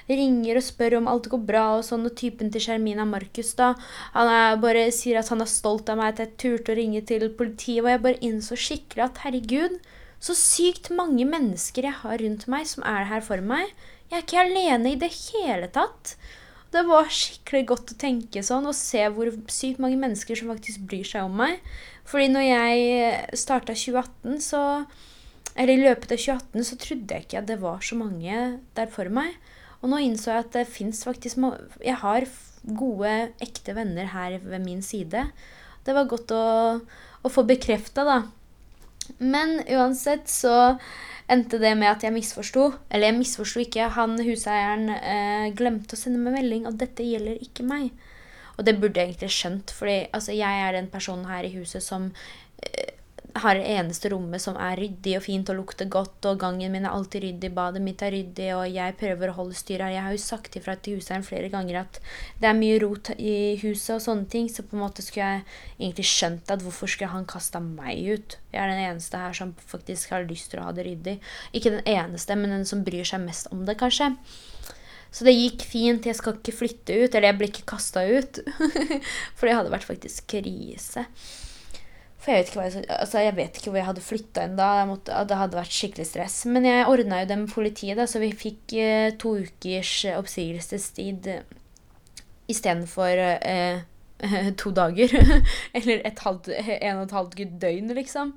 ringer 0.09 0.59
og 0.59 0.65
spør 0.65 0.97
om 1.01 1.09
alt 1.11 1.29
går 1.31 1.43
bra. 1.47 1.65
Og 1.77 1.85
sånn, 1.87 2.07
og 2.07 2.15
typen 2.19 2.51
til 2.53 2.63
Shermina, 2.63 3.05
Markus, 3.09 3.53
da, 3.59 3.73
han 4.15 4.31
er, 4.31 4.61
bare 4.63 4.87
sier 4.95 5.19
at 5.21 5.31
han 5.33 5.43
er 5.43 5.51
stolt 5.51 5.91
av 5.91 5.99
meg, 5.99 6.15
at 6.15 6.23
jeg 6.23 6.39
turte 6.41 6.73
å 6.73 6.79
ringe 6.79 7.03
til 7.07 7.27
politiet. 7.37 7.83
Og 7.83 7.91
jeg 7.91 8.03
bare 8.07 8.23
innså 8.25 8.59
skikkelig 8.59 9.05
at 9.09 9.21
herregud, 9.25 9.77
så 10.23 10.33
sykt 10.37 10.89
mange 10.95 11.27
mennesker 11.27 11.85
jeg 11.85 12.01
har 12.01 12.21
rundt 12.23 12.47
meg 12.49 12.65
som 12.69 12.85
er 12.87 13.11
her 13.11 13.21
for 13.25 13.43
meg. 13.43 13.69
Jeg 14.09 14.17
er 14.17 14.25
ikke 14.25 14.43
alene 14.45 14.93
i 14.93 14.99
det 15.01 15.11
hele 15.13 15.67
tatt. 15.73 16.15
Det 16.73 16.83
var 16.87 17.11
skikkelig 17.13 17.65
godt 17.69 17.93
å 17.93 17.97
tenke 17.99 18.41
sånn 18.43 18.65
og 18.67 18.75
se 18.77 19.03
hvor 19.15 19.29
sykt 19.51 19.81
mange 19.83 19.99
mennesker 19.99 20.37
som 20.39 20.49
faktisk 20.51 20.87
bryr 20.89 21.07
seg 21.07 21.27
om 21.27 21.37
meg. 21.39 21.61
Fordi 22.09 22.29
når 22.33 22.45
jeg 22.45 23.37
starta 23.39 23.75
2018, 23.77 24.41
så 24.43 24.63
eller 25.55 25.73
i 25.73 25.83
løpet 25.85 26.11
av 26.11 26.19
2018 26.19 26.67
så 26.67 26.77
trodde 26.81 27.15
jeg 27.15 27.25
ikke 27.25 27.41
at 27.41 27.49
det 27.49 27.61
var 27.61 27.83
så 27.85 27.97
mange 27.99 28.39
der 28.75 28.89
for 28.91 29.11
meg. 29.13 29.37
Og 29.81 29.91
nå 29.91 30.01
innså 30.03 30.33
jeg 30.33 30.45
at 30.45 30.55
det 30.55 30.65
fins 30.67 31.03
faktisk 31.05 31.39
Jeg 31.83 31.95
har 32.01 32.25
gode, 32.65 33.11
ekte 33.43 33.75
venner 33.77 34.09
her 34.11 34.39
ved 34.43 34.65
min 34.65 34.81
side. 34.81 35.27
Det 35.85 35.93
var 35.93 36.09
godt 36.09 36.33
å, 36.33 36.45
å 37.21 37.29
få 37.31 37.45
bekrefta, 37.45 38.03
da. 38.03 38.17
Men 39.21 39.59
uansett 39.69 40.27
så 40.31 40.75
endte 41.29 41.59
det 41.61 41.75
med 41.77 41.91
at 41.91 42.03
jeg 42.03 42.15
misforsto. 42.15 42.71
Eller 42.89 43.11
jeg 43.11 43.19
misforsto 43.19 43.61
ikke. 43.61 43.91
Han 43.95 44.17
huseieren 44.25 44.89
eh, 44.97 45.53
glemte 45.55 45.95
å 45.95 46.01
sende 46.01 46.21
meg 46.23 46.39
melding, 46.39 46.65
og 46.67 46.81
dette 46.81 47.05
gjelder 47.05 47.39
ikke 47.45 47.67
meg. 47.67 47.93
Og 48.57 48.65
det 48.65 48.77
burde 48.79 48.99
jeg 49.01 49.13
egentlig 49.13 49.31
skjønt, 49.35 49.71
for 49.75 49.91
altså, 49.91 50.33
jeg 50.33 50.65
er 50.65 50.75
den 50.75 50.89
personen 50.91 51.27
her 51.29 51.45
i 51.45 51.53
huset 51.57 51.83
som 51.83 52.09
eh, 52.63 52.94
har 53.35 53.57
det 53.57 53.67
eneste 53.67 54.09
rommet 54.13 54.39
som 54.39 54.55
er 54.55 54.77
ryddig 54.79 55.17
og 55.17 55.23
fint 55.25 55.49
og 55.51 55.57
lukter 55.59 55.89
godt, 55.91 56.23
og 56.29 56.39
gangen 56.39 56.71
min 56.71 56.85
er 56.87 56.93
alltid 56.95 57.25
ryddig, 57.25 57.49
badet 57.55 57.81
mitt 57.83 58.03
er 58.05 58.13
ryddig, 58.15 58.47
og 58.55 58.63
jeg 58.71 58.95
prøver 58.99 59.31
å 59.31 59.35
holde 59.41 59.57
styr 59.59 59.83
her. 59.83 59.91
Jeg 59.91 60.05
har 60.05 60.15
jo 60.15 60.21
sagt 60.23 60.55
ifra 60.55 60.77
til 60.79 60.99
huseieren 60.99 61.25
flere 61.27 61.49
ganger 61.51 61.81
at 61.81 61.99
det 62.39 62.47
er 62.47 62.57
mye 62.57 62.79
rot 62.83 63.11
i 63.17 63.35
huset 63.63 63.97
og 63.97 64.03
sånne 64.05 64.29
ting, 64.31 64.47
så 64.51 64.63
på 64.63 64.77
en 64.77 64.85
måte 64.85 65.03
skulle 65.03 65.27
jeg 65.27 65.45
egentlig 65.81 66.07
skjønt 66.07 66.55
at 66.55 66.63
hvorfor 66.63 66.91
skulle 66.91 67.11
han 67.11 67.27
kasta 67.27 67.59
meg 67.63 68.07
ut? 68.07 68.37
Jeg 68.55 68.63
er 68.63 68.71
den 68.71 68.83
eneste 68.87 69.19
her 69.19 69.35
som 69.35 69.51
faktisk 69.67 70.15
har 70.15 70.27
lyst 70.29 70.53
til 70.53 70.63
å 70.63 70.69
ha 70.69 70.75
det 70.75 70.87
ryddig. 70.87 71.19
Ikke 71.51 71.75
den 71.75 71.83
eneste, 71.83 72.39
men 72.39 72.55
den 72.55 72.67
som 72.69 72.85
bryr 72.87 73.03
seg 73.07 73.25
mest 73.27 73.51
om 73.51 73.65
det, 73.67 73.75
kanskje. 73.81 74.13
Så 75.15 75.23
det 75.27 75.35
gikk 75.35 75.63
fint. 75.63 76.07
Jeg 76.07 76.17
skal 76.17 76.35
ikke 76.35 76.55
flytte 76.55 76.95
ut. 76.95 77.13
Eller 77.13 77.29
jeg 77.29 77.39
ble 77.39 77.47
ikke 77.47 77.67
kasta 77.71 78.03
ut. 78.03 78.41
For 79.37 79.47
det 79.47 79.55
hadde 79.55 79.71
vært 79.71 79.87
faktisk 79.87 80.27
krise. 80.33 81.05
For 82.25 82.33
jeg 82.33 82.41
vet 82.41 82.47
ikke, 82.49 82.63
jeg, 82.65 82.85
altså 82.89 83.21
jeg 83.21 83.33
vet 83.37 83.57
ikke 83.59 83.69
hvor 83.69 83.77
jeg 83.77 83.85
hadde 83.85 84.01
flytta 84.01 84.45
ennå. 84.47 84.95
Det 85.05 85.37
hadde 85.37 85.59
vært 85.59 85.75
skikkelig 85.77 86.07
stress. 86.09 86.37
Men 86.49 86.65
jeg 86.65 86.87
ordna 86.89 87.19
jo 87.21 87.27
det 87.29 87.37
med 87.43 87.51
politiet, 87.53 87.99
da, 87.99 88.07
så 88.09 88.21
vi 88.23 88.31
fikk 88.33 88.73
eh, 88.81 89.11
to 89.21 89.35
ukers 89.45 89.91
oppsigelsestid 90.15 91.29
istedenfor 92.49 93.21
eh, 93.21 93.83
to 94.61 94.73
dager. 94.73 95.13
Eller 95.77 96.01
et 96.01 96.23
halvt, 96.25 96.49
en 96.49 97.03
og 97.03 97.05
et 97.05 97.15
halvt 97.19 97.37
døgn, 97.61 97.93
liksom. 97.99 98.33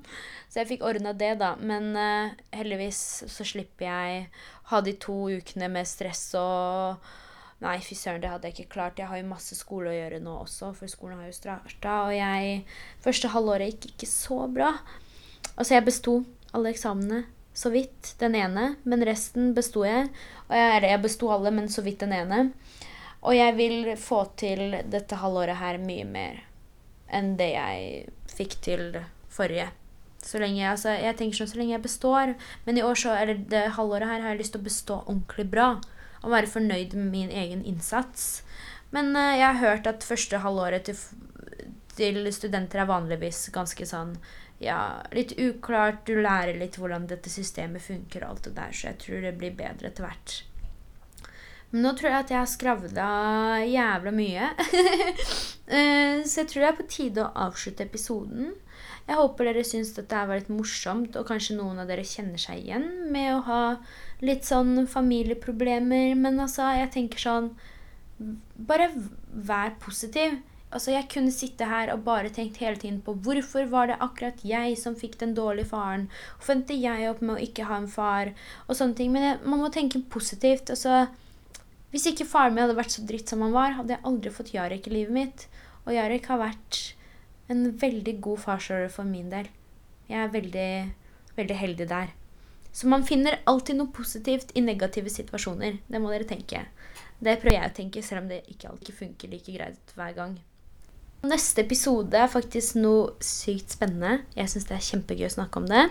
Så 0.49 0.61
jeg 0.61 0.69
fikk 0.75 0.85
ordna 0.85 1.15
det, 1.17 1.39
da. 1.41 1.55
Men 1.57 1.89
eh, 1.97 2.37
heldigvis 2.61 3.01
så 3.25 3.47
slipper 3.55 3.89
jeg 3.89 4.27
ha 4.69 4.83
de 4.85 4.93
to 5.01 5.17
ukene 5.33 5.71
med 5.73 5.89
stress 5.89 6.27
og 6.37 7.01
Nei, 7.59 7.75
fy 7.83 7.95
søren, 7.97 8.21
det 8.23 8.29
hadde 8.31 8.47
jeg 8.47 8.55
ikke 8.55 8.73
klart. 8.77 8.99
Jeg 9.01 9.09
har 9.11 9.19
jo 9.19 9.27
masse 9.27 9.55
skole 9.57 9.91
å 9.91 9.95
gjøre 9.95 10.21
nå 10.23 10.37
også, 10.45 10.71
for 10.77 10.91
skolen 10.91 11.19
har 11.19 11.27
jo 11.27 11.35
starta. 11.35 11.95
Og 12.07 12.13
jeg 12.15 12.61
Første 13.03 13.31
halvåret 13.33 13.73
gikk 13.73 13.89
ikke 13.91 14.07
så 14.07 14.45
bra. 14.47 14.69
Altså, 15.57 15.73
jeg 15.75 15.87
besto 15.89 16.13
alle 16.55 16.71
eksamene 16.71 17.25
så 17.59 17.71
vidt. 17.73 18.13
Den 18.21 18.37
ene. 18.39 18.69
Men 18.87 19.03
resten 19.07 19.51
besto 19.57 19.83
jeg. 19.83 20.07
Og 20.47 20.55
jeg, 20.55 20.85
jeg 20.87 21.03
besto 21.03 21.33
alle, 21.35 21.51
men 21.51 21.67
så 21.71 21.83
vidt 21.83 21.99
den 22.05 22.15
ene. 22.15 22.45
Og 23.19 23.35
jeg 23.35 23.57
vil 23.59 23.91
få 23.99 24.23
til 24.39 24.79
dette 24.87 25.19
halvåret 25.19 25.59
her 25.59 25.81
mye 25.83 26.07
mer 26.07 26.45
enn 27.11 27.33
det 27.35 27.51
jeg 27.55 28.07
fikk 28.31 28.59
til 28.63 28.83
forrige. 29.33 29.67
Så 30.23 30.39
lenge, 30.39 30.63
altså, 30.69 30.93
jeg 30.93 31.17
tenker 31.17 31.41
sånn 31.41 31.49
så 31.51 31.59
lenge 31.59 31.75
jeg 31.75 31.83
består. 31.83 32.35
Men 32.63 32.79
i 32.79 32.87
år 32.87 32.95
så, 33.03 33.19
eller 33.19 33.43
det 33.51 33.73
halvåret 33.75 34.07
her 34.07 34.23
har 34.23 34.31
jeg 34.31 34.45
lyst 34.45 34.55
til 34.55 34.63
å 34.63 34.69
bestå 34.71 35.01
ordentlig 35.03 35.49
bra 35.51 35.73
og 36.23 36.33
være 36.33 36.51
fornøyd 36.51 36.95
med 36.97 37.11
min 37.13 37.31
egen 37.31 37.63
innsats. 37.65 38.43
Men 38.95 39.13
uh, 39.15 39.37
jeg 39.37 39.45
har 39.45 39.61
hørt 39.63 39.87
at 39.89 40.05
første 40.05 40.41
halvåret 40.43 40.89
til, 40.89 40.99
til, 41.95 42.21
studenter 42.33 42.83
er 42.83 42.89
vanligvis 42.89 43.47
ganske 43.55 43.87
sånn 43.87 44.15
ja, 44.59 44.99
litt 45.15 45.35
uklart. 45.39 46.05
Du 46.07 46.19
lærer 46.19 46.57
litt 46.59 46.79
hvordan 46.79 47.07
dette 47.09 47.31
systemet 47.31 47.85
funker 47.85 48.25
og 48.25 48.35
alt 48.35 48.49
det 48.49 48.55
der, 48.57 48.75
så 48.75 48.91
jeg 48.91 49.01
tror 49.05 49.25
det 49.25 49.35
blir 49.39 49.57
bedre 49.57 49.91
etter 49.91 50.07
hvert. 50.07 50.39
Men 51.69 51.85
nå 51.85 51.91
tror 51.93 52.09
jeg 52.09 52.23
at 52.23 52.31
jeg 52.33 52.39
har 52.39 52.49
skravla 52.49 53.09
jævla 53.69 54.15
mye. 54.15 54.49
uh, 55.69 56.25
så 56.29 56.41
jeg 56.41 56.49
tror 56.49 56.63
det 56.65 56.71
er 56.71 56.81
på 56.81 56.89
tide 56.89 57.27
å 57.27 57.33
avslutte 57.47 57.85
episoden. 57.85 58.55
Jeg 59.09 59.17
håper 59.17 59.47
dere 59.47 59.65
syns 59.65 59.95
dette 59.95 60.17
var 60.29 60.37
litt 60.37 60.51
morsomt, 60.53 61.15
og 61.17 61.25
kanskje 61.29 61.57
noen 61.57 61.81
av 61.81 61.89
dere 61.89 62.05
kjenner 62.05 62.41
seg 62.41 62.61
igjen 62.61 62.89
med 63.13 63.31
å 63.37 63.43
ha 63.47 63.61
litt 64.25 64.47
sånn 64.47 64.85
familieproblemer. 64.89 66.13
Men 66.19 66.39
altså, 66.43 66.69
jeg 66.77 66.93
tenker 66.95 67.25
sånn 67.25 67.51
Bare 68.19 68.89
vær 69.31 69.77
positiv. 69.79 70.41
Altså, 70.69 70.91
Jeg 70.91 71.07
kunne 71.09 71.31
sitte 71.31 71.65
her 71.65 71.89
og 71.93 72.03
bare 72.03 72.29
tenkt 72.29 72.59
hele 72.59 72.75
tiden 72.77 72.99
på 73.01 73.15
hvorfor 73.15 73.69
var 73.71 73.87
det 73.87 74.01
akkurat 74.03 74.43
jeg 74.43 74.75
som 74.77 74.97
fikk 74.99 75.15
den 75.21 75.31
dårlige 75.37 75.71
faren? 75.71 76.09
Hvorfor 76.35 76.57
endte 76.57 76.77
jeg 76.77 77.07
opp 77.09 77.23
med 77.23 77.37
å 77.37 77.45
ikke 77.47 77.69
ha 77.71 77.79
en 77.79 77.87
far? 77.87 78.33
Og 78.67 78.75
sånne 78.77 78.99
ting. 78.99 79.13
Men 79.15 79.25
jeg, 79.25 79.39
man 79.45 79.63
må 79.63 79.71
tenke 79.73 80.03
positivt. 80.11 80.69
Altså, 80.69 81.07
hvis 81.89 82.05
ikke 82.11 82.27
faren 82.29 82.53
min 82.53 82.65
hadde 82.65 82.77
vært 82.77 82.93
så 82.93 83.07
dritt 83.07 83.31
som 83.31 83.41
han 83.41 83.55
var, 83.55 83.79
hadde 83.79 83.95
jeg 83.95 84.05
aldri 84.05 84.35
fått 84.35 84.53
Jarek 84.53 84.91
i 84.91 84.97
livet 84.99 85.15
mitt. 85.15 85.47
Og 85.87 85.95
Jarek 85.95 86.29
har 86.29 86.43
vært 86.43 86.83
en 87.49 87.65
veldig 87.81 88.19
god 88.21 88.43
farsrolle 88.43 88.91
for 88.93 89.09
min 89.09 89.31
del. 89.31 89.49
Jeg 90.09 90.21
er 90.21 90.33
veldig, 90.35 90.71
veldig 91.39 91.57
heldig 91.63 91.87
der. 91.89 92.13
Så 92.79 92.87
man 92.87 93.03
finner 93.03 93.41
alltid 93.43 93.75
noe 93.75 93.91
positivt 93.91 94.53
i 94.55 94.61
negative 94.63 95.11
situasjoner. 95.11 95.81
Det 95.91 95.99
må 95.99 96.13
dere 96.13 96.27
tenke. 96.27 96.61
Det 97.19 97.33
prøver 97.41 97.57
jeg 97.57 97.71
å 97.71 97.75
tenke, 97.75 98.03
selv 98.05 98.23
om 98.23 98.29
det 98.31 98.45
ikke 98.47 98.69
alltid 98.69 98.95
funker 98.95 99.33
like 99.33 99.51
greit 99.51 99.91
hver 99.97 100.13
gang. 100.15 100.37
Neste 101.27 101.65
episode 101.65 102.15
er 102.15 102.31
faktisk 102.31 102.77
noe 102.79 103.17
sykt 103.19 103.75
spennende. 103.75 104.21
Jeg 104.39 104.47
syns 104.53 104.69
det 104.69 104.77
er 104.77 104.85
kjempegøy 104.85 105.27
å 105.27 105.33
snakke 105.33 105.59
om 105.59 105.67
det. 105.67 105.83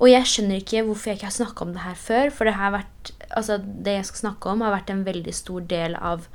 Og 0.00 0.10
jeg 0.10 0.26
skjønner 0.32 0.58
ikke 0.58 0.82
hvorfor 0.88 1.12
jeg 1.12 1.20
ikke 1.20 1.28
har 1.28 1.36
snakka 1.36 1.68
om 1.68 1.76
det 1.76 1.84
her 1.84 2.02
før. 2.08 2.34
For 2.34 2.50
det, 2.50 2.56
vært, 2.74 3.14
altså 3.30 3.60
det 3.62 3.94
jeg 4.00 4.08
skal 4.10 4.24
snakke 4.24 4.50
om, 4.50 4.66
har 4.66 4.74
vært 4.74 4.90
en 4.90 5.06
veldig 5.06 5.36
stor 5.38 5.70
del 5.70 5.94
av 5.94 6.26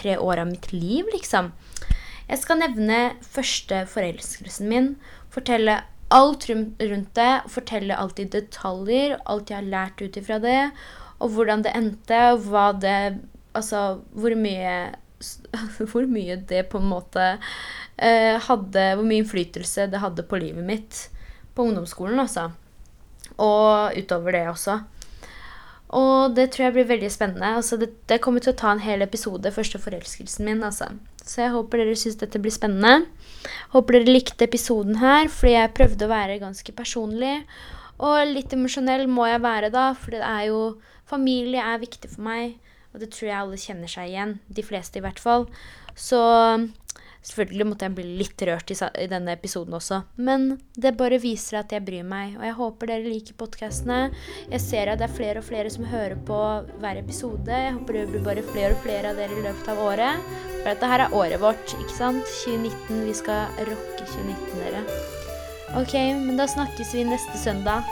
tre 0.00 0.16
år 0.16 0.40
av 0.40 0.48
mitt 0.54 0.70
liv, 0.72 1.04
liksom. 1.12 1.52
Jeg 2.30 2.40
skal 2.40 2.62
nevne 2.62 3.02
første 3.26 3.84
forelskelsen 3.92 4.72
min, 4.72 4.94
fortelle 5.34 5.82
alt 6.10 6.48
rundt 6.50 7.12
det, 7.14 7.32
fortelle 7.50 7.96
alt 7.96 8.18
i 8.22 8.28
detaljer, 8.30 9.16
alt 9.30 9.50
jeg 9.50 9.60
har 9.60 9.70
lært 9.70 10.02
ut 10.02 10.16
ifra 10.18 10.40
det, 10.42 10.62
og 11.20 11.36
hvordan 11.36 11.62
det 11.66 11.76
endte, 11.76 12.22
hva 12.46 12.70
det 12.76 12.96
Altså 13.50 13.98
hvor 14.14 14.30
mye 14.38 14.94
Hvor 15.90 16.06
mye 16.06 16.36
det 16.48 16.68
på 16.70 16.78
en 16.78 16.86
måte 16.92 17.24
eh, 17.98 18.36
hadde 18.46 18.84
Hvor 18.94 19.02
mye 19.02 19.24
innflytelse 19.24 19.88
det 19.90 20.00
hadde 20.00 20.22
på 20.30 20.38
livet 20.38 20.62
mitt 20.64 21.00
på 21.50 21.64
ungdomsskolen, 21.66 22.20
altså. 22.22 22.44
Og 23.42 23.98
utover 23.98 24.36
det 24.36 24.44
også. 24.52 24.76
Og 25.98 26.36
det 26.36 26.52
tror 26.54 26.68
jeg 26.68 26.76
blir 26.76 26.86
veldig 26.86 27.10
spennende. 27.10 27.56
Altså, 27.58 27.76
det, 27.76 27.90
det, 28.06 28.20
kommer 28.22 28.42
til 28.42 28.52
å 28.52 28.58
ta 28.60 28.70
en 28.70 28.82
hel 28.84 29.02
episode, 29.02 29.50
første 29.50 29.80
forelskelsen 29.82 30.46
min. 30.46 30.62
Altså. 30.62 30.92
Så 31.30 31.44
jeg 31.44 31.54
håper 31.54 31.84
dere 31.84 31.98
syns 31.98 32.18
dette 32.18 32.40
blir 32.42 32.54
spennende. 32.54 33.06
Håper 33.74 34.00
dere 34.00 34.16
likte 34.16 34.48
episoden 34.48 34.98
her, 34.98 35.28
fordi 35.30 35.54
jeg 35.54 35.74
prøvde 35.76 36.08
å 36.08 36.10
være 36.10 36.40
ganske 36.42 36.74
personlig. 36.74 37.36
Og 38.02 38.16
litt 38.32 38.54
emosjonell 38.56 39.06
må 39.10 39.28
jeg 39.28 39.44
være, 39.44 39.70
da, 39.70 39.90
for 39.94 40.16
det 40.16 40.24
er 40.26 40.48
jo 40.50 40.62
Familie 41.10 41.58
er 41.58 41.80
viktig 41.82 42.06
for 42.12 42.22
meg, 42.22 42.52
og 42.94 43.00
det 43.02 43.08
tror 43.10 43.26
jeg 43.26 43.34
alle 43.34 43.56
kjenner 43.58 43.90
seg 43.90 44.12
igjen. 44.12 44.36
De 44.46 44.62
fleste, 44.62 45.00
i 45.00 45.02
hvert 45.02 45.18
fall. 45.18 45.48
Så 45.98 46.20
Selvfølgelig 47.20 47.66
måtte 47.68 47.84
jeg 47.84 47.96
bli 47.98 48.04
litt 48.20 48.42
rørt 48.48 48.70
i, 48.72 48.76
i 49.02 49.08
denne 49.10 49.34
episoden 49.36 49.76
også. 49.76 50.00
Men 50.16 50.54
det 50.72 50.94
bare 50.96 51.18
viser 51.20 51.60
at 51.60 51.74
jeg 51.74 51.84
bryr 51.84 52.06
meg, 52.06 52.38
og 52.38 52.46
jeg 52.46 52.56
håper 52.56 52.92
dere 52.92 53.12
liker 53.12 53.36
podkastene. 53.40 53.98
Jeg 54.48 54.64
ser 54.64 54.92
at 54.92 55.02
det 55.02 55.08
er 55.10 55.16
flere 55.18 55.42
og 55.42 55.48
flere 55.50 55.72
som 55.72 55.84
hører 55.90 56.16
på 56.26 56.40
hver 56.80 57.02
episode. 57.02 57.52
Jeg 57.52 57.76
håper 57.76 58.00
det 58.00 58.06
blir 58.14 58.24
bare 58.24 58.46
flere 58.52 58.72
og 58.76 58.84
flere 58.86 59.12
av 59.12 59.20
dere 59.20 59.36
i 59.36 59.44
løpet 59.44 59.72
av 59.74 59.84
året. 59.84 60.28
For 60.60 60.68
dette 60.72 60.92
her 60.92 61.06
er 61.06 61.16
året 61.20 61.44
vårt, 61.44 61.76
ikke 61.76 61.96
sant? 61.96 62.36
2019. 62.46 63.04
Vi 63.10 63.16
skal 63.20 63.64
rocke 63.68 64.06
2019, 64.06 64.60
dere. 64.64 64.84
Ok, 65.78 65.94
men 66.24 66.40
da 66.40 66.48
snakkes 66.50 66.96
vi 66.96 67.04
neste 67.06 67.38
søndag. 67.38 67.84